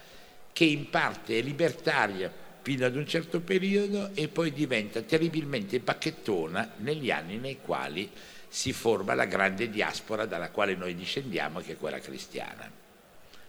che 0.52 0.64
in 0.64 0.90
parte 0.90 1.38
è 1.38 1.42
libertaria 1.42 2.32
fino 2.62 2.86
ad 2.86 2.96
un 2.96 3.06
certo 3.06 3.40
periodo 3.40 4.10
e 4.14 4.26
poi 4.26 4.52
diventa 4.52 5.02
terribilmente 5.02 5.78
bacchettona 5.78 6.72
negli 6.78 7.10
anni 7.10 7.36
nei 7.36 7.58
quali 7.60 8.10
si 8.48 8.72
forma 8.72 9.14
la 9.14 9.26
grande 9.26 9.70
diaspora 9.70 10.24
dalla 10.24 10.50
quale 10.50 10.74
noi 10.74 10.94
discendiamo, 10.94 11.60
che 11.60 11.72
è 11.72 11.76
quella 11.76 12.00
cristiana. 12.00 12.68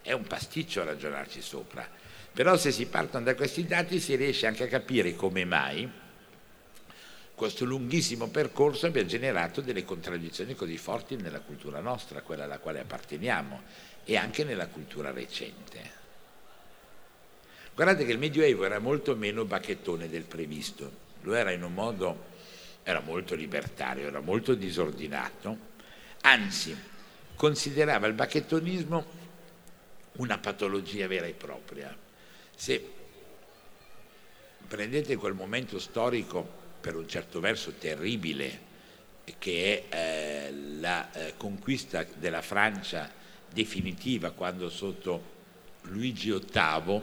È 0.01 0.11
un 0.11 0.23
pasticcio 0.23 0.83
ragionarci 0.83 1.41
sopra, 1.41 1.87
però 2.31 2.57
se 2.57 2.71
si 2.71 2.85
partono 2.85 3.23
da 3.23 3.35
questi 3.35 3.65
dati 3.65 3.99
si 3.99 4.15
riesce 4.15 4.47
anche 4.47 4.65
a 4.65 4.67
capire 4.67 5.15
come 5.15 5.45
mai 5.45 5.89
questo 7.37 7.65
lunghissimo 7.65 8.29
percorso 8.29 8.87
abbia 8.87 9.05
generato 9.05 9.61
delle 9.61 9.85
contraddizioni 9.85 10.55
così 10.55 10.75
forti 10.75 11.17
nella 11.17 11.39
cultura 11.39 11.81
nostra, 11.81 12.23
quella 12.23 12.45
alla 12.45 12.57
quale 12.57 12.79
apparteniamo, 12.79 13.61
e 14.05 14.17
anche 14.17 14.43
nella 14.43 14.65
cultura 14.65 15.11
recente. 15.11 15.91
Guardate 17.75 18.05
che 18.05 18.11
il 18.11 18.17
Medioevo 18.17 18.65
era 18.65 18.79
molto 18.79 19.15
meno 19.15 19.45
bacchettone 19.45 20.09
del 20.09 20.23
previsto, 20.23 20.91
lo 21.21 21.35
era 21.35 21.51
in 21.51 21.61
un 21.61 21.75
modo, 21.75 22.25
era 22.81 23.01
molto 23.01 23.35
libertario, 23.35 24.07
era 24.07 24.19
molto 24.19 24.55
disordinato, 24.55 25.57
anzi 26.21 26.75
considerava 27.35 28.07
il 28.07 28.13
bacchettonismo 28.13 29.05
una 30.13 30.39
patologia 30.39 31.05
vera 31.05 31.27
e 31.27 31.33
propria. 31.33 31.95
Se 32.55 32.93
prendete 34.67 35.15
quel 35.17 35.33
momento 35.35 35.77
storico 35.77 36.56
per 36.87 36.95
un 36.95 37.09
certo 37.09 37.41
verso 37.41 37.73
terribile 37.73 38.65
che 39.39 39.87
è 39.89 40.47
eh, 40.47 40.53
la 40.79 41.11
eh, 41.11 41.33
conquista 41.35 42.05
della 42.15 42.41
Francia 42.41 43.11
definitiva 43.51 44.31
quando 44.31 44.69
sotto 44.69 45.35
Luigi 45.81 46.31
VIII 46.31 47.01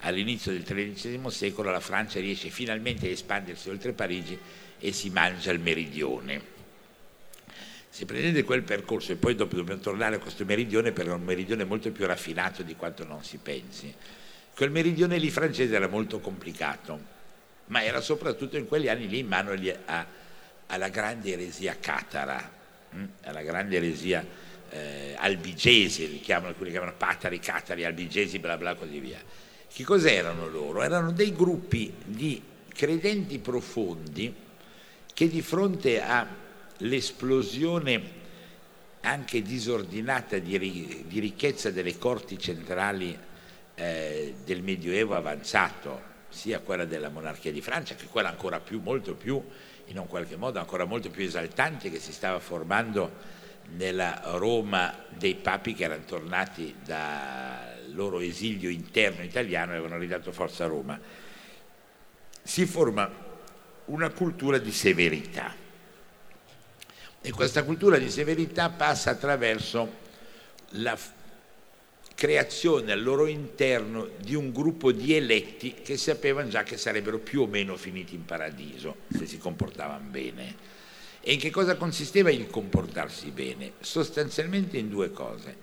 all'inizio 0.00 0.50
del 0.50 0.64
XIII 0.64 1.30
secolo 1.30 1.70
la 1.70 1.78
Francia 1.78 2.18
riesce 2.18 2.50
finalmente 2.50 3.06
a 3.06 3.10
espandersi 3.10 3.70
oltre 3.70 3.92
Parigi 3.92 4.36
e 4.80 4.90
si 4.90 5.10
mangia 5.10 5.52
il 5.52 5.60
meridione. 5.60 6.50
Se 7.90 8.04
prendete 8.06 8.42
quel 8.42 8.64
percorso 8.64 9.12
e 9.12 9.16
poi 9.16 9.36
dopo 9.36 9.54
dobbiamo 9.54 9.80
tornare 9.80 10.16
a 10.16 10.18
questo 10.18 10.44
meridione 10.44 10.90
perché 10.90 11.12
è 11.12 11.14
un 11.14 11.22
meridione 11.22 11.62
molto 11.62 11.92
più 11.92 12.06
raffinato 12.06 12.64
di 12.64 12.74
quanto 12.74 13.04
non 13.04 13.22
si 13.22 13.38
pensi, 13.40 13.94
quel 14.56 14.72
meridione 14.72 15.16
lì 15.16 15.30
francese 15.30 15.76
era 15.76 15.86
molto 15.86 16.18
complicato, 16.18 17.20
ma 17.66 17.84
era 17.84 18.00
soprattutto 18.00 18.56
in 18.56 18.66
quegli 18.66 18.88
anni 18.88 19.08
lì 19.08 19.18
in 19.18 19.26
mano 19.26 19.54
a, 19.84 20.06
alla 20.66 20.88
grande 20.88 21.32
eresia 21.32 21.76
catara, 21.78 22.50
hm? 22.90 23.04
alla 23.22 23.42
grande 23.42 23.76
eresia 23.76 24.24
eh, 24.70 25.14
albigese, 25.18 26.06
li 26.06 26.20
chiamano, 26.20 26.48
alcuni 26.48 26.66
li 26.66 26.72
chiamano 26.72 26.94
patari, 26.96 27.38
catari, 27.38 27.84
albigesi, 27.84 28.38
bla 28.38 28.56
bla 28.56 28.74
così 28.74 28.98
via. 28.98 29.20
Che 29.72 29.84
cos'erano 29.84 30.48
loro? 30.48 30.82
Erano 30.82 31.12
dei 31.12 31.34
gruppi 31.34 31.94
di 32.04 32.42
credenti 32.68 33.38
profondi 33.38 34.34
che 35.12 35.28
di 35.28 35.42
fronte 35.42 36.02
all'esplosione 36.02 38.20
anche 39.02 39.42
disordinata 39.42 40.38
di, 40.38 41.04
di 41.06 41.20
ricchezza 41.20 41.70
delle 41.70 41.98
corti 41.98 42.38
centrali 42.38 43.16
eh, 43.74 44.34
del 44.44 44.62
Medioevo 44.62 45.14
avanzato, 45.14 46.10
sia 46.32 46.60
quella 46.60 46.86
della 46.86 47.10
monarchia 47.10 47.52
di 47.52 47.60
Francia 47.60 47.94
che 47.94 48.06
quella 48.06 48.30
ancora 48.30 48.58
più, 48.58 48.80
molto 48.80 49.14
più, 49.14 49.40
in 49.86 49.98
un 49.98 50.06
qualche 50.06 50.36
modo 50.36 50.58
ancora 50.58 50.84
molto 50.84 51.10
più 51.10 51.24
esaltante 51.24 51.90
che 51.90 52.00
si 52.00 52.12
stava 52.12 52.40
formando 52.40 53.40
nella 53.76 54.20
Roma 54.24 55.04
dei 55.08 55.34
papi 55.34 55.74
che 55.74 55.84
erano 55.84 56.04
tornati 56.04 56.74
dal 56.82 57.92
loro 57.92 58.20
esilio 58.20 58.70
interno 58.70 59.22
italiano 59.22 59.72
e 59.72 59.76
avevano 59.76 60.00
ridato 60.00 60.32
forza 60.32 60.64
a 60.64 60.68
Roma. 60.68 60.98
Si 62.42 62.66
forma 62.66 63.10
una 63.86 64.10
cultura 64.10 64.58
di 64.58 64.72
severità 64.72 65.54
e 67.20 67.30
questa 67.30 67.62
cultura 67.62 67.98
di 67.98 68.10
severità 68.10 68.70
passa 68.70 69.10
attraverso 69.10 70.00
la 70.70 70.98
creazione 72.14 72.92
al 72.92 73.02
loro 73.02 73.26
interno 73.26 74.08
di 74.20 74.34
un 74.34 74.52
gruppo 74.52 74.92
di 74.92 75.14
eletti 75.14 75.74
che 75.74 75.96
sapevano 75.96 76.48
già 76.48 76.62
che 76.62 76.76
sarebbero 76.76 77.18
più 77.18 77.42
o 77.42 77.46
meno 77.46 77.76
finiti 77.76 78.14
in 78.14 78.24
paradiso 78.24 78.96
se 79.10 79.26
si 79.26 79.38
comportavano 79.38 80.08
bene. 80.08 80.54
E 81.20 81.34
in 81.34 81.38
che 81.38 81.50
cosa 81.50 81.76
consisteva 81.76 82.30
il 82.30 82.48
comportarsi 82.48 83.30
bene? 83.30 83.74
Sostanzialmente 83.80 84.76
in 84.76 84.88
due 84.88 85.12
cose. 85.12 85.56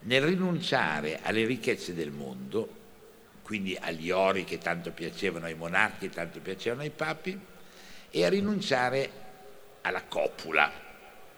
Nel 0.00 0.22
rinunciare 0.22 1.20
alle 1.22 1.44
ricchezze 1.44 1.94
del 1.94 2.10
mondo, 2.10 2.68
quindi 3.42 3.76
agli 3.78 4.10
ori 4.10 4.44
che 4.44 4.58
tanto 4.58 4.90
piacevano 4.90 5.46
ai 5.46 5.54
monarchi 5.54 6.08
tanto 6.08 6.40
piacevano 6.40 6.82
ai 6.82 6.90
papi, 6.90 7.38
e 8.10 8.24
a 8.24 8.28
rinunciare 8.28 9.10
alla 9.82 10.04
copula, 10.04 10.70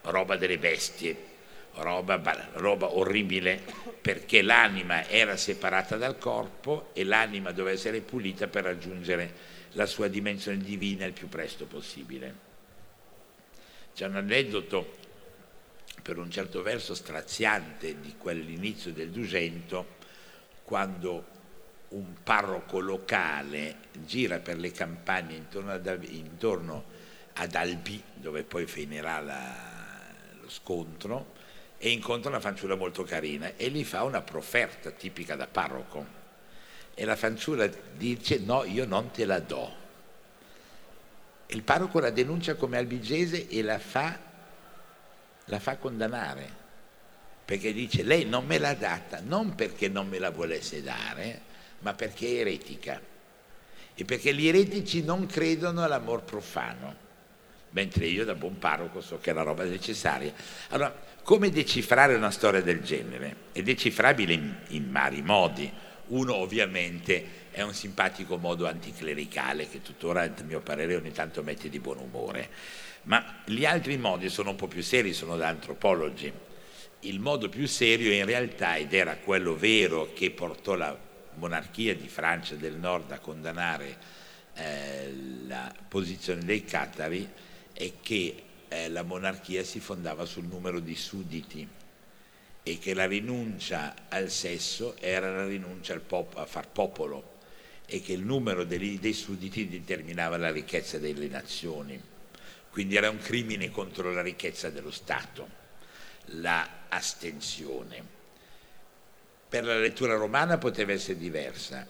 roba 0.02 0.36
delle 0.36 0.58
bestie, 0.58 1.33
roba, 1.76 2.50
roba 2.54 2.94
orribile, 2.96 3.62
perché 4.00 4.42
l'anima 4.42 5.08
era 5.08 5.36
separata 5.36 5.96
dal 5.96 6.18
corpo 6.18 6.90
e 6.92 7.04
l'anima 7.04 7.52
doveva 7.52 7.74
essere 7.74 8.00
pulita 8.00 8.46
per 8.46 8.64
raggiungere 8.64 9.52
la 9.72 9.86
sua 9.86 10.08
dimensione 10.08 10.58
divina 10.58 11.04
il 11.04 11.12
più 11.12 11.28
presto 11.28 11.66
possibile. 11.66 12.52
C'è 13.94 14.06
un 14.06 14.16
aneddoto 14.16 15.02
per 16.02 16.18
un 16.18 16.30
certo 16.30 16.62
verso 16.62 16.94
straziante 16.94 18.00
di 18.00 18.14
quell'inizio 18.18 18.92
del 18.92 19.10
Dugento, 19.10 20.02
quando 20.64 21.32
un 21.88 22.14
parroco 22.22 22.80
locale 22.80 23.76
gira 24.04 24.38
per 24.38 24.58
le 24.58 24.72
campagne 24.72 25.34
intorno 25.34 25.72
ad, 25.72 26.04
intorno 26.08 26.84
ad 27.34 27.54
Albi, 27.54 28.02
dove 28.14 28.42
poi 28.42 28.66
finirà 28.66 29.20
la, 29.20 29.72
lo 30.40 30.48
scontro, 30.48 31.32
e 31.84 31.90
incontra 31.90 32.30
una 32.30 32.40
fanciulla 32.40 32.76
molto 32.76 33.02
carina 33.02 33.56
e 33.56 33.68
gli 33.68 33.84
fa 33.84 34.04
una 34.04 34.22
proferta 34.22 34.90
tipica 34.90 35.36
da 35.36 35.46
parroco. 35.46 36.06
E 36.94 37.04
la 37.04 37.14
fanciulla 37.14 37.68
dice 37.94 38.38
no, 38.38 38.64
io 38.64 38.86
non 38.86 39.10
te 39.10 39.26
la 39.26 39.38
do. 39.38 39.70
Il 41.48 41.62
parroco 41.62 42.00
la 42.00 42.08
denuncia 42.08 42.54
come 42.54 42.78
albigese 42.78 43.48
e 43.48 43.60
la 43.60 43.78
fa, 43.78 44.18
la 45.44 45.58
fa 45.58 45.76
condannare, 45.76 46.48
perché 47.44 47.74
dice 47.74 48.02
lei 48.02 48.24
non 48.24 48.46
me 48.46 48.56
l'ha 48.56 48.72
data 48.72 49.20
non 49.20 49.54
perché 49.54 49.88
non 49.88 50.08
me 50.08 50.18
la 50.18 50.30
volesse 50.30 50.82
dare, 50.82 51.42
ma 51.80 51.92
perché 51.92 52.28
è 52.28 52.40
eretica. 52.40 52.98
E 53.94 54.04
perché 54.06 54.34
gli 54.34 54.48
eretici 54.48 55.02
non 55.02 55.26
credono 55.26 55.84
all'amor 55.84 56.22
profano, 56.22 56.96
mentre 57.74 58.06
io 58.06 58.24
da 58.24 58.34
buon 58.34 58.58
parroco 58.58 59.00
so 59.00 59.18
che 59.18 59.30
è 59.30 59.34
la 59.34 59.42
roba 59.42 59.64
necessaria. 59.64 60.32
Allora, 60.68 60.94
come 61.22 61.50
decifrare 61.50 62.14
una 62.14 62.30
storia 62.30 62.62
del 62.62 62.80
genere? 62.82 63.36
È 63.52 63.62
decifrabile 63.62 64.32
in, 64.32 64.54
in 64.68 64.92
vari 64.92 65.22
modi. 65.22 65.70
Uno 66.06 66.34
ovviamente 66.34 67.42
è 67.50 67.62
un 67.62 67.74
simpatico 67.74 68.36
modo 68.36 68.66
anticlericale 68.66 69.68
che 69.68 69.82
tuttora, 69.82 70.22
a 70.22 70.32
mio 70.44 70.60
parere, 70.60 70.96
ogni 70.96 71.12
tanto 71.12 71.42
mette 71.42 71.68
di 71.68 71.80
buon 71.80 71.98
umore. 71.98 72.48
Ma 73.04 73.42
gli 73.44 73.64
altri 73.64 73.96
modi 73.96 74.28
sono 74.28 74.50
un 74.50 74.56
po' 74.56 74.68
più 74.68 74.82
seri, 74.82 75.12
sono 75.12 75.36
da 75.36 75.48
antropologi. 75.48 76.32
Il 77.00 77.20
modo 77.20 77.48
più 77.48 77.66
serio 77.66 78.12
in 78.12 78.24
realtà, 78.24 78.76
ed 78.76 78.94
era 78.94 79.16
quello 79.16 79.56
vero 79.56 80.12
che 80.14 80.30
portò 80.30 80.74
la 80.74 80.96
monarchia 81.34 81.94
di 81.94 82.06
Francia 82.08 82.54
del 82.54 82.76
Nord 82.76 83.10
a 83.10 83.18
condannare 83.18 83.96
eh, 84.54 85.12
la 85.46 85.74
posizione 85.88 86.44
dei 86.44 86.64
catari, 86.64 87.28
è 87.74 87.92
che 88.00 88.42
eh, 88.68 88.88
la 88.88 89.02
monarchia 89.02 89.62
si 89.64 89.80
fondava 89.80 90.24
sul 90.24 90.44
numero 90.44 90.80
di 90.80 90.96
sudditi 90.96 91.68
e 92.62 92.78
che 92.78 92.94
la 92.94 93.06
rinuncia 93.06 93.94
al 94.08 94.30
sesso 94.30 94.96
era 94.98 95.30
la 95.30 95.46
rinuncia 95.46 95.98
pop- 95.98 96.38
a 96.38 96.46
far 96.46 96.68
popolo 96.68 97.32
e 97.86 98.00
che 98.00 98.12
il 98.12 98.22
numero 98.22 98.64
dei, 98.64 98.98
dei 98.98 99.12
sudditi 99.12 99.68
determinava 99.68 100.38
la 100.38 100.50
ricchezza 100.50 100.98
delle 100.98 101.28
nazioni. 101.28 102.00
Quindi 102.70 102.96
era 102.96 103.10
un 103.10 103.18
crimine 103.18 103.70
contro 103.70 104.10
la 104.12 104.22
ricchezza 104.22 104.70
dello 104.70 104.90
Stato, 104.90 105.48
la 106.26 106.86
astensione. 106.88 108.12
Per 109.48 109.64
la 109.64 109.78
lettura 109.78 110.16
romana 110.16 110.56
poteva 110.56 110.92
essere 110.92 111.18
diversa, 111.18 111.86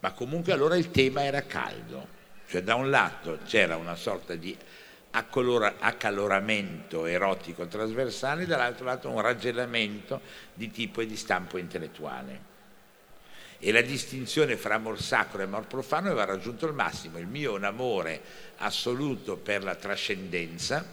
ma 0.00 0.12
comunque 0.12 0.52
allora 0.52 0.76
il 0.76 0.90
tema 0.90 1.22
era 1.22 1.42
caldo, 1.42 2.08
cioè 2.48 2.62
da 2.62 2.74
un 2.74 2.90
lato 2.90 3.40
c'era 3.44 3.76
una 3.76 3.94
sorta 3.94 4.34
di 4.34 4.56
accaloramento 5.14 7.06
erotico 7.06 7.66
trasversale, 7.66 8.46
dall'altro 8.46 8.84
lato 8.84 9.08
un 9.08 9.20
raggelamento 9.20 10.20
di 10.52 10.70
tipo 10.70 11.00
e 11.00 11.06
di 11.06 11.16
stampo 11.16 11.58
intellettuale 11.58 12.52
e 13.58 13.72
la 13.72 13.80
distinzione 13.80 14.58
fra 14.58 14.74
amor 14.74 15.00
sacro 15.00 15.40
e 15.40 15.44
amor 15.44 15.66
profano 15.66 16.08
aveva 16.08 16.26
raggiunto 16.26 16.66
il 16.66 16.74
massimo. 16.74 17.16
Il 17.16 17.26
mio 17.26 17.54
è 17.54 17.56
un 17.56 17.64
amore 17.64 18.20
assoluto 18.58 19.38
per 19.38 19.62
la 19.62 19.74
trascendenza, 19.74 20.84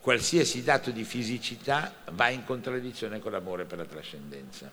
qualsiasi 0.00 0.62
dato 0.62 0.90
di 0.90 1.02
fisicità 1.02 1.94
va 2.10 2.28
in 2.28 2.44
contraddizione 2.44 3.20
con 3.20 3.32
l'amore 3.32 3.64
per 3.64 3.78
la 3.78 3.86
trascendenza. 3.86 4.70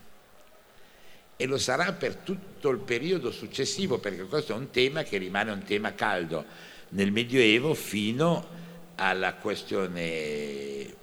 E 1.38 1.46
lo 1.46 1.58
sarà 1.58 1.94
per 1.94 2.15
tutto 2.15 2.70
il 2.70 2.80
periodo 2.80 3.32
successivo, 3.32 3.98
perché 3.98 4.24
questo 4.24 4.52
è 4.52 4.58
un 4.58 4.70
tema 4.70 5.04
che 5.04 5.17
rimane 5.17 5.52
un 5.52 5.63
tema 5.63 5.94
caldo 5.94 6.44
nel 6.89 7.13
Medioevo 7.13 7.74
fino 7.74 8.60
alla 9.02 9.34
questione 9.34 10.94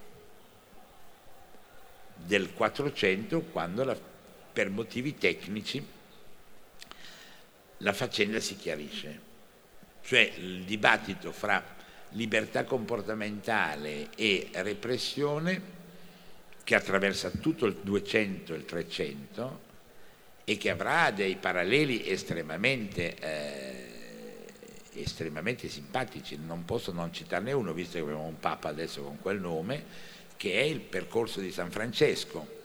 del 2.14 2.52
400, 2.52 3.40
quando 3.40 3.82
la, 3.82 3.96
per 4.52 4.70
motivi 4.70 5.16
tecnici 5.16 5.84
la 7.78 7.92
faccenda 7.92 8.38
si 8.38 8.56
chiarisce. 8.56 9.26
Cioè 10.02 10.32
il 10.36 10.62
dibattito 10.62 11.32
fra 11.32 11.76
libertà 12.10 12.62
comportamentale 12.62 14.10
e 14.14 14.48
repressione 14.52 15.76
che 16.62 16.74
attraversa 16.76 17.30
tutto 17.30 17.66
il 17.66 17.80
200 17.82 18.54
e 18.54 18.56
il 18.56 18.64
300 18.64 19.60
e 20.44 20.56
che 20.56 20.70
avrà 20.70 21.10
dei 21.10 21.34
paralleli 21.34 22.08
estremamente, 22.08 23.16
eh, 23.16 23.97
estremamente 25.00 25.68
simpatici. 25.68 26.38
Non 26.44 26.64
posso 26.64 26.92
non 26.92 27.12
citarne 27.12 27.52
uno, 27.52 27.72
visto 27.72 27.94
che 27.94 28.00
abbiamo 28.00 28.24
un 28.24 28.38
Papa 28.38 28.68
adesso 28.68 29.02
con 29.02 29.18
quel 29.20 29.40
nome, 29.40 29.84
che 30.36 30.54
è 30.54 30.62
il 30.62 30.80
percorso 30.80 31.40
di 31.40 31.50
San 31.50 31.70
Francesco. 31.70 32.56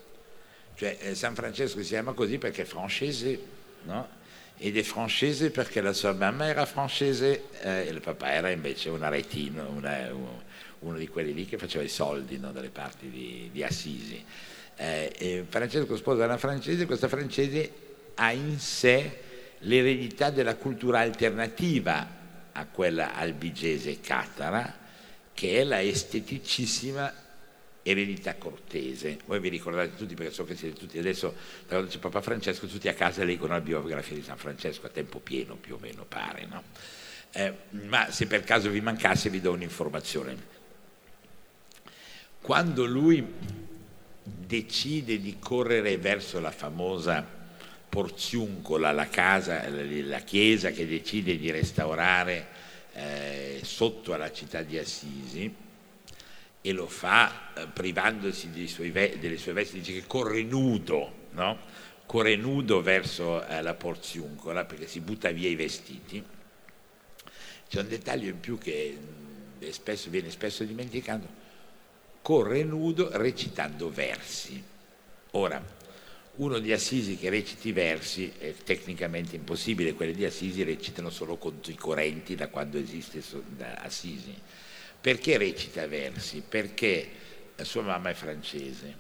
Cioè 0.76 0.98
eh, 1.00 1.16
San 1.16 1.36
Francesco 1.36 1.82
si 1.82 1.90
chiama 1.90 2.14
così 2.14 2.38
perché 2.38 2.64
è 2.64 2.66
francese, 2.66 3.40
no? 3.84 4.22
ed 4.58 4.78
è 4.78 4.84
francese 4.84 5.50
perché 5.52 5.82
la 5.82 5.94
sua 5.94 6.14
mamma 6.14 6.46
era 6.46 6.66
francese 6.66 7.50
eh, 7.62 7.88
e 7.88 7.90
il 7.90 8.00
papà 8.02 8.32
era 8.32 8.50
invece 8.50 8.90
un 8.90 9.04
aretino, 9.04 9.70
una, 9.70 10.10
uno 10.80 10.98
di 10.98 11.08
quelli 11.08 11.34
lì 11.34 11.46
che 11.46 11.58
faceva 11.58 11.84
i 11.84 11.90
soldi 11.90 12.38
no, 12.38 12.52
dalle 12.52 12.70
parti 12.70 13.10
di, 13.10 13.50
di 13.52 13.64
Assisi. 13.64 14.24
Eh, 14.76 15.46
Francesco 15.50 15.96
sposa 15.98 16.26
una 16.26 16.38
francese, 16.38 16.86
questa 16.86 17.08
francese 17.08 17.72
ha 18.16 18.32
in 18.32 18.60
sé 18.60 19.20
l'eredità 19.60 20.30
della 20.30 20.56
cultura 20.56 21.00
alternativa 21.00 22.22
a 22.54 22.66
quella 22.66 23.14
albigese 23.14 24.00
catara, 24.00 24.80
che 25.34 25.60
è 25.60 25.64
la 25.64 25.82
esteticissima 25.82 27.14
eredità 27.84 28.36
cortese. 28.36 29.20
Voi 29.26 29.40
vi 29.40 29.50
ricordate 29.50 29.96
tutti, 29.96 30.16
perché 30.16 30.32
so 30.32 30.46
che 30.46 30.56
siete 30.56 30.80
tutti 30.80 30.98
adesso, 30.98 31.36
da 31.68 31.76
quando 31.76 31.90
c'è 31.90 32.00
Papa 32.00 32.22
Francesco, 32.22 32.68
tutti 32.68 32.88
a 32.88 32.94
casa 32.94 33.24
leggono 33.24 33.54
la 33.54 33.62
biografia 33.62 34.16
di 34.16 34.24
San 34.24 34.38
Francesco 34.38 34.86
a 34.86 34.90
tempo 34.90 35.20
pieno, 35.20 35.56
più 35.56 35.76
o 35.76 35.80
meno 35.80 36.06
pare, 36.06 36.46
no? 36.46 36.64
eh, 37.34 37.54
ma 37.72 38.12
se 38.12 38.28
per 38.28 38.44
caso 38.44 38.70
vi 38.70 38.82
mancasse 38.82 39.30
vi 39.30 39.42
do 39.42 39.52
un'informazione. 39.52 40.52
Quando 42.40 42.86
lui 42.86 43.26
decide 44.24 45.20
di 45.20 45.38
correre 45.40 45.98
verso 45.98 46.40
la 46.40 46.52
famosa 46.52 47.42
Porziuncola, 47.94 48.92
la 48.92 49.08
casa, 49.08 49.70
la 49.70 50.22
chiesa 50.22 50.72
che 50.72 50.88
decide 50.88 51.38
di 51.38 51.52
restaurare 51.52 52.48
eh, 52.94 53.60
sotto 53.62 54.14
alla 54.14 54.32
città 54.32 54.64
di 54.64 54.80
Assisi, 54.80 55.56
e 56.60 56.72
lo 56.72 56.88
fa 56.88 57.54
eh, 57.54 57.68
privandosi 57.68 58.50
ve- 58.90 59.20
delle 59.20 59.38
sue 59.38 59.54
vesti, 59.54 59.78
dice 59.78 59.94
che 59.94 60.08
corre 60.08 60.42
nudo, 60.42 61.28
no? 61.34 61.60
corre 62.08 62.36
nudo 62.36 62.82
verso 62.82 63.46
eh, 63.46 63.62
la 63.62 63.76
porziuncola 63.76 64.66
perché 64.66 64.88
si 64.88 65.00
butta 65.00 65.30
via 65.30 65.50
i 65.50 65.56
vestiti. 65.56 66.24
C'è 67.70 67.80
un 67.80 67.88
dettaglio 67.88 68.30
in 68.30 68.40
più 68.40 68.58
che 68.58 68.98
spesso, 69.70 70.10
viene 70.10 70.32
spesso 70.32 70.64
dimenticato, 70.64 71.28
corre 72.24 72.64
nudo 72.64 73.10
recitando 73.18 73.92
versi. 73.92 74.64
Ora, 75.32 75.62
uno 76.36 76.60
di 76.60 76.72
Assisi 76.74 77.18
che 77.18 77.30
reciti 77.30 77.72
versi 77.72 78.32
è 78.38 78.54
tecnicamente 78.64 79.36
impossibile, 79.36 79.94
quelli 79.94 80.14
di 80.14 80.26
Assisi 80.26 80.64
recitano 80.64 81.10
solo 81.10 81.38
conti 81.38 81.76
correnti 81.76 82.36
da 82.36 82.48
quando 82.48 82.78
esiste 82.78 83.22
Assisi 83.78 84.36
perché 85.04 85.36
recita 85.38 85.86
versi? 85.86 86.42
Perché 86.48 87.10
sua 87.64 87.82
mamma 87.82 88.12
è 88.12 88.14
francese 88.14 88.96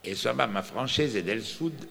e 0.00 0.14
sua 0.14 0.32
mamma 0.32 0.62
francese 0.62 1.24
del 1.24 1.42
sud 1.42 1.88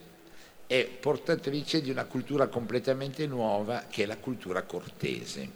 è 0.66 0.86
portatrice 0.86 1.82
di 1.82 1.90
una 1.90 2.06
cultura 2.06 2.48
completamente 2.48 3.28
nuova 3.28 3.84
che 3.90 4.04
è 4.04 4.06
la 4.06 4.16
cultura 4.16 4.62
cortese. 4.62 5.50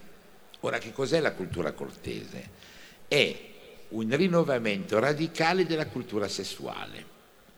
Ora, 0.59 0.79
che 0.79 0.91
cos'è 0.91 1.21
la 1.21 1.31
cultura 1.31 1.71
cortese? 1.71 2.49
È 3.07 3.39
un 3.87 4.17
rinnovamento 4.17 4.99
radicale 4.99 5.65
della 5.65 5.87
cultura 5.87 6.27
sessuale. 6.27 7.05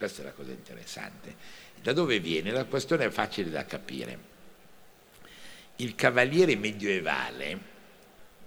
Questa 0.04 0.22
è 0.22 0.26
la 0.26 0.34
cosa 0.34 0.52
interessante. 0.52 1.34
Da 1.82 1.94
dove 1.94 2.20
viene? 2.20 2.52
La 2.52 2.66
questione 2.66 3.06
è 3.06 3.10
facile 3.10 3.50
da 3.50 3.66
capire. 3.66 4.18
Il 5.78 5.96
cavaliere 5.96 6.58
medievale, 6.58 7.58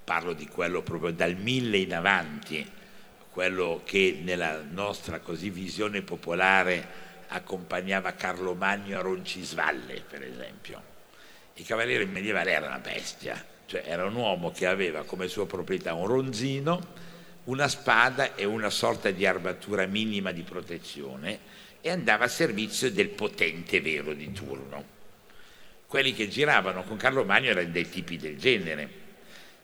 parlo 0.05 0.35
di 0.35 0.47
quello 0.49 0.83
proprio 0.83 1.13
dal 1.13 1.35
mille 1.35 1.79
in 1.79 1.95
avanti, 1.95 2.71
quello 3.31 3.81
che 3.87 4.21
nella 4.23 4.61
nostra 4.71 5.21
così 5.21 5.49
visione 5.49 6.03
popolare 6.03 7.25
accompagnava 7.29 8.13
Carlo 8.13 8.53
Magno 8.53 8.99
a 8.99 9.01
Roncisvalle, 9.01 10.05
per 10.07 10.25
esempio. 10.25 10.83
Il 11.55 11.65
cavaliere 11.65 12.05
medievale 12.05 12.51
era 12.51 12.67
una 12.67 12.81
bestia, 12.81 13.43
cioè 13.65 13.83
era 13.87 14.05
un 14.05 14.15
uomo 14.15 14.51
che 14.51 14.67
aveva 14.67 15.05
come 15.05 15.27
sua 15.27 15.47
proprietà 15.47 15.95
un 15.95 16.07
ronzino, 16.07 17.05
una 17.47 17.69
spada 17.69 18.35
e 18.35 18.45
una 18.45 18.71
sorta 18.71 19.11
di 19.11 19.27
armatura 19.27 19.87
minima 19.87 20.33
di 20.33 20.43
protezione 20.43 21.39
e 21.81 21.91
andava 21.91 22.25
a 22.25 22.29
servizio 22.29 22.91
del 22.91 23.09
potente 23.09 23.81
vero 23.81 24.13
di 24.13 24.33
turno. 24.33 24.95
Quelli 25.87 26.13
che 26.13 26.29
giravano 26.29 26.83
con 26.83 26.97
Carlo 26.97 27.25
Magno 27.25 27.51
erano 27.51 27.71
dei 27.71 27.89
tipi 27.89 28.17
del 28.17 28.37
genere, 28.37 28.91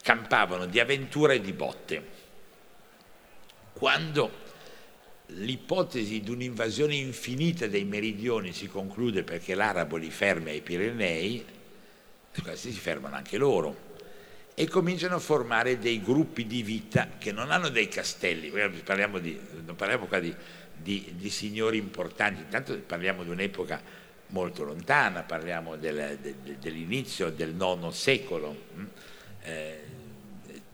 campavano 0.03 0.67
di 0.67 0.79
avventura 0.79 1.33
e 1.33 1.41
di 1.41 1.53
botte. 1.53 2.21
Quando 3.73 4.41
l'ipotesi 5.27 6.21
di 6.21 6.31
un'invasione 6.31 6.95
infinita 6.95 7.67
dei 7.67 7.85
meridioni 7.85 8.53
si 8.53 8.69
conclude 8.69 9.25
perché 9.25 9.55
l'arabo 9.55 9.97
li 9.97 10.11
ferma 10.11 10.51
ai 10.51 10.61
Pirenei, 10.61 11.45
questi 12.43 12.71
si 12.71 12.79
fermano 12.79 13.17
anche 13.17 13.37
loro 13.37 13.91
e 14.63 14.69
cominciano 14.69 15.17
a 15.17 15.19
formare 15.19 15.81
dei 15.81 16.01
gruppi 16.01 16.47
di 16.47 16.63
vita 16.63 17.09
che 17.19 17.33
non 17.33 17.51
hanno 17.51 17.69
dei 17.69 17.89
castelli, 17.89 18.53
parliamo 18.85 19.19
di, 19.19 19.37
non 19.65 19.75
parliamo 19.75 20.07
qua 20.07 20.21
di, 20.21 20.33
di, 20.77 21.15
di 21.17 21.31
signori 21.31 21.79
importanti, 21.79 22.43
intanto 22.43 22.79
parliamo 22.79 23.25
di 23.25 23.31
un'epoca 23.31 23.83
molto 24.29 24.63
lontana, 24.63 25.25
parliamo 25.25 25.75
del, 25.75 26.17
de, 26.23 26.59
dell'inizio 26.61 27.31
del 27.31 27.57
IX 27.59 27.89
secolo. 27.89 28.57
Hm? 28.77 28.85
Eh, 29.43 29.81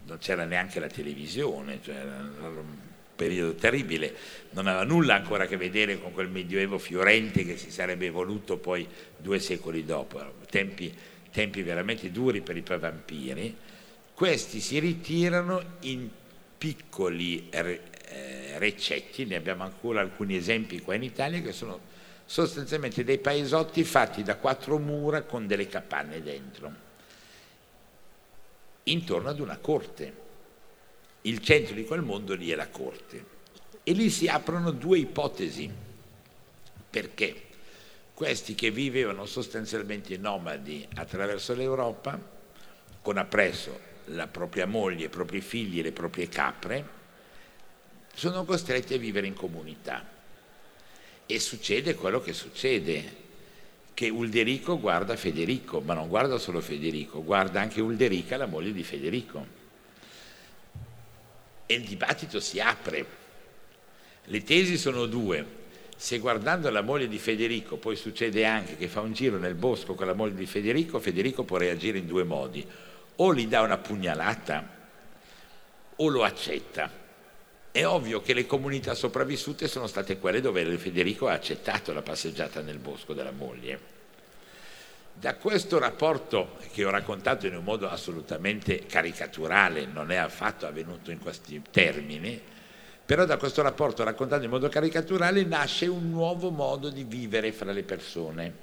non 0.05 0.19
c'era 0.19 0.45
neanche 0.45 0.81
la 0.81 0.89
televisione, 0.89 1.79
cioè 1.83 1.95
era 1.95 2.29
un 2.41 2.77
periodo 3.17 3.55
terribile, 3.55 4.15
non 4.51 4.67
aveva 4.67 4.85
nulla 4.85 5.15
ancora 5.15 5.45
a 5.45 5.47
che 5.47 5.57
vedere 5.57 5.99
con 5.99 6.13
quel 6.13 6.29
medioevo 6.29 6.77
fiorente 6.77 7.43
che 7.43 7.57
si 7.57 7.71
sarebbe 7.71 8.05
evoluto 8.05 8.59
poi 8.59 8.87
due 9.17 9.39
secoli 9.39 9.87
dopo, 9.87 10.35
tempi, 10.51 10.95
tempi 11.33 11.63
veramente 11.63 12.11
duri 12.11 12.43
per 12.43 12.59
i 12.59 12.63
vampiri. 12.67 13.57
Questi 14.19 14.59
si 14.59 14.81
ritirano 14.81 15.77
in 15.83 16.09
piccoli 16.59 17.49
eh, 17.51 18.59
recetti, 18.59 19.25
ne 19.25 19.37
abbiamo 19.37 19.63
ancora 19.63 20.01
alcuni 20.01 20.35
esempi 20.35 20.81
qua 20.81 20.97
in 20.97 21.05
Italia, 21.05 21.41
che 21.41 21.53
sono 21.53 21.79
sostanzialmente 22.25 23.05
dei 23.05 23.19
paesotti 23.19 23.85
fatti 23.85 24.25
da 24.25 24.35
quattro 24.35 24.77
mura 24.79 25.23
con 25.23 25.47
delle 25.47 25.69
capanne 25.69 26.21
dentro 26.21 26.73
intorno 28.83 29.29
ad 29.29 29.39
una 29.39 29.57
corte. 29.59 30.13
Il 31.21 31.39
centro 31.39 31.77
di 31.77 31.85
quel 31.85 32.03
mondo 32.03 32.35
lì 32.35 32.51
è 32.51 32.57
la 32.57 32.71
corte. 32.71 33.25
E 33.85 33.93
lì 33.93 34.11
si 34.11 34.27
aprono 34.27 34.73
due 34.73 34.99
ipotesi. 34.99 35.71
Perché? 36.91 37.43
Questi 38.15 38.57
che 38.57 38.73
vivevano 38.73 39.27
sostanzialmente 39.27 40.17
nomadi 40.17 40.85
attraverso 40.97 41.55
l'Europa, 41.55 42.21
con 43.01 43.17
appresso 43.17 43.87
la 44.09 44.27
propria 44.27 44.67
moglie, 44.67 45.07
i 45.07 45.11
propri 45.11 45.41
figli 45.41 45.79
e 45.79 45.83
le 45.83 45.93
proprie 45.93 46.29
capre, 46.29 46.97
sono 48.15 48.45
costretti 48.45 48.95
a 48.95 48.99
vivere 48.99 49.27
in 49.27 49.35
comunità. 49.35 50.17
E 51.27 51.39
succede 51.39 51.95
quello 51.95 52.21
che 52.21 52.33
succede 52.33 53.27
che 53.95 54.09
Ulderico 54.09 54.79
guarda 54.79 55.17
Federico, 55.17 55.81
ma 55.81 55.93
non 55.93 56.09
guarda 56.09 56.39
solo 56.39 56.61
Federico, 56.61 57.23
guarda 57.23 57.61
anche 57.61 57.81
Ulderica, 57.81 58.37
la 58.37 58.47
moglie 58.47 58.73
di 58.73 58.85
Federico. 58.85 59.47
E 61.67 61.75
il 61.75 61.83
dibattito 61.83 62.41
si 62.41 62.61
apre. 62.61 63.07
Le 64.25 64.43
tesi 64.45 64.79
sono 64.79 65.07
due. 65.07 65.57
Se 65.97 66.19
guardando 66.19 66.71
la 66.71 66.81
moglie 66.81 67.09
di 67.09 67.19
Federico 67.19 67.77
poi 67.77 67.97
succede 67.97 68.45
anche 68.47 68.77
che 68.77 68.87
fa 68.87 69.01
un 69.01 69.13
giro 69.13 69.37
nel 69.37 69.57
bosco 69.57 69.95
con 69.95 70.07
la 70.07 70.15
moglie 70.15 70.37
di 70.37 70.47
Federico, 70.47 71.01
Federico 71.01 71.43
può 71.43 71.57
reagire 71.57 71.99
in 71.99 72.07
due 72.07 72.23
modi. 72.23 72.65
O 73.21 73.35
gli 73.35 73.47
dà 73.47 73.63
una 73.63 73.79
pugnalata 73.79 74.77
o 75.97 76.09
lo 76.09 76.23
accetta. 76.23 76.91
È 77.71 77.85
ovvio 77.85 78.21
che 78.23 78.33
le 78.33 78.47
comunità 78.47 78.95
sopravvissute 78.95 79.69
sono 79.69 79.87
state 79.87 80.19
quelle 80.19 80.41
dove 80.41 80.65
Federico 80.79 81.29
ha 81.29 81.33
accettato 81.33 81.93
la 81.93 82.03
passeggiata 82.03 82.61
nel 82.61 82.79
bosco 82.79 83.15
della 83.15 83.33
moglie. 83.33 83.97
Da 85.13 85.35
questo 85.35 85.81
rapporto 85.81 86.59
che 86.73 86.85
ho 86.85 86.91
raccontato 86.91 87.47
in 87.47 87.57
un 87.57 87.65
modo 87.65 87.89
assolutamente 87.89 88.87
caricaturale, 88.87 89.85
non 89.87 90.13
è 90.13 90.17
affatto 90.17 90.67
avvenuto 90.67 91.11
in 91.11 91.19
questi 91.19 91.61
termini, 91.73 92.41
però 93.05 93.25
da 93.25 93.37
questo 93.37 93.63
rapporto 93.63 94.05
raccontato 94.05 94.45
in 94.45 94.51
modo 94.51 94.69
caricaturale 94.69 95.43
nasce 95.43 95.87
un 95.87 96.09
nuovo 96.11 96.51
modo 96.51 96.89
di 96.89 97.03
vivere 97.03 97.51
fra 97.51 97.73
le 97.73 97.83
persone 97.83 98.55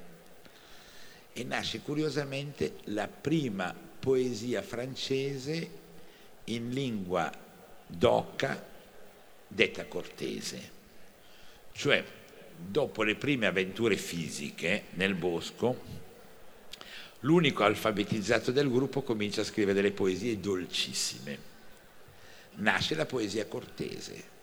e 1.34 1.44
nasce 1.44 1.82
curiosamente 1.82 2.76
la 2.86 3.10
prima 3.10 3.85
poesia 4.06 4.62
francese 4.62 5.70
in 6.44 6.70
lingua 6.70 7.32
d'oca 7.88 8.64
detta 9.48 9.86
cortese, 9.86 10.72
cioè 11.72 12.06
dopo 12.56 13.02
le 13.02 13.16
prime 13.16 13.48
avventure 13.48 13.98
fisiche 13.98 14.84
nel 14.92 15.16
bosco, 15.16 15.82
l'unico 17.22 17.64
alfabetizzato 17.64 18.52
del 18.52 18.70
gruppo 18.70 19.02
comincia 19.02 19.42
a 19.42 19.46
scrivere 19.46 19.74
delle 19.74 19.92
poesie 19.92 20.40
dolcissime. 20.40 21.54
Nasce 22.58 22.94
la 22.94 23.08
poesia 23.08 23.48
cortese, 23.48 24.34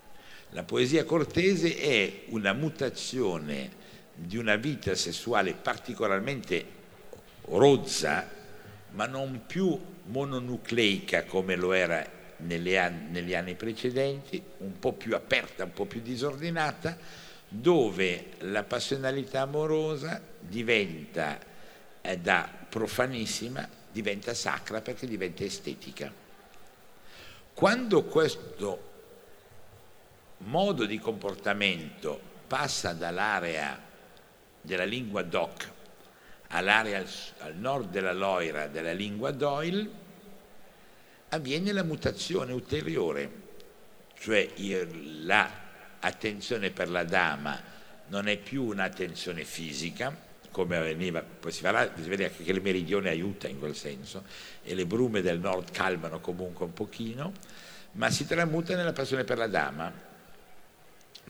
La 0.55 0.65
poesia 0.65 1.05
cortese 1.05 1.79
è 1.79 2.25
una 2.31 2.53
mutazione 2.53 3.71
di 4.13 4.37
una 4.37 4.57
vita 4.57 4.95
sessuale 4.97 5.55
particolarmente 5.55 6.67
rozza, 7.45 8.29
ma 8.93 9.07
non 9.07 9.45
più 9.47 9.79
mononucleica 10.05 11.25
come 11.25 11.57
lo 11.57 11.73
era 11.73 12.21
anni, 12.77 13.11
negli 13.11 13.35
anni 13.35 13.55
precedenti, 13.55 14.43
un 14.59 14.79
po' 14.79 14.93
più 14.93 15.15
aperta, 15.15 15.65
un 15.65 15.73
po' 15.73 15.87
più 15.87 16.01
disordinata, 16.01 16.97
dove 17.49 18.31
la 18.41 18.63
passionalità 18.65 19.43
amorosa 19.43 20.21
diventa 20.41 21.39
eh, 22.01 22.19
da 22.19 22.49
profanissima, 22.69 23.69
diventa 23.91 24.35
sacra 24.35 24.81
perché 24.81 25.07
diventa 25.07 25.45
estetica. 25.45 26.13
Quando 27.55 28.05
questo 28.05 28.91
modo 30.39 30.85
di 30.85 30.99
comportamento 30.99 32.21
passa 32.47 32.93
dall'area 32.93 33.81
della 34.61 34.85
lingua 34.85 35.23
doc 35.23 35.71
all'area 36.53 37.05
al, 37.39 37.57
nord 37.57 37.91
della 37.91 38.13
Loira 38.13 38.67
della 38.67 38.93
lingua 38.93 39.31
Doyle, 39.31 40.01
avviene 41.31 41.73
la 41.73 41.83
mutazione 41.83 42.53
ulteriore, 42.53 43.31
cioè 44.19 44.51
l'attenzione 45.25 46.71
per 46.71 46.89
la 46.91 47.05
dama 47.05 47.71
non 48.09 48.29
è 48.29 48.37
più 48.37 48.65
un'attenzione 48.65 49.45
fisica, 49.45 50.31
come 50.51 50.77
avveniva, 50.77 51.23
poi 51.23 51.51
si, 51.51 51.63
farà, 51.63 51.91
si 51.97 52.09
vede 52.09 52.27
anche 52.27 52.45
che 52.45 52.53
il 52.53 52.61
meridione 52.61 53.09
aiuta 53.09 53.49
in 53.49 53.59
quel 53.59 53.75
senso 53.75 54.25
e 54.63 54.75
le 54.75 54.85
brume 54.85 55.23
del 55.23 55.39
nord 55.41 55.71
calmano 55.71 56.21
comunque 56.21 56.67
un 56.67 56.75
pochino, 56.75 57.33
ma 57.93 58.11
si 58.11 58.27
tramuta 58.27 58.77
nella 58.77 58.93
passione 58.93 59.25
per 59.25 59.39
la 59.39 59.47
dama. 59.47 60.11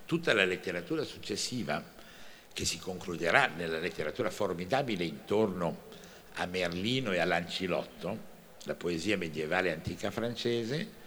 Tutta 0.05 0.35
la 0.35 0.45
letteratura 0.45 1.05
successiva, 1.05 1.83
che 2.53 2.65
si 2.65 2.79
concluderà 2.79 3.47
nella 3.47 3.79
letteratura 3.79 4.31
formidabile 4.31 5.05
intorno 5.05 5.91
a 6.35 6.47
Merlino 6.47 7.13
e 7.13 7.19
a 7.19 7.25
Lancilotto, 7.25 8.31
la 8.65 8.75
poesia 8.75 9.17
medievale 9.17 9.73
antica 9.73 10.11
francese, 10.11 11.01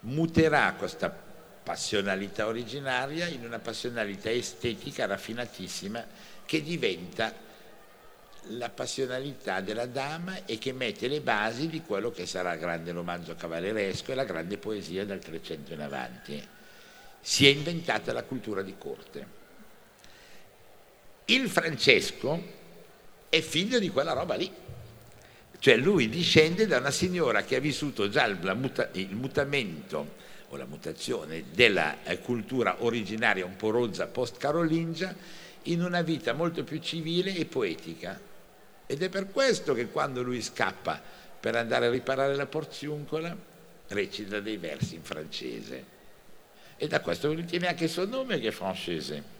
muterà 0.00 0.74
questa 0.74 1.10
passionalità 1.10 2.46
originaria 2.46 3.26
in 3.26 3.44
una 3.44 3.58
passionalità 3.58 4.30
estetica 4.30 5.06
raffinatissima 5.06 6.06
che 6.46 6.62
diventa 6.62 7.46
la 8.52 8.70
passionalità 8.70 9.60
della 9.60 9.86
dama 9.86 10.46
e 10.46 10.56
che 10.56 10.72
mette 10.72 11.08
le 11.08 11.20
basi 11.20 11.68
di 11.68 11.82
quello 11.82 12.10
che 12.10 12.24
sarà 12.24 12.54
il 12.54 12.60
grande 12.60 12.92
romanzo 12.92 13.34
cavalleresco 13.34 14.12
e 14.12 14.14
la 14.14 14.24
grande 14.24 14.56
poesia 14.56 15.04
dal 15.04 15.18
Trecento 15.18 15.72
in 15.74 15.80
avanti. 15.80 16.42
Si 17.20 17.46
è 17.46 17.50
inventata 17.50 18.12
la 18.12 18.22
cultura 18.22 18.62
di 18.62 18.74
corte. 18.78 19.37
Il 21.30 21.48
Francesco 21.48 22.56
è 23.28 23.40
figlio 23.40 23.78
di 23.78 23.88
quella 23.90 24.12
roba 24.12 24.34
lì 24.34 24.50
cioè 25.60 25.76
lui 25.76 26.08
discende 26.08 26.66
da 26.66 26.78
una 26.78 26.92
signora 26.92 27.42
che 27.42 27.56
ha 27.56 27.60
vissuto 27.60 28.08
già 28.08 28.24
il, 28.26 28.38
muta, 28.56 28.90
il 28.92 29.14
mutamento 29.14 30.26
o 30.50 30.56
la 30.56 30.66
mutazione 30.66 31.44
della 31.52 32.04
eh, 32.04 32.20
cultura 32.20 32.76
originaria 32.84 33.44
un 33.44 33.56
po' 33.56 33.70
rozza 33.70 34.06
post-carolingia 34.06 35.14
in 35.64 35.82
una 35.82 36.02
vita 36.02 36.32
molto 36.32 36.62
più 36.62 36.78
civile 36.78 37.34
e 37.34 37.44
poetica. 37.44 38.18
Ed 38.86 39.02
è 39.02 39.08
per 39.08 39.30
questo 39.30 39.74
che 39.74 39.88
quando 39.88 40.22
lui 40.22 40.40
scappa 40.40 41.00
per 41.40 41.56
andare 41.56 41.86
a 41.86 41.90
riparare 41.90 42.36
la 42.36 42.46
porziuncola 42.46 43.36
recita 43.88 44.40
dei 44.40 44.56
versi 44.56 44.94
in 44.94 45.02
francese. 45.02 45.96
E 46.76 46.86
da 46.86 47.00
questo 47.00 47.32
ritiene 47.32 47.66
anche 47.66 47.84
il 47.84 47.90
suo 47.90 48.06
nome 48.06 48.38
che 48.38 48.48
è 48.48 48.52
francese. 48.52 49.36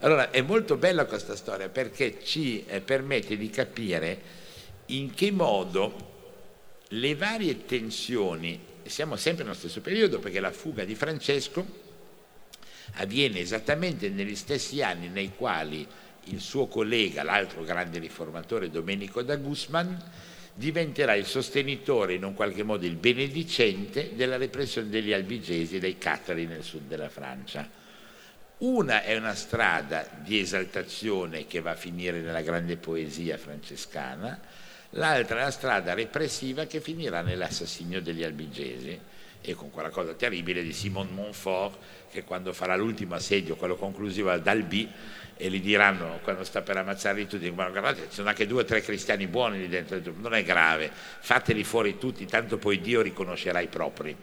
Allora 0.00 0.30
è 0.30 0.42
molto 0.42 0.76
bella 0.76 1.06
questa 1.06 1.34
storia 1.34 1.68
perché 1.68 2.18
ci 2.22 2.64
eh, 2.66 2.80
permette 2.80 3.36
di 3.36 3.50
capire 3.50 4.20
in 4.86 5.12
che 5.12 5.32
modo 5.32 6.06
le 6.88 7.14
varie 7.16 7.64
tensioni, 7.64 8.58
siamo 8.84 9.16
sempre 9.16 9.42
nello 9.42 9.56
stesso 9.56 9.80
periodo 9.80 10.20
perché 10.20 10.38
la 10.38 10.52
fuga 10.52 10.84
di 10.84 10.94
Francesco 10.94 11.66
avviene 12.94 13.40
esattamente 13.40 14.08
negli 14.08 14.36
stessi 14.36 14.82
anni 14.82 15.08
nei 15.08 15.32
quali 15.36 15.86
il 16.24 16.40
suo 16.40 16.68
collega, 16.68 17.22
l'altro 17.22 17.64
grande 17.64 17.98
riformatore 17.98 18.70
Domenico 18.70 19.22
da 19.22 19.36
Guzman, 19.36 20.10
diventerà 20.54 21.14
il 21.14 21.26
sostenitore, 21.26 22.14
in 22.14 22.24
un 22.24 22.34
qualche 22.34 22.62
modo 22.62 22.86
il 22.86 22.96
benedicente, 22.96 24.12
della 24.14 24.36
repressione 24.36 24.88
degli 24.88 25.12
albigesi 25.12 25.76
e 25.76 25.80
dei 25.80 25.98
catari 25.98 26.46
nel 26.46 26.62
sud 26.62 26.86
della 26.86 27.08
Francia. 27.08 27.68
Una 28.58 29.04
è 29.04 29.16
una 29.16 29.36
strada 29.36 30.04
di 30.20 30.40
esaltazione 30.40 31.46
che 31.46 31.60
va 31.60 31.70
a 31.70 31.76
finire 31.76 32.18
nella 32.18 32.40
grande 32.40 32.76
poesia 32.76 33.38
francescana, 33.38 34.40
l'altra 34.90 35.38
è 35.38 35.42
la 35.44 35.50
strada 35.52 35.94
repressiva 35.94 36.64
che 36.64 36.80
finirà 36.80 37.20
nell'assassinio 37.22 38.02
degli 38.02 38.24
albigesi 38.24 38.98
e 39.40 39.54
con 39.54 39.70
quella 39.70 39.90
cosa 39.90 40.14
terribile 40.14 40.64
di 40.64 40.72
Simon 40.72 41.06
Montfort 41.14 41.78
che 42.10 42.24
quando 42.24 42.52
farà 42.52 42.74
l'ultimo 42.74 43.14
assedio, 43.14 43.54
quello 43.54 43.76
conclusivo 43.76 44.30
ad 44.32 44.44
Albi, 44.48 44.90
e 45.36 45.50
gli 45.50 45.60
diranno 45.60 46.18
quando 46.24 46.42
sta 46.42 46.60
per 46.60 46.78
ammazzarli 46.78 47.28
tutti, 47.28 47.48
guardate 47.50 48.08
ci 48.08 48.14
sono 48.14 48.28
anche 48.28 48.48
due 48.48 48.62
o 48.62 48.64
tre 48.64 48.82
cristiani 48.82 49.28
buoni 49.28 49.58
lì 49.58 49.68
dentro, 49.68 50.00
non 50.16 50.34
è 50.34 50.42
grave, 50.42 50.90
fateli 50.92 51.62
fuori 51.62 51.96
tutti, 51.96 52.26
tanto 52.26 52.58
poi 52.58 52.80
Dio 52.80 53.02
riconoscerà 53.02 53.60
i 53.60 53.68
propri 53.68 54.16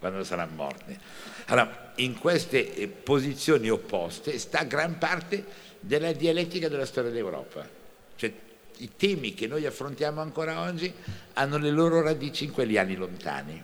quando 0.00 0.24
saranno 0.24 0.54
morti. 0.56 0.98
Allora, 1.46 1.85
in 1.96 2.18
queste 2.18 2.74
eh, 2.74 2.88
posizioni 2.88 3.68
opposte 3.68 4.38
sta 4.38 4.64
gran 4.64 4.98
parte 4.98 5.44
della 5.80 6.12
dialettica 6.12 6.68
della 6.68 6.86
storia 6.86 7.10
d'Europa. 7.10 7.68
Cioè, 8.16 8.32
i 8.78 8.90
temi 8.96 9.34
che 9.34 9.46
noi 9.46 9.64
affrontiamo 9.64 10.20
ancora 10.20 10.60
oggi 10.60 10.92
hanno 11.34 11.58
le 11.58 11.70
loro 11.70 12.02
radici 12.02 12.44
in 12.44 12.52
quegli 12.52 12.76
anni 12.76 12.94
lontani 12.94 13.62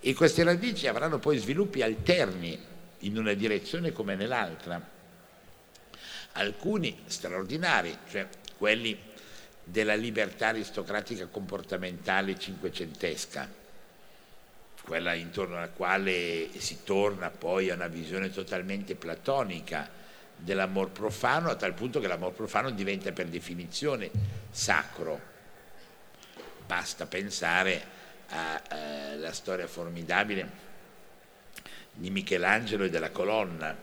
e 0.00 0.14
queste 0.14 0.44
radici 0.44 0.86
avranno 0.86 1.18
poi 1.18 1.36
sviluppi 1.36 1.82
alterni 1.82 2.58
in 3.00 3.18
una 3.18 3.34
direzione 3.34 3.92
come 3.92 4.14
nell'altra. 4.14 4.98
Alcuni 6.32 7.00
straordinari, 7.06 7.96
cioè 8.08 8.26
quelli 8.56 8.98
della 9.62 9.94
libertà 9.94 10.48
aristocratica 10.48 11.26
comportamentale 11.26 12.38
cinquecentesca, 12.38 13.48
quella 14.82 15.14
intorno 15.14 15.56
alla 15.56 15.68
quale 15.68 16.48
si 16.58 16.82
torna 16.84 17.30
poi 17.30 17.70
a 17.70 17.74
una 17.74 17.86
visione 17.86 18.30
totalmente 18.30 18.94
platonica 18.94 19.88
dell'amor 20.36 20.90
profano, 20.90 21.50
a 21.50 21.54
tal 21.54 21.74
punto 21.74 22.00
che 22.00 22.08
l'amor 22.08 22.32
profano 22.32 22.70
diventa 22.70 23.12
per 23.12 23.26
definizione 23.26 24.10
sacro. 24.50 25.28
Basta 26.66 27.06
pensare 27.06 27.98
alla 28.28 29.28
eh, 29.28 29.32
storia 29.32 29.66
formidabile 29.66 30.68
di 31.92 32.10
Michelangelo 32.10 32.84
e 32.84 32.90
della 32.90 33.10
colonna. 33.10 33.76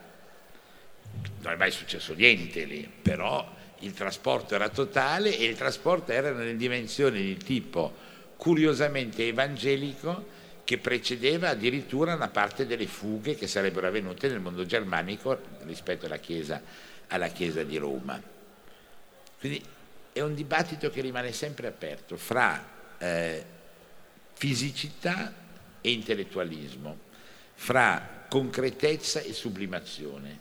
Non 1.40 1.52
è 1.52 1.56
mai 1.56 1.70
successo 1.70 2.14
niente 2.14 2.64
lì, 2.64 2.90
però 3.02 3.56
il 3.80 3.92
trasporto 3.92 4.54
era 4.54 4.68
totale 4.68 5.36
e 5.36 5.44
il 5.44 5.56
trasporto 5.56 6.12
era 6.12 6.32
nelle 6.32 6.56
dimensioni 6.56 7.22
di 7.22 7.36
tipo 7.36 8.06
curiosamente 8.36 9.26
evangelico 9.26 10.36
che 10.68 10.76
precedeva 10.76 11.48
addirittura 11.48 12.14
una 12.14 12.28
parte 12.28 12.66
delle 12.66 12.86
fughe 12.86 13.36
che 13.36 13.46
sarebbero 13.46 13.86
avvenute 13.86 14.28
nel 14.28 14.38
mondo 14.38 14.66
germanico 14.66 15.40
rispetto 15.62 16.04
alla 16.04 16.18
Chiesa, 16.18 16.60
alla 17.06 17.28
chiesa 17.28 17.62
di 17.62 17.78
Roma. 17.78 18.22
Quindi 19.40 19.64
è 20.12 20.20
un 20.20 20.34
dibattito 20.34 20.90
che 20.90 21.00
rimane 21.00 21.32
sempre 21.32 21.68
aperto 21.68 22.18
fra 22.18 22.68
eh, 22.98 23.44
fisicità 24.34 25.32
e 25.80 25.90
intellettualismo, 25.90 26.98
fra 27.54 28.26
concretezza 28.28 29.20
e 29.20 29.32
sublimazione 29.32 30.40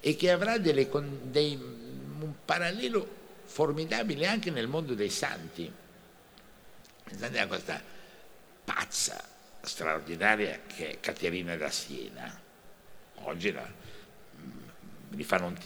e 0.00 0.16
che 0.16 0.30
avrà 0.30 0.56
delle, 0.56 0.88
dei, 1.24 1.56
un 1.56 2.32
parallelo 2.42 3.06
formidabile 3.44 4.28
anche 4.28 4.50
nel 4.50 4.66
mondo 4.66 4.94
dei 4.94 5.10
santi. 5.10 5.70
Pensate 7.04 7.38
a 7.38 7.46
questa 7.46 7.82
pazza 8.64 9.36
straordinaria 9.68 10.60
che 10.66 10.90
è 10.90 11.00
Caterina 11.00 11.54
da 11.54 11.70
Siena. 11.70 12.40
Oggi 13.24 13.52
la, 13.52 13.70
gli 15.10 15.22
fanno 15.22 15.46
un, 15.46 15.56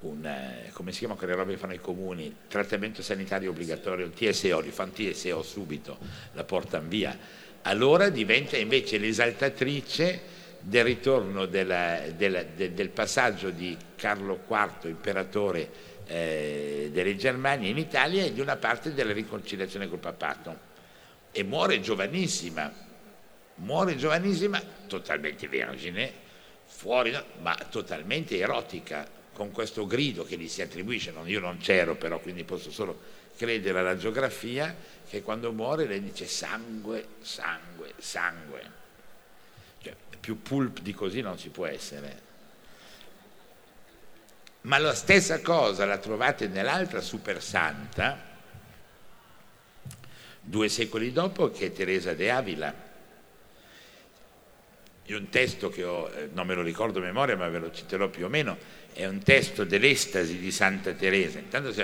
un, 0.00 0.24
eh, 0.24 0.70
come 0.72 0.90
si 0.90 1.00
chiama 1.00 1.14
quelle 1.14 1.34
robe 1.34 1.52
che 1.52 1.58
fanno 1.58 1.74
i 1.74 1.80
comuni, 1.80 2.34
trattamento 2.48 3.02
sanitario 3.02 3.50
obbligatorio, 3.50 4.06
il 4.06 4.12
TSO, 4.12 4.62
gli 4.62 4.70
fanno 4.70 4.92
TSO 4.92 5.42
subito, 5.42 5.98
la 6.32 6.44
portano 6.44 6.88
via. 6.88 7.16
Allora 7.62 8.08
diventa 8.08 8.56
invece 8.56 8.96
l'esaltatrice 8.96 10.38
del 10.60 10.84
ritorno 10.84 11.44
della, 11.44 12.00
della, 12.16 12.42
de, 12.42 12.72
del 12.72 12.88
passaggio 12.88 13.50
di 13.50 13.76
Carlo 13.94 14.40
IV, 14.48 14.88
imperatore 14.88 15.70
eh, 16.06 16.88
delle 16.90 17.14
Germanie 17.16 17.68
in 17.68 17.76
Italia 17.76 18.24
e 18.24 18.32
di 18.32 18.40
una 18.40 18.56
parte 18.56 18.94
della 18.94 19.12
riconciliazione 19.12 19.86
col 19.86 19.98
papato 19.98 20.68
e 21.32 21.42
muore 21.42 21.80
giovanissima, 21.80 22.72
muore 23.56 23.96
giovanissima, 23.96 24.60
totalmente 24.86 25.48
vergine, 25.48 26.12
fuori, 26.66 27.16
ma 27.40 27.54
totalmente 27.70 28.38
erotica, 28.38 29.06
con 29.32 29.50
questo 29.52 29.86
grido 29.86 30.24
che 30.24 30.36
gli 30.36 30.48
si 30.48 30.62
attribuisce, 30.62 31.12
non, 31.12 31.28
io 31.28 31.40
non 31.40 31.58
c'ero 31.58 31.96
però, 31.96 32.18
quindi 32.18 32.44
posso 32.44 32.70
solo 32.70 32.98
credere 33.36 33.78
alla 33.78 33.96
geografia, 33.96 34.74
che 35.08 35.22
quando 35.22 35.52
muore 35.52 35.86
lei 35.86 36.02
dice 36.02 36.26
sangue, 36.26 37.06
sangue, 37.20 37.94
sangue. 37.96 38.78
Cioè, 39.82 39.94
più 40.20 40.42
pulp 40.42 40.80
di 40.80 40.92
così 40.92 41.20
non 41.20 41.38
si 41.38 41.48
può 41.48 41.66
essere. 41.66 42.28
Ma 44.62 44.76
la 44.76 44.94
stessa 44.94 45.40
cosa 45.40 45.86
la 45.86 45.96
trovate 45.96 46.48
nell'altra 46.48 47.00
super 47.00 47.42
santa, 47.42 48.29
due 50.40 50.68
secoli 50.68 51.12
dopo, 51.12 51.50
che 51.50 51.66
è 51.66 51.72
Teresa 51.72 52.14
de 52.14 52.30
Avila. 52.30 52.88
È 55.02 55.14
un 55.14 55.28
testo 55.28 55.70
che 55.70 55.84
ho, 55.84 56.08
eh, 56.08 56.28
non 56.32 56.46
me 56.46 56.54
lo 56.54 56.62
ricordo 56.62 56.98
a 56.98 57.02
memoria, 57.02 57.36
ma 57.36 57.48
ve 57.48 57.58
lo 57.58 57.72
citerò 57.72 58.08
più 58.08 58.26
o 58.26 58.28
meno, 58.28 58.56
è 58.92 59.06
un 59.06 59.22
testo 59.22 59.64
dell'estasi 59.64 60.38
di 60.38 60.50
Santa 60.50 60.92
Teresa. 60.92 61.38
Intanto 61.38 61.74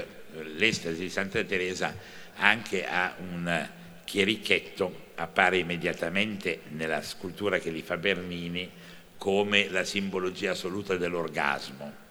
l'estasi 0.55 1.01
di 1.01 1.11
Santa 1.11 1.43
Teresa 1.45 1.95
anche 2.37 2.87
ha 2.87 3.15
un 3.19 3.69
chierichetto, 4.05 5.05
appare 5.17 5.59
immediatamente 5.59 6.61
nella 6.69 7.03
scultura 7.03 7.59
che 7.59 7.71
li 7.71 7.83
fa 7.83 7.97
Bernini 7.97 8.71
come 9.17 9.69
la 9.71 9.85
simbologia 9.85 10.53
assoluta 10.53 10.97
dell'orgasmo. 10.97 12.05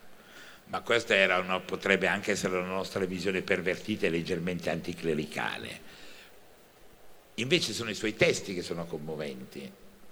Ma 0.68 0.82
questa 0.82 1.16
una, 1.40 1.60
potrebbe 1.60 2.08
anche 2.08 2.32
essere 2.32 2.60
la 2.60 2.66
nostra 2.66 3.06
visione 3.06 3.42
pervertita 3.42 4.08
e 4.08 4.10
leggermente 4.10 4.70
anticlericale. 4.70 5.94
Invece 7.36 7.74
sono 7.74 7.90
i 7.90 7.96
suoi 7.96 8.16
testi 8.16 8.54
che 8.54 8.62
sono 8.62 8.86
commoventi, 8.86 9.70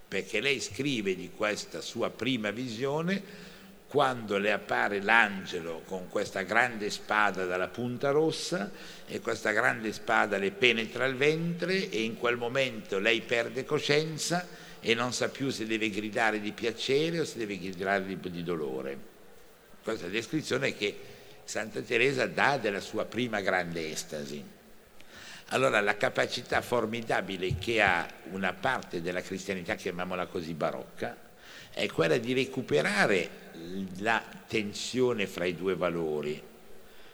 perché 0.08 0.42
lei 0.42 0.60
scrive 0.60 1.16
di 1.16 1.32
questa 1.36 1.82
sua 1.82 2.10
prima 2.10 2.52
visione 2.52 3.52
quando 3.88 4.40
le 4.40 4.52
appare 4.52 5.02
l'angelo 5.02 5.84
con 5.86 6.08
questa 6.10 6.42
grande 6.42 6.90
spada 6.90 7.46
dalla 7.46 7.68
punta 7.68 8.10
rossa 8.10 8.72
e 9.06 9.20
questa 9.20 9.52
grande 9.52 9.94
spada 9.94 10.38
le 10.38 10.50
penetra 10.50 11.06
il 11.06 11.16
ventre 11.16 11.92
e 11.92 12.02
in 12.02 12.18
quel 12.18 12.36
momento 12.36 12.98
lei 12.98 13.22
perde 13.22 13.64
coscienza 13.66 14.48
e 14.80 14.96
non 14.96 15.14
sa 15.14 15.30
più 15.30 15.52
se 15.52 15.68
deve 15.68 15.92
gridare 15.92 16.42
di 16.42 16.52
piacere 16.52 17.20
o 17.20 17.24
se 17.24 17.38
deve 17.38 17.60
gridare 17.60 18.04
di, 18.04 18.44
dolore. 18.44 18.98
Questa 19.84 20.06
è 20.06 20.08
la 20.08 20.14
descrizione 20.14 20.76
che 20.76 20.98
Santa 21.44 21.82
Teresa 21.82 22.26
dà 22.26 22.58
della 22.58 22.82
sua 22.82 23.06
prima 23.06 23.42
grande 23.42 23.92
estasi. 23.92 24.44
Allora 25.48 25.82
la 25.82 25.98
capacità 25.98 26.62
formidabile 26.62 27.58
che 27.58 27.82
ha 27.82 28.08
una 28.32 28.54
parte 28.54 29.02
della 29.02 29.22
cristianità, 29.22 29.76
chiamiamola 29.76 30.26
così 30.28 30.54
barocca, 30.54 31.16
è 31.72 31.88
quella 31.88 32.18
di 32.18 32.34
recuperare 32.34 33.30
la 34.00 34.24
tensione 34.48 35.28
fra 35.28 35.46
i 35.46 35.56
due 35.56 35.76
valori, 35.76 36.42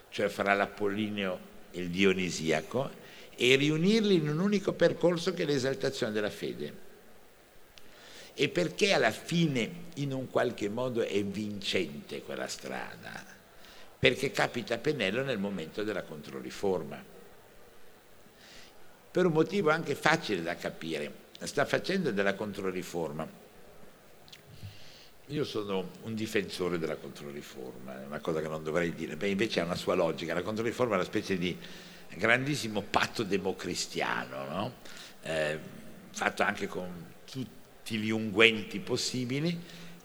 cioè 0.10 0.30
fra 0.30 0.54
l'Apollineo 0.54 1.40
e 1.72 1.82
il 1.82 1.90
Dionisiaco, 1.90 2.92
e 3.36 3.56
riunirli 3.56 4.16
in 4.16 4.30
un 4.30 4.40
unico 4.40 4.74
percorso 4.74 5.34
che 5.34 5.44
è 5.44 5.46
l'esaltazione 5.46 6.12
della 6.12 6.30
fede. 6.30 6.88
E 8.34 8.50
perché 8.50 8.94
alla 8.94 9.12
fine 9.12 9.88
in 9.96 10.14
un 10.14 10.30
qualche 10.30 10.70
modo 10.70 11.02
è 11.02 11.24
vincente 11.24 12.22
quella 12.22 12.48
strada? 12.48 13.26
Perché 13.98 14.32
capita 14.32 14.76
a 14.76 14.78
Pennello 14.78 15.24
nel 15.24 15.40
momento 15.40 15.84
della 15.84 16.04
controriforma. 16.04 17.09
Per 19.12 19.26
un 19.26 19.32
motivo 19.32 19.70
anche 19.70 19.96
facile 19.96 20.42
da 20.42 20.56
capire. 20.56 21.28
Sta 21.42 21.66
facendo 21.66 22.12
della 22.12 22.36
controriforma 22.36 23.48
io 25.30 25.44
sono 25.44 25.90
un 26.04 26.16
difensore 26.16 26.80
della 26.80 26.96
controriforma, 26.96 28.02
è 28.02 28.06
una 28.06 28.20
cosa 28.20 28.42
che 28.42 28.48
non 28.48 28.64
dovrei 28.64 28.94
dire, 28.94 29.16
beh 29.16 29.28
invece 29.28 29.60
ha 29.60 29.64
una 29.64 29.76
sua 29.76 29.94
logica, 29.94 30.34
la 30.34 30.42
controriforma 30.42 30.94
è 30.94 30.96
una 30.96 31.06
specie 31.06 31.38
di 31.38 31.56
grandissimo 32.16 32.82
patto 32.82 33.24
democristiano, 33.24 34.46
no? 34.46 34.74
eh, 35.22 35.60
fatto 36.12 36.42
anche 36.42 36.68
con 36.68 37.06
tutti 37.30 37.98
gli 37.98 38.10
unguenti 38.10 38.80
possibili, 38.80 39.58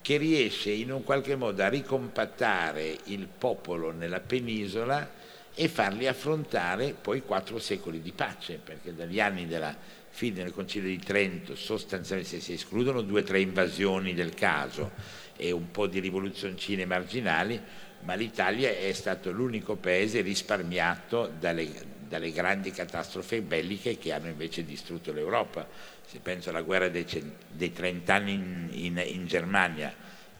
che 0.02 0.18
riesce 0.18 0.70
in 0.70 0.92
un 0.92 1.02
qualche 1.02 1.36
modo 1.36 1.62
a 1.62 1.68
ricompattare 1.68 2.98
il 3.04 3.26
popolo 3.26 3.92
nella 3.92 4.20
penisola 4.20 5.22
e 5.54 5.68
farli 5.68 6.06
affrontare 6.06 6.94
poi 7.00 7.22
quattro 7.22 7.58
secoli 7.58 8.00
di 8.00 8.12
pace, 8.12 8.60
perché 8.62 8.94
dagli 8.94 9.20
anni 9.20 9.46
della 9.46 9.76
fine 10.10 10.42
del 10.42 10.52
Concilio 10.52 10.88
di 10.88 10.98
Trento 10.98 11.54
sostanzialmente 11.54 12.40
si 12.40 12.52
escludono 12.52 13.02
due 13.02 13.20
o 13.20 13.24
tre 13.24 13.40
invasioni 13.40 14.14
del 14.14 14.34
caso 14.34 14.92
e 15.36 15.50
un 15.50 15.70
po' 15.70 15.86
di 15.86 16.00
rivoluzioncine 16.00 16.84
marginali, 16.84 17.60
ma 18.02 18.14
l'Italia 18.14 18.70
è 18.70 18.92
stato 18.92 19.30
l'unico 19.30 19.76
paese 19.76 20.20
risparmiato 20.20 21.32
dalle, 21.38 21.68
dalle 22.06 22.32
grandi 22.32 22.70
catastrofi 22.70 23.40
belliche 23.40 23.96
che 23.96 24.12
hanno 24.12 24.28
invece 24.28 24.64
distrutto 24.64 25.12
l'Europa. 25.12 25.66
Se 26.06 26.18
penso 26.18 26.50
alla 26.50 26.62
guerra 26.62 26.88
dei, 26.88 27.06
dei 27.50 27.72
30 27.72 28.14
anni 28.14 28.32
in, 28.32 28.68
in, 28.72 29.02
in 29.04 29.26
Germania, 29.26 29.94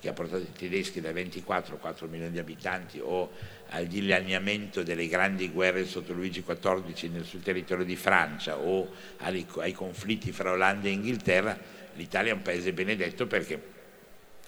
che 0.05 0.11
ha 0.11 0.12
portato 0.12 0.42
i 0.42 0.52
tedeschi 0.52 1.00
da 1.00 1.12
24 1.12 1.76
a 1.76 1.78
4 1.78 2.07
milioni 2.09 2.32
di 2.32 2.38
abitanti, 2.38 3.00
o 3.02 3.32
al 3.70 3.86
dilaniamento 3.86 4.82
delle 4.82 5.09
grandi 5.09 5.48
guerre 5.48 5.86
sotto 5.86 6.12
Luigi 6.12 6.44
XIV 6.44 7.22
sul 7.22 7.40
territorio 7.40 7.86
di 7.86 7.96
Francia, 7.96 8.59
o 8.59 8.92
ai, 9.20 9.46
ai 9.61 9.72
conflitti 9.72 10.30
fra 10.30 10.52
Olanda 10.52 10.88
e 10.88 10.90
Inghilterra, 10.90 11.59
l'Italia 11.94 12.32
è 12.32 12.34
un 12.34 12.42
paese 12.42 12.74
benedetto 12.74 13.26
perché 13.26 13.72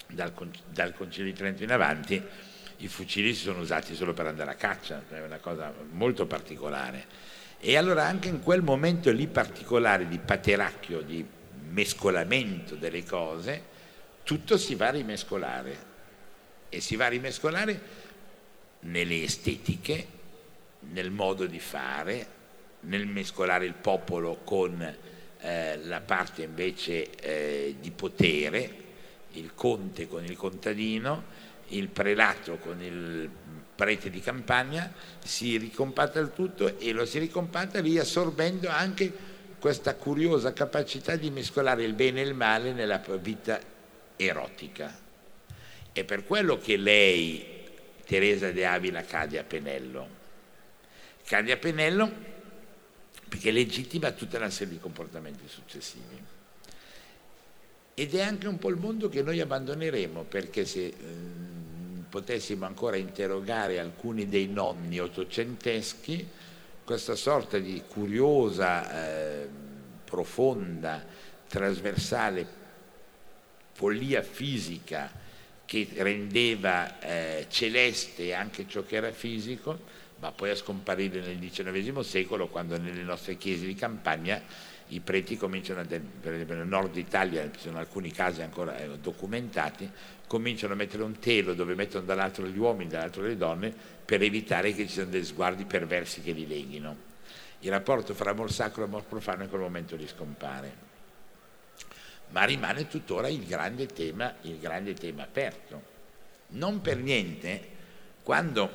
dal, 0.09 0.31
dal 0.69 0.93
Concilio 0.93 1.31
di 1.31 1.35
Trento 1.35 1.63
in 1.63 1.71
avanti 1.71 2.21
i 2.77 2.87
fucili 2.87 3.33
si 3.33 3.41
sono 3.41 3.61
usati 3.61 3.95
solo 3.95 4.13
per 4.13 4.27
andare 4.27 4.51
a 4.51 4.55
caccia, 4.55 5.03
è 5.09 5.21
una 5.21 5.39
cosa 5.39 5.73
molto 5.89 6.27
particolare. 6.27 7.05
E 7.59 7.75
allora 7.75 8.05
anche 8.05 8.27
in 8.27 8.43
quel 8.43 8.61
momento 8.61 9.11
lì 9.11 9.25
particolare 9.25 10.07
di 10.07 10.19
pateracchio, 10.19 11.01
di 11.01 11.25
mescolamento 11.69 12.75
delle 12.75 13.03
cose, 13.03 13.75
tutto 14.27 14.57
si 14.57 14.75
va 14.75 14.87
a 14.87 14.91
rimescolare 14.91 15.77
e 16.67 16.81
si 16.81 16.97
va 16.97 17.05
a 17.05 17.07
rimescolare 17.07 17.79
nelle 18.81 19.23
estetiche, 19.23 20.05
nel 20.91 21.11
modo 21.11 21.45
di 21.45 21.61
fare, 21.61 22.27
nel 22.81 23.07
mescolare 23.07 23.65
il 23.65 23.75
popolo 23.75 24.41
con 24.43 24.81
eh, 25.39 25.79
la 25.81 26.01
parte 26.01 26.43
invece 26.43 27.09
eh, 27.11 27.75
di 27.79 27.89
potere, 27.91 28.69
il 29.31 29.53
conte 29.55 30.09
con 30.09 30.25
il 30.25 30.35
contadino, 30.35 31.23
il 31.69 31.87
prelato 31.87 32.57
con 32.57 32.81
il 32.81 33.29
prete 33.75 34.09
di 34.09 34.19
campagna, 34.19 34.91
si 35.23 35.55
ricompatta 35.55 36.19
il 36.19 36.33
tutto 36.33 36.77
e 36.77 36.91
lo 36.91 37.05
si 37.05 37.17
ricompatta 37.19 37.79
riassorbendo 37.79 38.67
anche 38.67 39.09
questa 39.57 39.95
curiosa 39.95 40.51
capacità 40.51 41.15
di 41.15 41.29
mescolare 41.29 41.85
il 41.85 41.93
bene 41.93 42.19
e 42.19 42.25
il 42.25 42.33
male 42.33 42.73
nella 42.73 43.01
vita 43.21 43.75
erotica. 44.17 45.05
È 45.91 46.03
per 46.03 46.25
quello 46.25 46.57
che 46.57 46.75
lei, 46.75 47.65
Teresa 48.05 48.51
de 48.51 48.65
Avila, 48.65 49.01
cade 49.03 49.39
a 49.39 49.43
Penello. 49.43 50.15
Cade 51.23 51.51
a 51.51 51.57
Penello 51.57 52.35
perché 53.27 53.51
legittima 53.51 54.11
tutta 54.11 54.37
una 54.37 54.49
serie 54.49 54.73
di 54.73 54.79
comportamenti 54.79 55.47
successivi. 55.47 56.23
Ed 57.93 58.13
è 58.13 58.21
anche 58.21 58.47
un 58.47 58.57
po' 58.57 58.69
il 58.69 58.77
mondo 58.77 59.09
che 59.09 59.21
noi 59.21 59.41
abbandoneremo, 59.41 60.23
perché 60.23 60.65
se 60.65 60.85
eh, 60.85 60.93
potessimo 62.07 62.65
ancora 62.65 62.95
interrogare 62.95 63.79
alcuni 63.79 64.29
dei 64.29 64.47
nonni 64.47 64.99
ottocenteschi, 64.99 66.27
questa 66.83 67.15
sorta 67.15 67.57
di 67.57 67.83
curiosa, 67.87 69.41
eh, 69.41 69.49
profonda, 70.05 71.03
trasversale 71.47 72.47
follia 73.77 74.23
fisica 74.23 75.11
che 75.63 75.87
rendeva 75.97 76.99
eh, 76.99 77.45
celeste 77.47 78.33
anche 78.33 78.67
ciò 78.67 78.83
che 78.83 78.95
era 78.95 79.11
fisico, 79.11 79.77
ma 80.17 80.31
poi 80.31 80.49
a 80.49 80.55
scomparire 80.55 81.19
nel 81.19 81.37
XIX 81.37 81.99
secolo 81.99 82.47
quando 82.47 82.75
nelle 82.79 83.03
nostre 83.03 83.37
chiese 83.37 83.67
di 83.67 83.75
campagna 83.75 84.41
i 84.87 84.99
preti 84.99 85.37
cominciano, 85.37 85.81
a, 85.81 85.85
per 85.85 86.33
esempio 86.33 86.55
nel 86.55 86.65
nord 86.65 86.95
Italia, 86.95 87.51
ci 87.51 87.59
sono 87.59 87.77
alcuni 87.77 88.11
casi 88.11 88.41
ancora 88.41 88.79
eh, 88.79 88.97
documentati, 88.97 89.87
cominciano 90.25 90.73
a 90.73 90.75
mettere 90.75 91.03
un 91.03 91.19
telo 91.19 91.53
dove 91.53 91.75
mettono 91.75 92.03
dall'altro 92.03 92.47
gli 92.47 92.57
uomini, 92.57 92.89
dall'altro 92.89 93.21
le 93.21 93.37
donne, 93.37 93.71
per 94.03 94.23
evitare 94.23 94.73
che 94.73 94.87
ci 94.87 94.93
siano 94.93 95.11
dei 95.11 95.23
sguardi 95.23 95.65
perversi 95.65 96.21
che 96.21 96.31
li 96.31 96.47
leghino. 96.47 96.95
Il 97.59 97.69
rapporto 97.69 98.15
fra 98.15 98.31
amor 98.31 98.51
sacro 98.51 98.81
e 98.81 98.85
amor 98.85 99.03
profano 99.03 99.43
in 99.43 99.49
quel 99.49 99.61
momento 99.61 99.95
li 99.95 100.07
scompare 100.07 100.86
ma 102.29 102.43
rimane 102.43 102.87
tuttora 102.87 103.27
il 103.27 103.45
grande 103.45 103.85
tema, 103.87 104.35
il 104.41 104.59
grande 104.59 104.93
tema 104.93 105.23
aperto. 105.23 105.95
Non 106.49 106.81
per 106.81 106.97
niente, 106.97 107.75
quando 108.23 108.69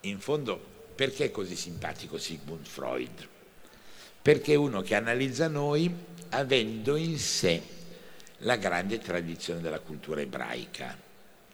in 0.00 0.20
fondo, 0.20 0.74
perché 0.94 1.26
è 1.26 1.30
così 1.30 1.56
simpatico 1.56 2.18
Sigmund 2.18 2.66
Freud? 2.66 3.28
Perché 4.22 4.52
è 4.52 4.56
uno 4.56 4.80
che 4.82 4.94
analizza 4.94 5.48
noi 5.48 5.92
avendo 6.30 6.96
in 6.96 7.18
sé 7.18 7.62
la 8.38 8.56
grande 8.56 8.98
tradizione 8.98 9.60
della 9.60 9.80
cultura 9.80 10.20
ebraica. 10.20 10.96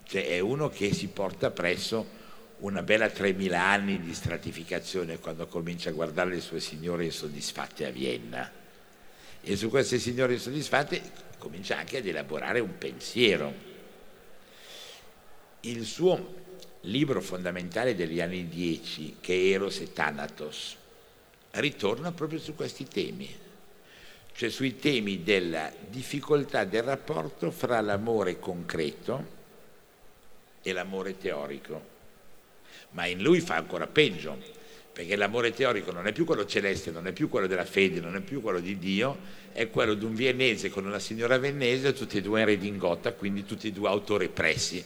Cioè 0.04 0.26
è 0.26 0.40
uno 0.40 0.68
che 0.68 0.92
si 0.92 1.08
porta 1.08 1.50
presso 1.50 2.20
una 2.58 2.82
bella 2.82 3.06
3.000 3.06 3.54
anni 3.54 4.00
di 4.00 4.14
stratificazione 4.14 5.18
quando 5.18 5.46
comincia 5.46 5.90
a 5.90 5.92
guardare 5.92 6.30
le 6.30 6.40
sue 6.40 6.60
signore 6.60 7.04
insoddisfatte 7.04 7.86
a 7.86 7.90
Vienna. 7.90 8.50
E 9.44 9.56
su 9.56 9.68
queste 9.68 9.98
signore 9.98 10.34
insoddisfatte 10.34 11.02
comincia 11.38 11.76
anche 11.76 11.98
ad 11.98 12.06
elaborare 12.06 12.60
un 12.60 12.78
pensiero. 12.78 13.52
Il 15.60 15.84
suo 15.84 16.40
libro 16.82 17.20
fondamentale 17.20 17.96
degli 17.96 18.20
anni 18.20 18.48
10, 18.48 19.16
che 19.20 19.34
è 19.34 19.54
Eros 19.54 19.80
e 19.80 19.92
Thanatos, 19.92 20.76
ritorna 21.52 22.12
proprio 22.12 22.38
su 22.38 22.54
questi 22.54 22.86
temi, 22.86 23.28
cioè 24.32 24.48
sui 24.48 24.78
temi 24.78 25.22
della 25.24 25.72
difficoltà 25.88 26.64
del 26.64 26.82
rapporto 26.84 27.50
fra 27.50 27.80
l'amore 27.80 28.38
concreto 28.38 29.40
e 30.62 30.72
l'amore 30.72 31.18
teorico. 31.18 31.90
Ma 32.90 33.06
in 33.06 33.22
lui 33.22 33.40
fa 33.40 33.56
ancora 33.56 33.86
peggio, 33.86 34.38
perché 34.92 35.16
l'amore 35.16 35.52
teorico 35.52 35.90
non 35.90 36.06
è 36.06 36.12
più 36.12 36.26
quello 36.26 36.44
celeste, 36.44 36.90
non 36.90 37.06
è 37.06 37.12
più 37.12 37.30
quello 37.30 37.46
della 37.46 37.64
fede, 37.64 38.00
non 38.00 38.14
è 38.14 38.20
più 38.20 38.42
quello 38.42 38.60
di 38.60 38.78
Dio, 38.78 39.16
è 39.52 39.70
quello 39.70 39.94
di 39.94 40.04
un 40.04 40.14
viennese 40.14 40.68
con 40.68 40.84
una 40.84 40.98
signora 40.98 41.38
vennese, 41.38 41.94
tutti 41.94 42.18
e 42.18 42.20
due 42.20 42.40
in 42.40 42.46
redingotta, 42.46 43.12
quindi 43.14 43.46
tutti 43.46 43.68
e 43.68 43.72
due 43.72 43.88
autorepressi. 43.88 44.84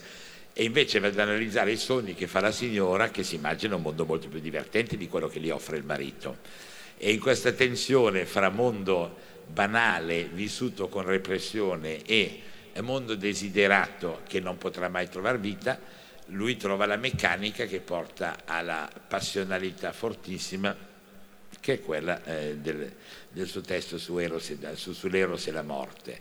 E 0.52 0.64
invece 0.64 1.00
va 1.00 1.08
ad 1.08 1.18
analizzare 1.18 1.72
i 1.72 1.76
sogni 1.76 2.14
che 2.14 2.28
fa 2.28 2.40
la 2.40 2.52
signora, 2.52 3.10
che 3.10 3.24
si 3.24 3.34
immagina 3.34 3.74
un 3.74 3.82
mondo 3.82 4.06
molto 4.06 4.28
più 4.28 4.38
divertente 4.38 4.96
di 4.96 5.08
quello 5.08 5.26
che 5.26 5.40
gli 5.40 5.50
offre 5.50 5.76
il 5.76 5.84
marito. 5.84 6.38
E 6.96 7.12
in 7.12 7.18
questa 7.18 7.52
tensione 7.52 8.26
fra 8.26 8.48
mondo 8.48 9.14
banale, 9.46 10.30
vissuto 10.32 10.88
con 10.88 11.04
repressione, 11.04 12.02
e 12.04 12.42
mondo 12.80 13.16
desiderato 13.16 14.20
che 14.28 14.38
non 14.38 14.56
potrà 14.56 14.88
mai 14.88 15.08
trovare 15.08 15.38
vita, 15.38 15.78
lui 16.26 16.56
trova 16.56 16.86
la 16.86 16.96
meccanica 16.96 17.66
che 17.66 17.80
porta 17.80 18.38
alla 18.44 18.90
passionalità 19.08 19.92
fortissima 19.92 20.94
che 21.60 21.74
è 21.74 21.80
quella 21.80 22.22
eh, 22.24 22.56
del, 22.58 22.94
del, 23.30 23.46
suo 23.46 23.60
testo 23.60 23.98
su 23.98 24.18
Eros 24.18 24.50
e, 24.50 24.76
su, 24.76 24.92
sull'Eros 24.92 25.46
e 25.46 25.50
la 25.50 25.62
morte. 25.62 26.20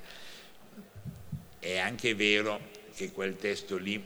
È 1.59 1.77
anche 1.77 2.15
vero 2.15 2.59
che 2.95 3.11
quel 3.11 3.35
testo 3.35 3.77
lì 3.77 4.03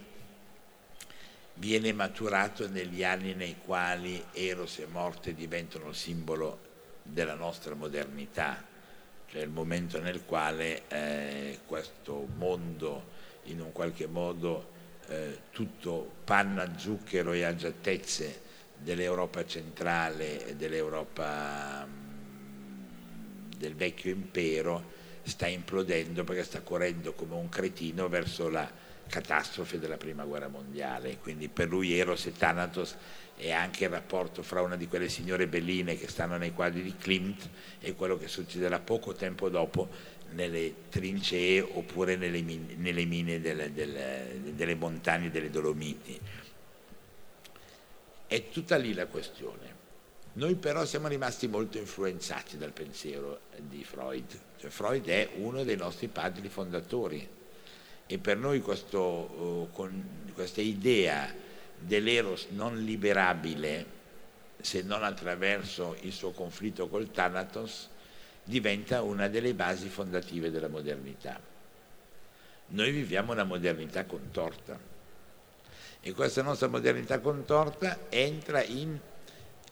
viene 1.56 1.94
maturato 1.94 2.68
negli 2.70 3.04
anni 3.04 3.34
nei 3.34 3.58
quali 3.64 4.24
Eros 4.34 4.80
e 4.80 4.88
morte 4.88 5.34
diventano 5.34 5.92
simbolo 5.94 6.68
della 7.04 7.36
nostra 7.36 7.74
modernità, 7.74 8.66
cioè 9.30 9.42
il 9.42 9.50
momento 9.50 10.00
nel 10.00 10.24
quale 10.26 10.88
eh, 10.88 11.60
questo 11.66 12.28
mondo 12.36 13.18
in 13.44 13.62
un 13.62 13.72
qualche 13.72 14.08
modo 14.08 14.78
eh, 15.10 15.40
tutto 15.52 16.12
panna, 16.24 16.78
zucchero 16.78 17.34
e 17.34 17.44
agiatezze 17.44 18.48
dell'Europa 18.78 19.46
centrale 19.46 20.48
e 20.48 20.56
dell'Europa 20.56 21.86
mh, 21.86 23.58
del 23.58 23.76
vecchio 23.76 24.12
impero 24.12 24.98
sta 25.24 25.48
implodendo 25.48 26.24
perché 26.24 26.44
sta 26.44 26.62
correndo 26.62 27.14
come 27.14 27.36
un 27.36 27.50
cretino 27.50 28.08
verso 28.08 28.50
la 28.50 28.70
catastrofe 29.08 29.80
della 29.80 29.98
prima 29.98 30.24
guerra 30.24 30.48
mondiale. 30.48 31.18
Quindi 31.18 31.50
per 31.50 31.68
lui 31.68 31.98
Eros 31.98 32.26
e 32.28 32.32
Thanatos 32.32 32.96
è 33.36 33.52
anche 33.52 33.86
il 33.86 33.90
rapporto 33.90 34.44
fra 34.44 34.62
una 34.62 34.76
di 34.76 34.88
quelle 34.88 35.10
signore 35.10 35.48
belline 35.48 35.98
che 35.98 36.08
stanno 36.08 36.38
nei 36.38 36.54
quadri 36.54 36.82
di 36.82 36.96
Klimt 36.96 37.50
e 37.80 37.96
quello 37.96 38.18
che 38.18 38.28
succederà 38.28 38.80
poco 38.80 39.14
tempo 39.14 39.50
dopo 39.50 40.18
nelle 40.32 40.74
trincee 40.90 41.62
oppure 41.62 42.16
nelle 42.16 42.42
mine, 42.42 42.76
nelle 42.76 43.06
mine 43.06 43.40
delle, 43.40 43.74
delle, 43.74 44.40
delle 44.54 44.76
montagne 44.76 45.30
delle 45.32 45.50
Dolomiti. 45.50 46.20
È 48.28 48.50
tutta 48.50 48.78
lì 48.78 48.94
la 48.94 49.08
questione. 49.08 49.78
Noi 50.34 50.56
però 50.56 50.86
siamo 50.86 51.08
rimasti 51.08 51.48
molto 51.48 51.78
influenzati 51.78 52.58
dal 52.58 52.72
pensiero 52.72 53.42
di 53.58 53.84
Freud. 53.84 54.40
Cioè, 54.58 54.70
Freud 54.70 55.08
è 55.08 55.30
uno 55.38 55.64
dei 55.64 55.76
nostri 55.76 56.08
padri 56.08 56.48
fondatori 56.48 57.28
e 58.06 58.18
per 58.18 58.38
noi 58.38 58.62
questo, 58.62 59.00
uh, 59.00 59.70
con, 59.72 60.32
questa 60.34 60.62
idea 60.62 61.34
dell'eros 61.78 62.48
non 62.50 62.84
liberabile 62.84 63.98
se 64.62 64.82
non 64.82 65.04
attraverso 65.04 65.96
il 66.02 66.12
suo 66.12 66.32
conflitto 66.32 66.88
col 66.88 67.12
Thanatos 67.12 67.90
diventa 68.50 69.04
una 69.04 69.28
delle 69.28 69.54
basi 69.54 69.90
fondative 69.90 70.50
della 70.50 70.70
modernità. 70.70 71.40
Noi 72.70 72.92
viviamo 72.92 73.32
una 73.32 73.44
modernità 73.44 74.06
contorta 74.06 74.78
e 76.02 76.12
questa 76.14 76.42
nostra 76.42 76.68
modernità 76.68 77.20
contorta 77.20 78.10
entra 78.10 78.64
in 78.64 78.98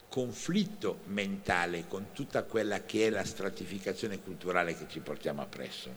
conflitto 0.08 1.00
mentale 1.06 1.88
con 1.88 2.12
tutta 2.14 2.44
quella 2.44 2.84
che 2.84 3.08
è 3.08 3.10
la 3.10 3.26
stratificazione 3.26 4.22
culturale 4.22 4.78
che 4.78 4.86
ci 4.88 5.00
portiamo 5.00 5.42
appresso. 5.42 5.92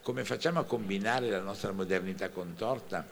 Come 0.00 0.24
facciamo 0.24 0.58
a 0.58 0.64
combinare 0.64 1.28
la 1.28 1.40
nostra 1.40 1.72
modernità 1.72 2.30
contorta 2.30 3.06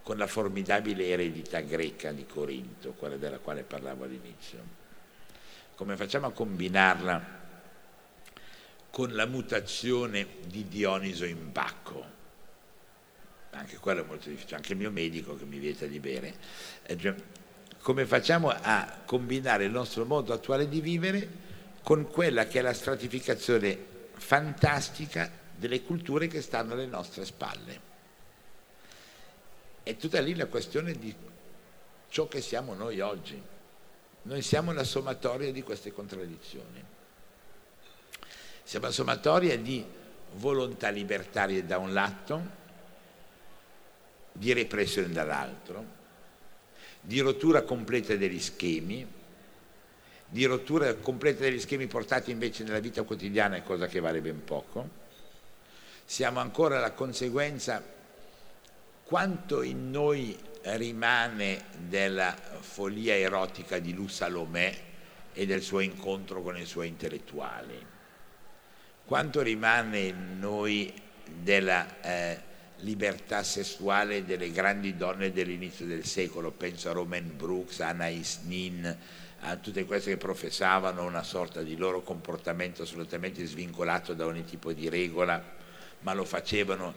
con 0.00 0.16
la 0.16 0.28
formidabile 0.28 1.08
eredità 1.08 1.58
greca 1.60 2.12
di 2.12 2.24
Corinto, 2.24 2.92
quella 2.92 3.16
della 3.16 3.38
quale 3.38 3.64
parlavo 3.64 4.04
all'inizio? 4.04 4.79
Come 5.80 5.96
facciamo 5.96 6.26
a 6.26 6.30
combinarla 6.30 7.38
con 8.90 9.14
la 9.14 9.24
mutazione 9.24 10.26
di 10.46 10.68
Dioniso 10.68 11.24
in 11.24 11.50
Bacco? 11.50 12.04
Anche 13.52 13.78
quello 13.78 14.02
è 14.02 14.04
molto 14.04 14.28
difficile, 14.28 14.56
anche 14.56 14.72
il 14.72 14.78
mio 14.78 14.90
medico 14.90 15.36
che 15.36 15.46
mi 15.46 15.56
vieta 15.56 15.86
di 15.86 15.98
bere. 15.98 16.34
Eh, 16.82 17.14
come 17.80 18.04
facciamo 18.04 18.50
a 18.50 19.00
combinare 19.06 19.64
il 19.64 19.70
nostro 19.70 20.04
modo 20.04 20.34
attuale 20.34 20.68
di 20.68 20.82
vivere 20.82 21.28
con 21.82 22.10
quella 22.10 22.46
che 22.46 22.58
è 22.58 22.62
la 22.62 22.74
stratificazione 22.74 23.78
fantastica 24.12 25.30
delle 25.56 25.80
culture 25.80 26.26
che 26.26 26.42
stanno 26.42 26.74
alle 26.74 26.84
nostre 26.84 27.24
spalle? 27.24 27.80
È 29.82 29.96
tutta 29.96 30.20
lì 30.20 30.34
la 30.34 30.44
questione 30.44 30.92
di 30.92 31.14
ciò 32.10 32.28
che 32.28 32.42
siamo 32.42 32.74
noi 32.74 33.00
oggi. 33.00 33.42
Noi 34.22 34.42
siamo 34.42 34.72
la 34.72 34.84
sommatoria 34.84 35.50
di 35.50 35.62
queste 35.62 35.92
contraddizioni. 35.92 36.84
Siamo 38.62 38.86
la 38.86 38.92
sommatoria 38.92 39.58
di 39.58 39.84
volontà 40.34 40.90
libertarie 40.90 41.64
da 41.64 41.78
un 41.78 41.92
lato, 41.92 42.58
di 44.32 44.52
repressione 44.52 45.08
dall'altro, 45.08 45.84
di 47.00 47.20
rottura 47.20 47.62
completa 47.62 48.14
degli 48.14 48.40
schemi, 48.40 49.06
di 50.28 50.44
rottura 50.44 50.94
completa 50.94 51.40
degli 51.40 51.58
schemi 51.58 51.86
portati 51.86 52.30
invece 52.30 52.62
nella 52.62 52.78
vita 52.78 53.02
quotidiana, 53.02 53.62
cosa 53.62 53.86
che 53.86 54.00
vale 54.00 54.20
ben 54.20 54.44
poco. 54.44 54.98
Siamo 56.04 56.40
ancora 56.40 56.78
la 56.78 56.92
conseguenza 56.92 57.82
quanto 59.02 59.62
in 59.62 59.90
noi 59.90 60.38
rimane 60.62 61.64
della 61.76 62.36
follia 62.60 63.16
erotica 63.16 63.78
di 63.78 63.94
Lou 63.94 64.08
Salomè 64.08 64.78
e 65.32 65.46
del 65.46 65.62
suo 65.62 65.80
incontro 65.80 66.42
con 66.42 66.56
i 66.56 66.66
suoi 66.66 66.88
intellettuali? 66.88 67.86
Quanto 69.04 69.42
rimane 69.42 70.00
in 70.00 70.38
noi 70.38 70.92
della 71.24 72.00
eh, 72.00 72.40
libertà 72.76 73.42
sessuale 73.42 74.24
delle 74.24 74.50
grandi 74.52 74.96
donne 74.96 75.32
dell'inizio 75.32 75.86
del 75.86 76.04
secolo? 76.04 76.50
Penso 76.50 76.90
a 76.90 76.92
Romaine 76.92 77.30
Brooks, 77.30 77.80
a 77.80 77.88
Anais 77.88 78.40
Nin, 78.44 78.96
a 79.40 79.56
tutte 79.56 79.84
queste 79.84 80.10
che 80.10 80.16
professavano 80.16 81.04
una 81.04 81.22
sorta 81.22 81.62
di 81.62 81.76
loro 81.76 82.02
comportamento 82.02 82.82
assolutamente 82.82 83.44
svincolato 83.46 84.14
da 84.14 84.26
ogni 84.26 84.44
tipo 84.44 84.72
di 84.72 84.88
regola, 84.88 85.42
ma 86.00 86.12
lo 86.12 86.24
facevano 86.24 86.94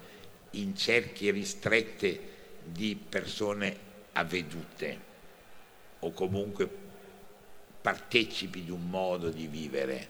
in 0.52 0.76
cerchi 0.76 1.32
ristrette 1.32 2.32
di 2.64 2.96
persone 2.96 3.92
avvedute 4.14 5.12
o 6.00 6.12
comunque 6.12 6.70
partecipi 7.82 8.64
di 8.64 8.72
un 8.72 8.90
modo 8.90 9.30
di 9.30 9.48
vivere, 9.48 10.08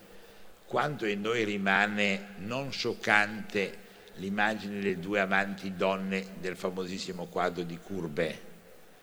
quanto 0.65 1.05
in 1.05 1.21
noi 1.21 1.43
rimane 1.43 2.35
non 2.37 2.71
scioccante 2.71 3.81
l'immagine 4.15 4.75
delle 4.75 4.99
due 4.99 5.19
amanti 5.19 5.75
donne 5.75 6.33
del 6.39 6.55
famosissimo 6.55 7.25
quadro 7.25 7.63
di 7.63 7.79
Courbet 7.79 8.39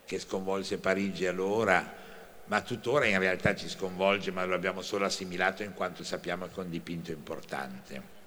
che 0.05 0.19
sconvolse 0.19 0.79
Parigi 0.79 1.27
allora, 1.27 1.99
ma 2.47 2.61
tuttora 2.63 3.07
in 3.07 3.19
realtà 3.21 3.55
ci 3.55 3.69
sconvolge, 3.69 4.33
ma 4.33 4.45
lo 4.45 4.57
abbiamo 4.57 4.83
solo 4.83 5.05
assimilato 5.05 5.63
in 5.63 5.73
quanto 5.73 6.03
sappiamo 6.03 6.49
che 6.49 6.61
è 6.61 6.65
un 6.65 6.71
dipinto 6.71 7.13
importante. 7.13 8.19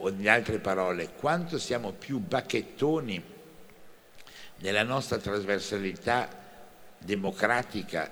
O 0.00 0.08
in 0.08 0.28
altre 0.28 0.58
parole, 0.58 1.10
quanto 1.12 1.58
siamo 1.58 1.92
più 1.92 2.18
bacchettoni 2.18 3.22
nella 4.58 4.82
nostra 4.82 5.18
trasversalità 5.18 6.28
democratica 6.98 8.10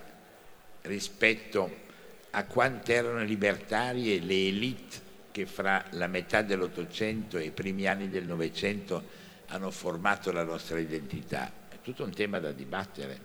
rispetto 0.83 1.85
a 2.31 2.45
quante 2.45 2.95
erano 2.95 3.23
libertarie 3.25 4.21
le 4.21 4.47
elite 4.47 5.05
che 5.33 5.47
fra 5.47 5.85
la 5.91 6.07
metà 6.07 6.43
dell'Ottocento 6.43 7.37
e 7.39 7.45
i 7.45 7.51
primi 7.51 7.87
anni 7.87 8.09
del 8.09 8.25
Novecento 8.25 9.25
hanno 9.49 9.71
formato 9.71 10.33
la 10.33 10.45
nostra 10.45 10.79
identità? 10.79 11.51
È 11.69 11.77
tutto 11.83 12.05
un 12.05 12.13
tema 12.13 12.39
da 12.39 12.53
dibattere, 12.53 13.19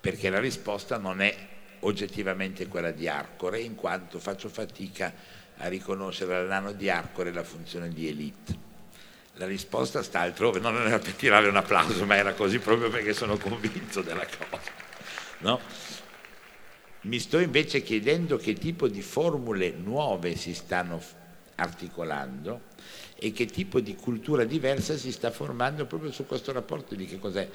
perché 0.00 0.30
la 0.30 0.40
risposta 0.40 0.98
non 0.98 1.20
è 1.20 1.34
oggettivamente 1.80 2.66
quella 2.68 2.90
di 2.90 3.08
Arcore, 3.08 3.60
in 3.60 3.74
quanto 3.74 4.18
faccio 4.18 4.48
fatica 4.48 5.12
a 5.58 5.68
riconoscere 5.68 6.34
al 6.34 6.46
nano 6.46 6.72
di 6.72 6.88
Arcore 6.88 7.32
la 7.32 7.44
funzione 7.44 7.88
di 7.88 8.08
elite. 8.08 8.71
La 9.36 9.46
risposta 9.46 10.02
sta 10.02 10.20
altrove, 10.20 10.60
non 10.60 10.76
era 10.76 10.98
per 10.98 11.14
tirare 11.14 11.48
un 11.48 11.56
applauso, 11.56 12.04
ma 12.04 12.16
era 12.16 12.34
così 12.34 12.58
proprio 12.58 12.90
perché 12.90 13.14
sono 13.14 13.38
convinto 13.38 14.02
della 14.02 14.26
cosa. 14.26 14.70
No? 15.38 15.60
Mi 17.02 17.18
sto 17.18 17.38
invece 17.38 17.82
chiedendo 17.82 18.36
che 18.36 18.52
tipo 18.52 18.86
di 18.88 19.02
formule 19.02 19.70
nuove 19.70 20.36
si 20.36 20.54
stanno 20.54 21.02
articolando 21.56 22.70
e 23.16 23.32
che 23.32 23.46
tipo 23.46 23.80
di 23.80 23.94
cultura 23.96 24.44
diversa 24.44 24.96
si 24.96 25.10
sta 25.10 25.30
formando 25.30 25.86
proprio 25.86 26.12
su 26.12 26.26
questo 26.26 26.52
rapporto 26.52 26.94
di 26.94 27.06
che 27.06 27.18
cos'è 27.18 27.48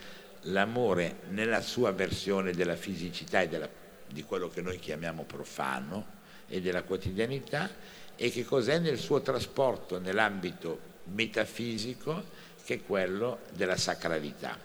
l'amore 0.43 1.19
nella 1.29 1.61
sua 1.61 1.91
versione 1.91 2.53
della 2.53 2.75
fisicità 2.75 3.41
e 3.41 3.47
della, 3.47 3.69
di 4.07 4.23
quello 4.23 4.49
che 4.49 4.61
noi 4.61 4.79
chiamiamo 4.79 5.23
profano 5.23 6.15
e 6.47 6.61
della 6.61 6.83
quotidianità 6.83 7.69
e 8.15 8.31
che 8.31 8.43
cos'è 8.45 8.79
nel 8.79 8.97
suo 8.97 9.21
trasporto 9.21 9.99
nell'ambito 9.99 10.95
metafisico 11.11 12.23
che 12.63 12.75
è 12.75 12.83
quello 12.83 13.39
della 13.53 13.77
sacralità. 13.77 14.57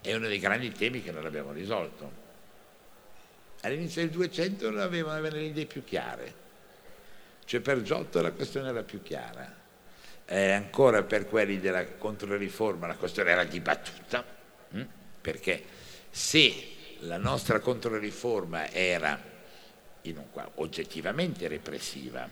È 0.00 0.14
uno 0.14 0.28
dei 0.28 0.38
grandi 0.38 0.70
temi 0.72 1.02
che 1.02 1.10
non 1.10 1.24
abbiamo 1.24 1.52
risolto. 1.52 2.24
All'inizio 3.62 4.02
del 4.02 4.10
200 4.10 4.70
non 4.70 4.80
avevano 4.80 5.20
le 5.28 5.42
idee 5.42 5.66
più 5.66 5.82
chiare, 5.82 6.34
cioè 7.44 7.60
per 7.60 7.82
Giotto 7.82 8.20
la 8.20 8.32
questione 8.32 8.68
era 8.68 8.82
più 8.82 9.02
chiara. 9.02 9.64
Eh, 10.26 10.50
ancora 10.50 11.02
per 11.02 11.26
quelli 11.26 11.58
della 11.60 11.84
controriforma 11.84 12.86
la 12.86 12.96
questione 12.96 13.30
era 13.30 13.44
dibattuta, 13.44 14.24
hm? 14.70 14.82
perché 15.20 15.64
se 16.10 16.74
la 17.00 17.16
nostra 17.16 17.60
controriforma 17.60 18.70
era 18.70 19.34
oggettivamente 20.54 21.48
repressiva, 21.48 22.28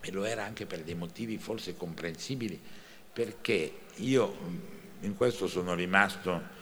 e 0.00 0.10
lo 0.10 0.24
era 0.24 0.44
anche 0.44 0.66
per 0.66 0.82
dei 0.82 0.94
motivi 0.94 1.38
forse 1.38 1.76
comprensibili, 1.76 2.60
perché 3.12 3.72
io 3.96 4.36
in 5.00 5.16
questo 5.16 5.48
sono 5.48 5.74
rimasto, 5.74 6.56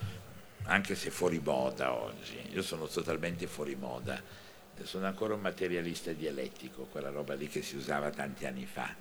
anche 0.64 0.94
se 0.94 1.10
fuori 1.10 1.40
moda 1.42 1.92
oggi, 1.94 2.40
io 2.52 2.62
sono 2.62 2.86
totalmente 2.86 3.46
fuori 3.46 3.76
moda, 3.76 4.20
sono 4.82 5.06
ancora 5.06 5.34
un 5.34 5.40
materialista 5.40 6.12
dialettico, 6.12 6.84
quella 6.84 7.10
roba 7.10 7.34
lì 7.34 7.48
che 7.48 7.62
si 7.62 7.76
usava 7.76 8.10
tanti 8.10 8.46
anni 8.46 8.66
fa. 8.66 8.94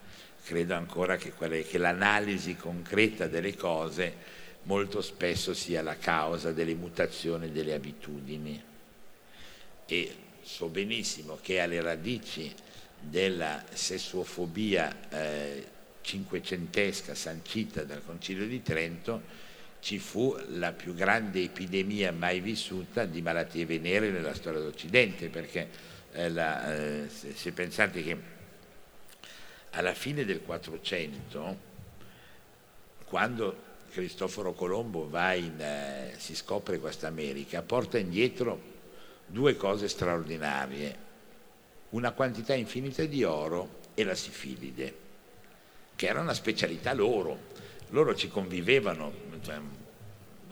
Credo 0.44 0.76
ancora 0.76 1.18
che, 1.18 1.32
quelle, 1.32 1.64
che 1.64 1.78
l'analisi 1.78 2.56
concreta 2.56 3.28
delle 3.28 3.56
cose 3.56 4.44
molto 4.64 5.02
spesso 5.02 5.54
sia 5.54 5.82
la 5.82 5.98
causa 5.98 6.52
delle 6.52 6.76
mutazioni 6.76 7.52
delle 7.52 7.74
abitudini. 7.74 8.64
E 9.86 10.16
so 10.42 10.68
benissimo 10.68 11.40
che 11.42 11.60
alle 11.60 11.82
radici 11.82 12.54
della 13.10 13.64
sessuofobia 13.72 15.10
eh, 15.10 15.68
cinquecentesca 16.01 17.16
sancita 17.16 17.84
dal 17.84 18.03
Concilio 18.06 18.45
di 18.45 18.62
Trento 18.62 19.43
ci 19.80 19.99
fu 19.99 20.36
la 20.49 20.72
più 20.72 20.95
grande 20.95 21.43
epidemia 21.43 22.12
mai 22.12 22.39
vissuta 22.39 23.06
di 23.06 23.22
malattie 23.22 23.68
venere 23.68 24.10
nella 24.10 24.34
storia 24.34 24.60
d'Occidente, 24.60 25.30
perché 25.30 25.70
eh, 26.14 26.30
la, 26.30 26.74
eh, 26.74 27.08
se, 27.08 27.34
se, 27.36 27.51
pensate 27.51 28.01
che 28.01 28.18
alla 29.72 29.93
fine 29.93 30.26
del 30.26 30.41
400, 30.41 31.58
quando 33.06 33.64
Cristoforo 33.91 34.53
Colombo 34.53 35.08
in, 35.36 35.62
eh, 35.62 36.14
si 36.18 36.36
scopre 36.36 36.80
questa 36.80 37.06
America, 37.06 37.62
porta 37.62 37.99
indietro 37.99 38.74
due 39.28 39.56
cose 39.56 39.88
straordinarie 39.88 41.05
una 41.90 42.12
quantità 42.12 42.54
infinita 42.54 43.04
di 43.06 43.24
oro 43.24 43.82
e 43.94 44.04
la 44.04 44.16
sifilide, 44.16 44.94
che 45.96 46.08
era 46.08 46.22
una 46.22 46.34
specialità 46.34 46.94
loro. 46.94 47.54
Loro 47.90 48.16
ci 48.16 48.28
convivevano, 48.28 49.14
cioè, 49.42 49.60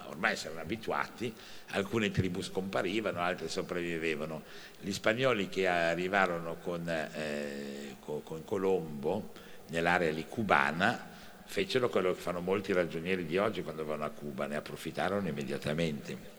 ormai 0.06 0.36
si 0.36 0.46
erano 0.46 0.62
abituati, 0.62 1.34
alcune 1.70 2.12
tribù 2.12 2.42
scomparivano, 2.42 3.20
altre 3.20 3.50
sopravvivevano. 3.50 4.44
Gli 4.80 4.92
spagnoli 4.92 5.50
che 5.50 5.68
arrivarono 5.68 6.58
con, 6.62 6.88
eh, 6.88 7.96
con 8.00 8.46
Colombo 8.46 9.32
nell'area 9.70 10.12
lì 10.12 10.26
cubana 10.28 11.12
fecero 11.46 11.90
quello 11.90 12.14
che 12.14 12.20
fanno 12.20 12.40
molti 12.40 12.74
ragionieri 12.74 13.26
di 13.26 13.38
oggi 13.38 13.62
quando 13.64 13.86
vanno 13.86 14.06
a 14.06 14.10
Cuba, 14.10 14.48
ne 14.48 14.56
approfittarono 14.56 15.28
immediatamente 15.28 16.33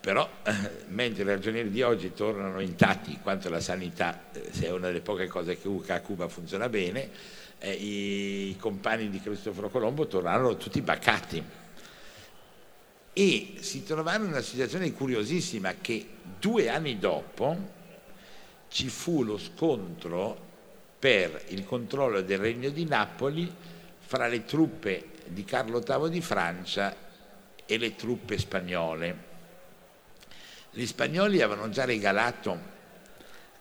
però 0.00 0.28
eh, 0.44 0.52
mentre 0.88 1.22
i 1.22 1.26
ragionieri 1.26 1.70
di 1.70 1.82
oggi 1.82 2.12
tornano 2.12 2.60
intatti 2.60 3.12
in 3.12 3.20
quanto 3.20 3.48
la 3.50 3.60
sanità 3.60 4.30
eh, 4.32 4.50
è 4.60 4.70
una 4.70 4.86
delle 4.86 5.00
poche 5.00 5.26
cose 5.26 5.58
che 5.58 5.92
a 5.92 6.00
Cuba 6.00 6.28
funziona 6.28 6.68
bene, 6.68 7.10
eh, 7.58 7.72
i 7.72 8.56
compagni 8.58 9.10
di 9.10 9.20
Cristoforo 9.20 9.68
Colombo 9.68 10.06
tornarono 10.06 10.56
tutti 10.56 10.80
baccati. 10.80 11.42
E 13.12 13.54
si 13.58 13.82
trovarono 13.82 14.26
in 14.26 14.30
una 14.30 14.40
situazione 14.40 14.92
curiosissima 14.92 15.74
che 15.80 16.06
due 16.38 16.68
anni 16.68 16.98
dopo 16.98 17.76
ci 18.68 18.88
fu 18.88 19.24
lo 19.24 19.38
scontro 19.38 20.46
per 20.98 21.44
il 21.48 21.64
controllo 21.64 22.20
del 22.20 22.38
regno 22.38 22.70
di 22.70 22.84
Napoli 22.84 23.52
fra 23.98 24.28
le 24.28 24.44
truppe 24.44 25.10
di 25.26 25.44
Carlo 25.44 25.80
VIII 25.80 26.08
di 26.08 26.20
Francia 26.20 26.94
e 27.66 27.76
le 27.76 27.96
truppe 27.96 28.38
spagnole 28.38 29.27
gli 30.78 30.86
spagnoli 30.86 31.42
avevano 31.42 31.70
già 31.70 31.84
regalato 31.84 32.76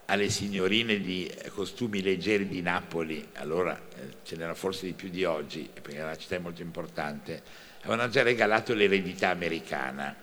alle 0.06 0.30
signorine 0.30 1.00
di 1.00 1.28
costumi 1.50 2.04
leggeri 2.04 2.48
di 2.48 2.62
Napoli, 2.62 3.30
allora 3.38 3.76
eh, 3.76 4.18
ce 4.24 4.36
n'era 4.36 4.54
forse 4.54 4.86
di 4.86 4.94
più 4.94 5.10
di 5.10 5.24
oggi, 5.24 5.68
perché 5.74 6.00
la 6.00 6.16
città 6.16 6.36
è 6.36 6.38
molto 6.38 6.62
importante, 6.62 7.42
avevano 7.82 8.08
già 8.10 8.22
regalato 8.22 8.76
l'eredità 8.76 9.30
americana. 9.30 10.16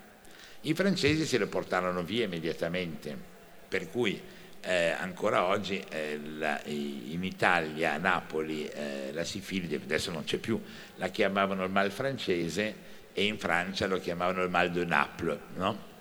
I 0.60 0.72
francesi 0.74 1.26
se 1.26 1.36
lo 1.38 1.48
portarono 1.48 2.04
via 2.04 2.26
immediatamente, 2.26 3.18
per 3.66 3.90
cui 3.90 4.22
eh, 4.60 4.90
ancora 4.90 5.46
oggi 5.46 5.84
eh, 5.90 6.20
la, 6.36 6.60
in 6.66 7.24
Italia, 7.24 7.94
a 7.94 7.96
Napoli, 7.96 8.68
eh, 8.68 9.10
la 9.12 9.24
sifilide, 9.24 9.80
adesso 9.82 10.12
non 10.12 10.22
c'è 10.22 10.36
più, 10.36 10.62
la 10.94 11.08
chiamavano 11.08 11.64
il 11.64 11.72
mal 11.72 11.90
francese 11.90 12.76
e 13.12 13.24
in 13.24 13.36
Francia 13.36 13.88
lo 13.88 13.98
chiamavano 13.98 14.44
il 14.44 14.50
mal 14.50 14.70
de 14.70 14.84
Naples, 14.84 15.38
no? 15.56 15.93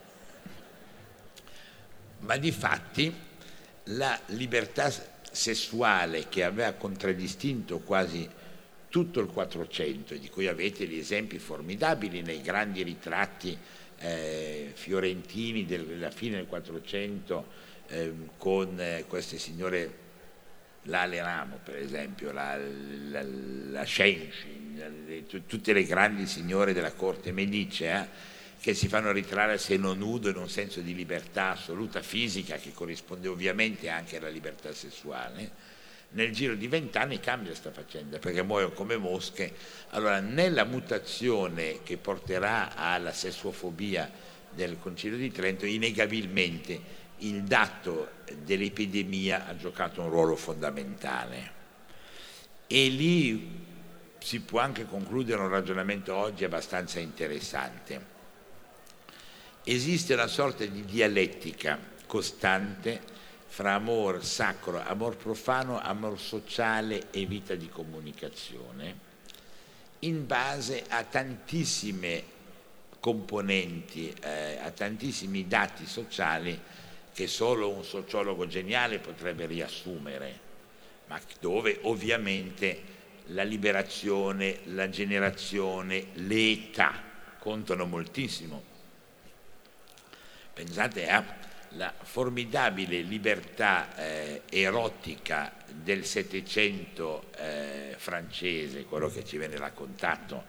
Ma 2.26 2.38
di 2.38 2.52
fatti 2.52 3.14
la 3.86 4.20
libertà 4.28 4.92
sessuale 5.32 6.28
che 6.30 6.44
aveva 6.44 6.74
contraddistinto 6.74 7.80
quasi 7.80 8.30
tutto 8.90 9.20
il 9.20 9.28
Quattrocento, 9.28 10.14
di 10.16 10.30
cui 10.30 10.48
avete 10.48 10.86
gli 10.86 10.98
esempi 10.98 11.40
formidabili 11.40 12.22
nei 12.22 12.42
grandi 12.42 12.84
ritratti 12.84 13.58
eh, 13.98 14.72
fiorentini 14.74 15.66
della 15.66 16.12
fine 16.12 16.36
del 16.36 16.46
Quattrocento 16.46 17.48
eh, 17.88 18.14
con 18.38 18.80
eh, 18.80 19.06
queste 19.08 19.38
signore 19.40 20.02
Lale 20.84 21.22
Ramo 21.22 21.60
per 21.64 21.78
esempio, 21.78 22.32
la, 22.32 22.58
la, 22.58 23.24
la 23.24 23.84
Scenci, 23.84 24.62
tutte 25.48 25.74
le 25.74 25.86
grandi 25.86 26.28
signore 26.28 26.74
della 26.74 26.92
corte 26.92 27.32
medicea, 27.32 28.08
che 28.64 28.74
si 28.74 28.88
fanno 28.88 29.12
ritrarre 29.12 29.56
a 29.56 29.58
seno 29.58 29.94
nudo 29.94 30.30
in 30.30 30.38
un 30.38 30.48
senso 30.48 30.80
di 30.80 30.96
libertà 30.96 31.50
assoluta 31.50 32.02
fisica 32.02 32.56
che 32.56 32.72
corrisponde 32.72 33.28
ovviamente 33.28 33.90
anche 33.90 34.16
alla 34.16 34.30
libertà 34.30 34.72
sessuale, 34.72 35.52
nel 36.12 36.32
giro 36.32 36.56
di 36.56 36.70
vent'anni 36.70 37.20
cambia 37.20 37.50
questa 37.50 37.74
faccenda 37.74 38.20
perché 38.20 38.42
muoiono 38.42 38.72
come 38.72 38.96
mosche. 38.96 39.54
Allora, 39.90 40.22
nella 40.22 40.64
mutazione 40.64 41.84
che 41.84 41.98
porterà 41.98 42.74
alla 42.74 43.12
sessuofobia 43.12 44.10
del 44.50 44.80
Concilio 44.80 45.18
di 45.18 45.30
Trento, 45.30 45.66
innegabilmente 45.66 46.80
il 47.18 47.44
dato 47.44 48.12
dell'epidemia 48.46 49.46
ha 49.46 49.58
giocato 49.58 50.00
un 50.00 50.10
ruolo 50.10 50.38
fondamentale. 50.38 51.52
E 52.66 52.88
lì 52.88 53.66
si 54.20 54.40
può 54.40 54.62
anche 54.62 54.86
concludere 54.86 55.42
un 55.42 55.50
ragionamento 55.50 56.16
oggi 56.16 56.46
abbastanza 56.46 57.02
interessante 57.02 58.13
esiste 59.64 60.14
una 60.14 60.28
sorta 60.28 60.66
di 60.66 60.84
dialettica 60.84 61.80
costante 62.06 63.02
fra 63.48 63.76
amor 63.76 64.26
sacro, 64.26 64.82
amor 64.82 65.16
profano, 65.16 65.80
amor 65.80 66.20
sociale 66.20 67.12
e 67.12 67.26
vita 67.26 67.56
di 67.56 67.70
comunicazione, 67.70 69.12
in 70.00 70.26
base 70.26 70.84
a 70.88 71.04
tantissime 71.04 72.32
componenti, 73.00 74.14
eh, 74.22 74.58
a 74.58 74.72
tantissimi 74.72 75.48
dati 75.48 75.86
sociali 75.86 76.60
che 77.14 77.28
solo 77.28 77.70
un 77.70 77.84
sociologo 77.84 78.48
geniale 78.48 79.00
potrebbe 79.00 79.46
riassumere. 79.46 80.40
ma 81.08 81.20
dove 81.40 81.80
ovviamente 81.84 82.82
la 83.28 83.44
liberazione, 83.44 84.60
la 84.66 84.90
generazione, 84.90 86.08
l'età 86.14 87.02
contano 87.40 87.86
moltissimo. 87.86 88.73
Pensate 90.54 91.10
alla 91.10 91.92
formidabile 92.00 93.02
libertà 93.02 93.96
eh, 93.96 94.42
erotica 94.52 95.52
del 95.68 96.06
Settecento 96.06 97.32
eh, 97.38 97.96
francese, 97.98 98.86
quello 98.86 99.10
che 99.10 99.26
ci 99.26 99.40
viene 99.40 99.58
raccontato 99.58 100.44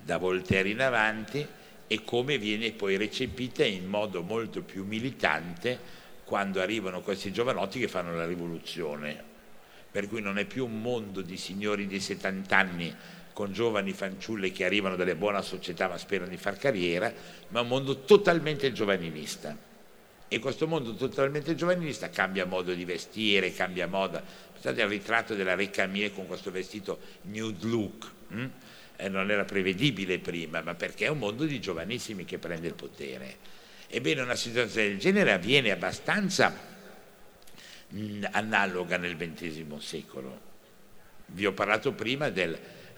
da 0.00 0.18
Voltaire 0.18 0.68
in 0.68 0.80
avanti, 0.80 1.44
e 1.88 2.04
come 2.04 2.38
viene 2.38 2.70
poi 2.70 2.96
recepita 2.96 3.64
in 3.64 3.88
modo 3.88 4.22
molto 4.22 4.62
più 4.62 4.84
militante 4.84 5.76
quando 6.22 6.60
arrivano 6.60 7.00
questi 7.00 7.32
giovanotti 7.32 7.80
che 7.80 7.88
fanno 7.88 8.14
la 8.14 8.26
rivoluzione. 8.26 9.20
Per 9.90 10.06
cui 10.06 10.22
non 10.22 10.38
è 10.38 10.44
più 10.44 10.64
un 10.64 10.80
mondo 10.80 11.22
di 11.22 11.36
signori 11.36 11.88
di 11.88 11.98
70 11.98 12.56
anni 12.56 12.96
con 13.32 13.52
giovani 13.52 13.92
fanciulle 13.92 14.52
che 14.52 14.64
arrivano 14.64 14.96
dalle 14.96 15.16
buone 15.16 15.42
società 15.42 15.88
ma 15.88 15.98
sperano 15.98 16.30
di 16.30 16.36
far 16.36 16.56
carriera, 16.56 17.12
ma 17.48 17.60
un 17.60 17.68
mondo 17.68 18.00
totalmente 18.00 18.72
giovanilista. 18.72 19.56
E 20.32 20.38
questo 20.38 20.68
mondo 20.68 20.94
totalmente 20.94 21.56
giovanilista 21.56 22.08
cambia 22.08 22.46
modo 22.46 22.72
di 22.72 22.84
vestire, 22.84 23.52
cambia 23.52 23.88
moda. 23.88 24.22
Pensate 24.52 24.80
al 24.80 24.88
ritratto 24.88 25.34
della 25.34 25.54
Re 25.54 25.70
Camille 25.70 26.12
con 26.12 26.26
questo 26.26 26.52
vestito 26.52 27.00
nude 27.22 27.66
look. 27.66 28.10
Hm? 28.28 28.46
Eh, 28.94 29.08
non 29.08 29.30
era 29.30 29.44
prevedibile 29.44 30.18
prima, 30.18 30.60
ma 30.60 30.74
perché 30.74 31.06
è 31.06 31.08
un 31.08 31.18
mondo 31.18 31.44
di 31.44 31.58
giovanissimi 31.58 32.24
che 32.24 32.38
prende 32.38 32.68
il 32.68 32.74
potere. 32.74 33.36
Ebbene, 33.88 34.20
una 34.20 34.36
situazione 34.36 34.88
del 34.88 34.98
genere 34.98 35.32
avviene 35.32 35.72
abbastanza 35.72 36.54
mh, 37.88 38.26
analoga 38.30 38.98
nel 38.98 39.16
XX 39.16 39.76
secolo. 39.78 40.40
Vi 41.26 41.44
ho 41.44 41.52
parlato 41.52 41.92
prima 41.92 42.28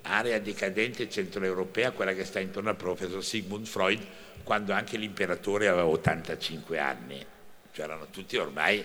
dell'area 0.02 0.38
decadente 0.38 1.08
centroeuropea, 1.08 1.92
quella 1.92 2.12
che 2.12 2.24
sta 2.24 2.40
intorno 2.40 2.68
al 2.68 2.76
professor 2.76 3.24
Sigmund 3.24 3.66
Freud, 3.66 4.04
quando 4.42 4.72
anche 4.72 4.96
l'imperatore 4.96 5.68
aveva 5.68 5.86
85 5.86 6.78
anni, 6.78 7.24
cioè 7.72 7.84
erano 7.84 8.08
tutti 8.10 8.36
ormai 8.36 8.84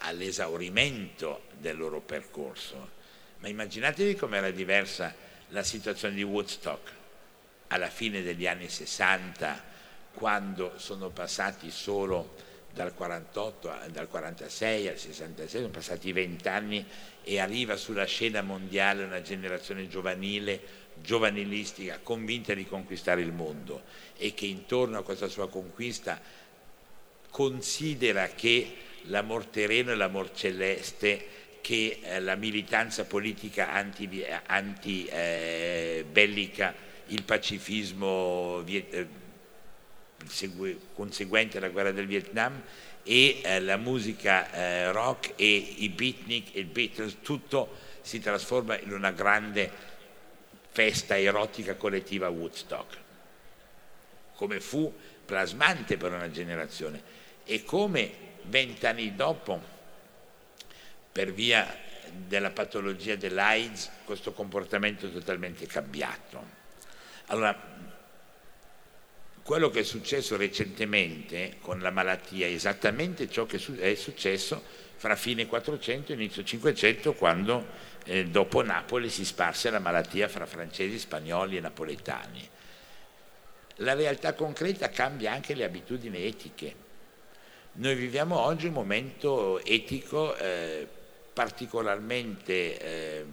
all'esaurimento 0.00 1.42
del 1.58 1.76
loro 1.76 2.00
percorso. 2.00 2.90
Ma 3.38 3.48
immaginatevi 3.48 4.14
com'era 4.14 4.50
diversa 4.50 5.14
la 5.48 5.62
situazione 5.62 6.14
di 6.14 6.22
Woodstock 6.22 6.92
alla 7.68 7.88
fine 7.88 8.22
degli 8.22 8.46
anni 8.46 8.68
60 8.68 9.72
quando 10.12 10.74
sono 10.76 11.10
passati 11.10 11.70
solo 11.70 12.34
dal 12.74 12.92
48, 12.92 13.72
dal 13.92 14.08
46 14.08 14.88
al 14.88 14.98
66, 14.98 15.60
sono 15.60 15.70
passati 15.70 16.12
vent'anni 16.12 16.84
e 17.22 17.38
arriva 17.38 17.76
sulla 17.76 18.04
scena 18.04 18.42
mondiale 18.42 19.04
una 19.04 19.22
generazione 19.22 19.88
giovanile, 19.88 20.60
giovanilistica, 21.00 22.00
convinta 22.02 22.52
di 22.52 22.66
conquistare 22.66 23.22
il 23.22 23.32
mondo 23.32 23.82
e 24.16 24.34
che 24.34 24.46
intorno 24.46 24.98
a 24.98 25.04
questa 25.04 25.28
sua 25.28 25.48
conquista 25.48 26.20
considera 27.30 28.28
che 28.28 28.76
l'amor 29.04 29.46
terreno 29.46 29.92
e 29.92 29.94
l'amor 29.94 30.32
celeste, 30.32 31.26
che 31.60 32.00
eh, 32.02 32.20
la 32.20 32.34
militanza 32.34 33.04
politica 33.04 33.70
anti-bellica, 33.70 34.42
anti, 34.46 35.06
eh, 35.06 36.04
il 37.08 37.22
pacifismo 37.22 38.62
eh, 38.66 39.23
conseguente 40.94 41.58
alla 41.58 41.68
guerra 41.68 41.92
del 41.92 42.06
Vietnam 42.06 42.62
e 43.02 43.40
eh, 43.42 43.60
la 43.60 43.76
musica 43.76 44.50
eh, 44.50 44.92
rock 44.92 45.34
e 45.36 45.46
i 45.46 45.88
beatnik 45.90 46.54
e 46.54 46.60
i 46.60 46.64
Beatles, 46.64 47.18
tutto 47.22 47.76
si 48.00 48.18
trasforma 48.20 48.78
in 48.78 48.92
una 48.92 49.12
grande 49.12 49.70
festa 50.70 51.18
erotica 51.18 51.74
collettiva 51.74 52.28
Woodstock, 52.28 52.96
come 54.34 54.60
fu 54.60 54.92
plasmante 55.24 55.96
per 55.96 56.12
una 56.12 56.30
generazione 56.30 57.02
e 57.44 57.62
come 57.64 58.12
vent'anni 58.42 59.14
dopo, 59.14 59.62
per 61.12 61.32
via 61.32 61.82
della 62.10 62.50
patologia 62.50 63.16
dell'AIDS, 63.16 63.90
questo 64.04 64.32
comportamento 64.32 65.06
è 65.06 65.12
totalmente 65.12 65.66
cambiato. 65.66 66.62
Allora, 67.26 67.83
quello 69.44 69.68
che 69.68 69.80
è 69.80 69.84
successo 69.84 70.38
recentemente 70.38 71.56
con 71.60 71.78
la 71.80 71.90
malattia 71.90 72.46
è 72.46 72.50
esattamente 72.50 73.28
ciò 73.28 73.44
che 73.44 73.62
è 73.78 73.94
successo 73.94 74.62
fra 74.96 75.16
fine 75.16 75.46
400 75.46 76.12
e 76.12 76.14
inizio 76.14 76.42
500 76.42 77.12
quando 77.12 77.66
eh, 78.06 78.24
dopo 78.24 78.62
Napoli 78.62 79.10
si 79.10 79.22
sparse 79.22 79.68
la 79.68 79.80
malattia 79.80 80.28
fra 80.28 80.46
francesi, 80.46 80.98
spagnoli 80.98 81.58
e 81.58 81.60
napoletani. 81.60 82.48
La 83.78 83.92
realtà 83.92 84.32
concreta 84.32 84.88
cambia 84.88 85.32
anche 85.32 85.54
le 85.54 85.64
abitudini 85.64 86.24
etiche. 86.24 86.74
Noi 87.72 87.94
viviamo 87.96 88.38
oggi 88.38 88.68
un 88.68 88.72
momento 88.72 89.62
etico 89.62 90.34
eh, 90.36 90.88
particolarmente 91.34 92.78
eh, 92.78 93.24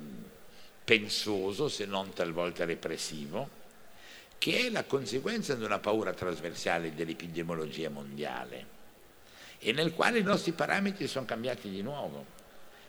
pensoso, 0.84 1.70
se 1.70 1.86
non 1.86 2.12
talvolta 2.12 2.66
repressivo, 2.66 3.61
che 4.42 4.66
è 4.66 4.70
la 4.72 4.86
conseguenza 4.86 5.54
di 5.54 5.64
una 5.64 5.78
paura 5.78 6.14
trasversale 6.14 6.96
dell'epidemiologia 6.96 7.92
mondiale 7.92 8.66
e 9.60 9.72
nel 9.72 9.94
quale 9.94 10.18
i 10.18 10.24
nostri 10.24 10.54
parametri 10.54 11.06
sono 11.06 11.26
cambiati 11.26 11.70
di 11.70 11.84
nuovo. 11.84 12.26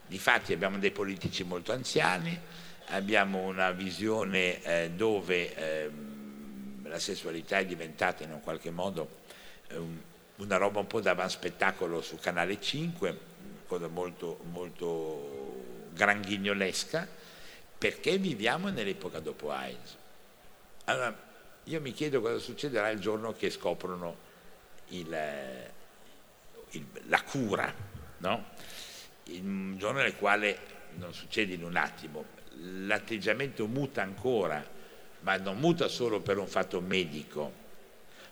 Difatti 0.07 0.55
abbiamo 0.55 0.79
dei 0.79 0.93
politici 0.93 1.45
molto 1.45 1.73
anziani, 1.73 2.41
abbiamo 2.87 3.41
una 3.41 3.71
visione 3.71 4.63
eh, 4.63 4.91
dove 4.97 5.55
eh, 5.55 5.91
la 6.85 6.99
sessualità 6.99 7.59
è 7.59 7.67
diventata 7.67 8.25
in 8.25 8.33
un 8.33 8.41
qualche 8.41 8.71
modo 8.71 9.21
eh, 9.69 9.79
una 10.37 10.57
roba 10.57 10.81
un 10.81 10.87
po' 10.87 11.03
da 11.03 11.29
spettacolo 11.29 12.01
su 12.01 12.17
Canale 12.17 12.59
5, 12.59 13.19
cosa 13.67 13.89
molto, 13.89 14.41
molto 14.51 15.89
granghignolesca, 15.93 17.07
perché 17.77 18.17
viviamo 18.17 18.71
nell'epoca 18.71 19.21
dopo 19.21 19.51
AIDS. 19.51 19.97
Allora, 20.85 21.31
io 21.65 21.81
mi 21.81 21.93
chiedo 21.93 22.21
cosa 22.21 22.39
succederà 22.39 22.91
il 22.91 22.99
giorno 22.99 23.33
che 23.35 23.51
scoprono 23.51 24.17
il, 24.89 25.17
il, 26.71 26.87
la 27.07 27.23
cura, 27.23 27.73
no? 28.19 28.47
il 29.25 29.77
giorno 29.77 30.01
nel 30.01 30.17
quale 30.17 30.59
non 30.97 31.15
succede 31.15 31.55
in 31.55 31.63
un 31.63 31.77
attimo, 31.77 32.25
l'atteggiamento 32.87 33.67
muta 33.67 34.03
ancora, 34.03 34.65
ma 35.21 35.37
non 35.37 35.59
muta 35.59 35.87
solo 35.87 36.21
per 36.21 36.39
un 36.39 36.49
fatto 36.49 36.81
medico, 36.81 37.61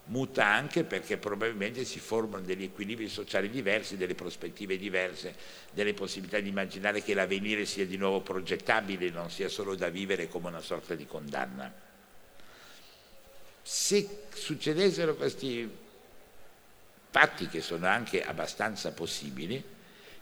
muta 0.06 0.46
anche 0.46 0.82
perché 0.82 1.16
probabilmente 1.16 1.84
si 1.84 2.00
formano 2.00 2.44
degli 2.44 2.64
equilibri 2.64 3.08
sociali 3.08 3.48
diversi, 3.48 3.96
delle 3.96 4.16
prospettive 4.16 4.76
diverse, 4.76 5.36
delle 5.72 5.94
possibilità 5.94 6.40
di 6.40 6.48
immaginare 6.48 7.00
che 7.00 7.14
l'avvenire 7.14 7.64
sia 7.64 7.86
di 7.86 7.96
nuovo 7.96 8.20
progettabile, 8.20 9.10
non 9.10 9.30
sia 9.30 9.48
solo 9.48 9.76
da 9.76 9.88
vivere 9.88 10.28
come 10.28 10.48
una 10.48 10.60
sorta 10.60 10.96
di 10.96 11.06
condanna. 11.06 11.88
Se 13.72 14.24
succedessero 14.34 15.14
questi 15.14 15.70
fatti, 17.08 17.46
che 17.46 17.60
sono 17.60 17.86
anche 17.86 18.20
abbastanza 18.20 18.90
possibili, 18.90 19.62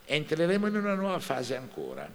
entreremo 0.05 0.67
in 0.67 0.75
una 0.75 0.93
nuova 0.93 1.17
fase 1.17 1.55
ancora 1.55 2.07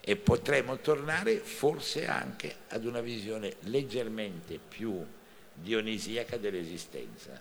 e 0.00 0.16
potremo 0.16 0.78
tornare 0.78 1.36
forse 1.36 2.08
anche 2.08 2.56
ad 2.70 2.84
una 2.84 3.00
visione 3.00 3.54
leggermente 3.60 4.58
più 4.58 5.06
dionisiaca 5.52 6.36
dell'esistenza. 6.36 7.40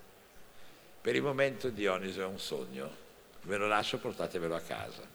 Per 1.01 1.15
il 1.15 1.23
momento 1.23 1.69
Dioniso 1.69 2.21
è 2.21 2.25
un 2.25 2.39
sogno, 2.39 2.95
ve 3.41 3.57
lo 3.57 3.65
lascio, 3.65 3.97
portatevelo 3.97 4.53
a 4.53 4.61
casa. 4.61 5.12